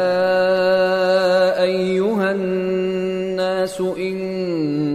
أيها 1.66 2.30
الناس 2.30 3.82
إن 3.98 4.20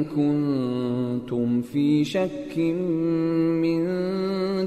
كنتم 0.04 1.60
في 1.72 2.02
شك 2.04 2.58
من 3.60 4.13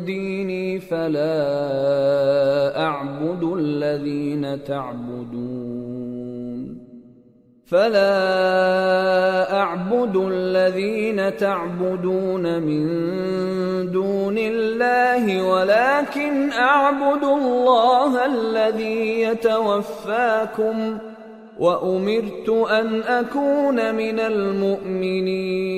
ديني 0.07 0.79
فلا 0.79 1.35
أعبد 2.79 3.43
الذين 3.43 4.63
تعبدون. 4.63 6.07
فلا 7.67 8.13
أعبد 9.59 10.15
الذين 10.15 11.37
تعبدون 11.37 12.61
من 12.61 12.87
دون 13.91 14.37
الله 14.37 15.43
ولكن 15.43 16.51
أعبد 16.51 17.23
الله 17.23 18.25
الذي 18.25 19.21
يتوفاكم 19.21 20.97
وأمرت 21.59 22.49
أن 22.49 23.01
أكون 23.01 23.95
من 23.95 24.19
المؤمنين. 24.19 25.77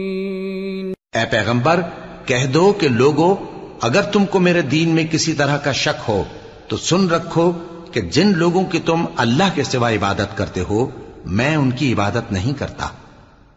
اے 1.15 1.25
پیغمبر، 1.31 1.81
کہہ 2.25 2.45
دو 2.45 2.73
کہ 2.73 2.87
لوگو، 2.87 3.35
اگر 3.81 4.01
تم 4.01 4.25
کو 4.25 4.39
میرے 4.39 4.61
دین 4.61 4.89
میں 4.89 5.03
کسی 5.11 5.33
طرح 5.33 5.57
کا 5.57 5.71
شک 5.71 6.03
ہو، 6.07 6.23
تو 6.67 6.77
سن 6.77 7.07
رکھو 7.07 7.51
کہ 7.91 8.01
جن 8.01 8.31
لوگوں 8.37 8.63
کی 8.65 8.79
تم 8.79 9.05
اللہ 9.17 9.49
کے 9.55 9.63
سوا 9.63 9.89
عبادت 9.89 10.37
کرتے 10.37 10.61
ہو، 10.69 10.89
میں 11.25 11.55
ان 11.55 11.71
کی 11.71 11.93
عبادت 11.93 12.31
نہیں 12.31 12.53
کرتا۔ 12.59 12.87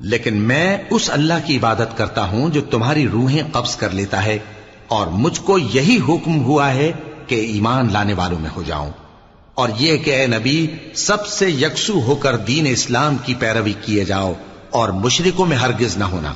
لیکن 0.01 0.35
میں 0.35 0.79
اس 0.91 1.11
اللہ 1.11 1.35
کی 1.47 1.57
عبادت 1.57 1.97
کرتا 1.97 2.25
ہوں 2.25 2.49
جو 2.49 2.61
تمہاری 2.61 3.09
روحیں 3.09 3.43
قبض 3.53 3.77
کر 3.77 3.91
لیتا 3.91 4.25
ہے، 4.25 4.39
اور 4.89 5.07
مجھ 5.07 5.41
کو 5.41 5.59
یہی 5.59 5.99
حکم 6.09 6.45
ہوا 6.45 6.75
ہے 6.75 6.93
کہ 7.27 7.35
ایمان 7.35 7.93
لانے 7.93 8.15
والوں 8.15 8.39
میں 8.39 8.51
ہو 8.57 8.63
جاؤں۔ 8.67 8.91
اور 9.55 9.69
یہ 9.79 9.97
کہ 9.97 10.11
اے 10.11 10.27
نبی، 10.27 10.67
سب 10.95 11.27
سے 11.27 11.51
یکسو 11.51 12.01
ہو 12.01 12.15
کر 12.15 12.37
دین 12.37 12.67
اسلام 12.67 13.17
کی 13.25 13.35
پیروی 13.35 13.73
کیے 13.73 14.05
جاؤ، 14.05 14.33
اور 14.71 14.89
مشرکوں 14.89 15.47
میں 15.47 15.57
ہرگز 15.57 15.97
نہ 15.97 16.05
ہونا۔ 16.05 16.35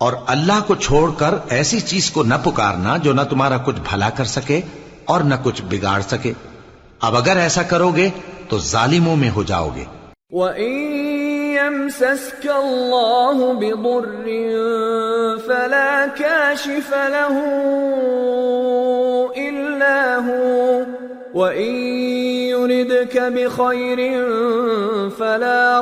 اور 0.00 0.12
اللہ 0.26 0.60
کو 0.66 0.74
چھوڑ 0.74 1.10
کر 1.18 1.34
ایسی 1.48 1.80
چیز 1.80 2.10
کو 2.10 2.22
نہ 2.22 2.34
پکارنا 2.44 2.96
جو 2.96 3.12
نہ 3.12 3.20
تمہارا 3.20 3.56
کچھ 3.56 3.80
بھلا 3.90 4.10
کر 4.10 4.24
سکے 4.24 4.60
اور 5.04 5.20
نہ 5.20 5.34
کچھ 5.42 5.62
بگاڑ 5.68 6.00
سکے۔ 6.00 6.32
اب 7.00 7.16
اگر 7.16 7.36
ایسا 7.36 7.62
کرو 7.62 7.90
گے 7.90 8.10
تو 8.48 8.58
ظالموں 8.58 9.16
میں 9.16 9.30
ہو 9.30 9.42
جاؤ 9.42 9.70
گے 9.76 9.84
وَإِن 10.30 10.92
يَمْسَسْكَ 11.54 12.48
اللَّهُ 12.48 13.52
بِضُرٍّ 13.52 14.24
فَلَا 15.46 16.04
كَاشِفَ 16.18 16.94
لَهُ 17.08 17.40
إِلَّا 19.36 20.18
هُوَ۔ 20.26 21.19
وَإِن 21.34 21.74
يُرِدْكَ 22.50 23.18
بِخَيْرٍ 23.18 24.22
فَلَا 25.18 25.80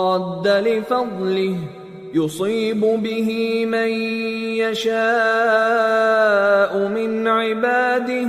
رَادَّ 0.00 0.48
لِفَضْلِهِ 0.48 1.56
يُصِيبُ 2.14 2.96
بِهِ 2.96 3.66
مَن 3.66 3.88
يَشَاءُ 4.54 6.88
مِنْ 6.88 7.28
عِبَادِهِ 7.28 8.28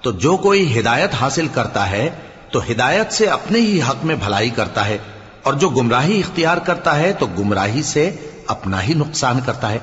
تو 0.00 0.12
جو 0.12 0.36
کوئی 0.36 0.80
ہدایت 0.80 1.10
حاصل 1.20 1.46
کرتا 1.54 1.90
ہے، 1.90 2.10
تو 2.50 2.60
ہدایت 2.70 3.12
سے 3.12 3.26
اپنے 3.26 3.58
ہی 3.58 3.80
حق 3.82 4.04
میں 4.04 4.14
بھلائی 4.14 4.50
کرتا 4.50 4.88
ہے۔ 4.88 4.98
اور 5.42 5.54
جو 5.54 5.68
گمراہی 5.68 6.18
اختیار 6.18 6.56
کرتا 6.56 6.98
ہے، 6.98 7.12
تو 7.12 7.26
گمراہی 7.38 7.82
سے 7.82 8.10
اپنا 8.46 8.82
ہی 8.82 8.94
نقصان 8.94 9.40
کرتا 9.46 9.70
ہے۔ 9.70 9.78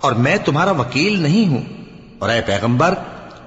اور 0.00 0.12
میں 0.12 0.36
تمہارا 0.44 0.70
وکیل 0.70 1.22
نہیں 1.22 1.48
ہوں۔ 1.48 1.62
اور 2.18 2.30
اے 2.30 2.40
پیغمبر، 2.40 2.94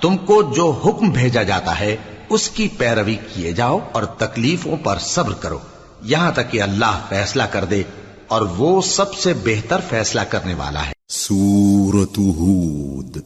تم 0.02 0.18
کو 0.18 0.42
جو 0.42 0.72
حکم 0.86 1.10
بھیجا 1.10 1.44
جاتا 1.44 1.80
ہے 1.80 1.98
اس 2.30 2.50
کی 2.50 2.68
پیروی 2.78 3.16
کیے 3.34 3.52
جاؤ 3.52 3.80
اور 3.92 4.04
تکلیفوں 4.04 4.76
پر 4.84 4.98
صبر 5.00 5.34
کرو۔ 5.34 5.60
یہاں 6.02 6.32
تک 6.32 6.52
کہ 6.52 6.62
اللہ 6.62 7.06
فیصلہ 7.10 7.44
کر 7.52 7.66
دے 7.66 7.84
اور 8.28 8.42
وہ 8.42 8.82
سب 8.82 9.14
سے 9.14 9.34
بہتر 9.34 9.82
فیصلہ 9.90 10.22
کرنے 10.30 10.54
والا 10.54 10.86
ہے۔ 10.86 10.92
سورة 11.10 12.04
هود 12.04 13.18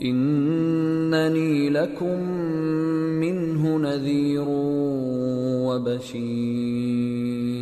إنني 0.02 1.70
لكم 1.70 2.20
منه 3.20 3.78
نذير 3.78 4.44
وبشير. 5.68 7.55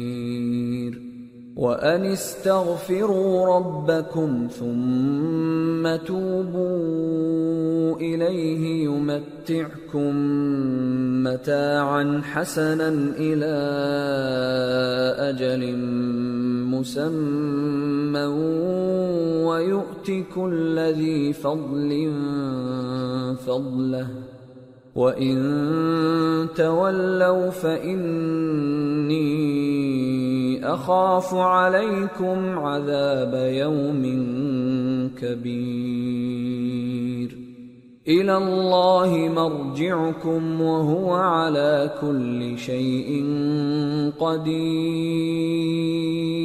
وأن 1.57 2.05
استغفروا 2.05 3.57
ربكم 3.57 4.49
ثم 4.51 5.97
توبوا 6.07 7.97
إليه 7.97 8.85
يمتعكم 8.85 10.15
متاعا 11.25 12.21
حسنا 12.25 12.89
إلى 13.19 13.55
أجل 15.31 15.77
مسمى 16.75 18.25
ويؤت 19.47 20.11
كل 20.35 20.79
ذي 20.79 21.33
فضل 21.33 22.13
فضله 23.47 24.09
وان 24.95 26.49
تولوا 26.57 27.51
فاني 27.51 29.25
اخاف 30.75 31.35
عليكم 31.35 32.59
عذاب 32.59 33.35
يوم 33.35 34.03
كبير 35.19 37.39
إلى 38.09 38.37
الله 38.37 39.31
مرجعكم 39.35 40.61
وهو 40.61 41.15
على 41.15 41.91
كل 42.01 42.59
شيء 42.59 43.25
قدير 44.19 46.45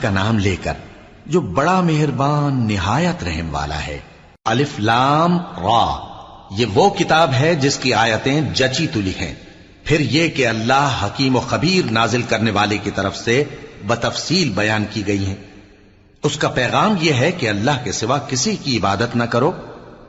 کا 0.00 0.10
نام 0.10 0.38
لے 0.38 0.56
کر 0.62 0.72
جو 1.26 1.40
بڑا 1.40 1.80
مہربان 1.80 2.68
نہایت 2.68 3.24
رحم 3.24 3.54
والا 3.54 3.86
ہے. 3.86 3.98
الف 4.44 4.80
لام 4.80 5.38
را 5.38 6.11
یہ 6.56 6.66
وہ 6.74 6.90
کتاب 6.90 7.32
ہے 7.32 7.54
جس 7.54 7.76
کی 7.76 7.94
آیتیں 7.94 8.40
جچی 8.54 8.86
تلی 8.86 9.12
ہیں 9.20 9.34
پھر 9.84 10.00
یہ 10.00 10.28
کہ 10.28 10.46
اللہ 10.46 10.98
حکیم 11.02 11.36
و 11.36 11.40
خبیر 11.40 11.90
نازل 11.90 12.22
کرنے 12.22 12.50
والے 12.50 12.78
کی 12.78 12.90
طرف 12.90 13.16
سے 13.16 13.44
بتفصیل 13.86 14.50
بیان 14.50 14.84
کی 14.90 15.06
گئی 15.06 15.26
ہیں۔ 15.26 15.34
اس 16.22 16.36
کا 16.36 16.48
پیغام 16.48 16.94
یہ 17.00 17.12
ہے 17.12 17.32
کہ 17.32 17.48
اللہ 17.48 17.70
کے 17.84 17.92
سوا 17.92 18.18
کسی 18.18 18.56
کی 18.56 18.78
عبادت 18.78 19.16
نہ 19.16 19.24
کرو 19.24 19.50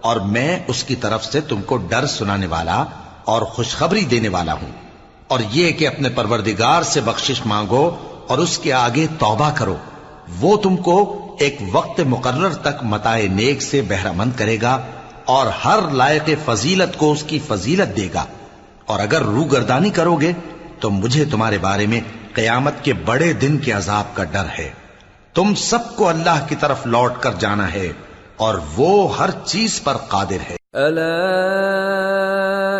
اور 0.01 0.15
میں 0.15 0.59
اس 0.67 0.83
کی 0.83 0.95
طرف 0.95 1.25
سے 1.25 1.41
تم 1.41 1.61
کو 1.61 1.77
ڈر 1.77 2.07
سنانے 2.07 2.47
والا 2.47 2.83
اور 3.25 3.41
خوشخبری 3.41 4.01
دینے 4.01 4.29
والا 4.29 4.53
ہوں۔ 4.53 4.71
اور 5.27 5.39
یہ 5.51 5.71
کہ 5.71 5.87
اپنے 5.87 6.09
پروردگار 6.09 6.81
سے 6.81 7.01
بخشش 7.01 7.41
مانگو 7.45 7.95
اور 8.27 8.37
اس 8.37 8.57
کے 8.57 8.73
آگے 8.73 9.07
توبہ 9.19 9.49
کرو۔ 9.55 9.77
وہ 10.39 10.57
تم 10.57 10.77
کو 10.77 11.19
ایک 11.39 11.57
وقت 11.71 11.99
مقرر 11.99 12.53
تک 12.53 12.83
متائے 12.83 13.27
نیک 13.27 13.61
سے 13.61 13.81
بہرہ 13.81 14.11
مند 14.11 14.31
کرے 14.35 14.57
گا۔ 14.61 14.85
اور 15.25 15.47
ہر 15.65 15.79
لائق 15.91 16.29
فضیلت 16.45 16.97
کو 16.97 17.11
اس 17.11 17.23
کی 17.23 17.39
فضیلت 17.39 17.97
دے 17.97 18.07
گا۔ 18.13 18.25
اور 18.85 18.99
اگر 18.99 19.21
رو 19.21 19.43
گردانی 19.43 19.89
کرو 19.89 20.15
گے، 20.15 20.31
تو 20.79 20.89
مجھے 20.89 21.25
تمہارے 21.25 21.57
بارے 21.57 21.87
میں 21.87 22.01
قیامت 22.33 22.73
کے 22.81 22.93
بڑے 22.93 23.33
دن 23.33 23.57
کے 23.57 23.71
عذاب 23.71 24.15
کا 24.15 24.23
ڈر 24.23 24.45
ہے۔ 24.59 24.71
تم 25.33 25.53
سب 25.55 25.95
کو 25.95 26.09
اللہ 26.09 26.45
کی 26.49 26.55
طرف 26.55 26.85
لوٹ 26.85 27.13
کر 27.19 27.31
جانا 27.39 27.73
ہے، 27.73 27.91
اور 28.37 28.55
وہ 28.77 29.17
ہر 29.17 29.29
چیز 29.45 29.81
پر 29.83 29.93
قادر 29.93 30.37
ہے۔ 30.49 30.55
ألا 30.73 31.43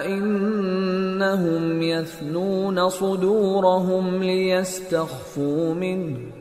إنهم 0.08 1.82
يثنون 1.82 2.90
صدورهم 2.90 4.22
ليستخفوا 4.22 5.74
منه۔ 5.74 6.33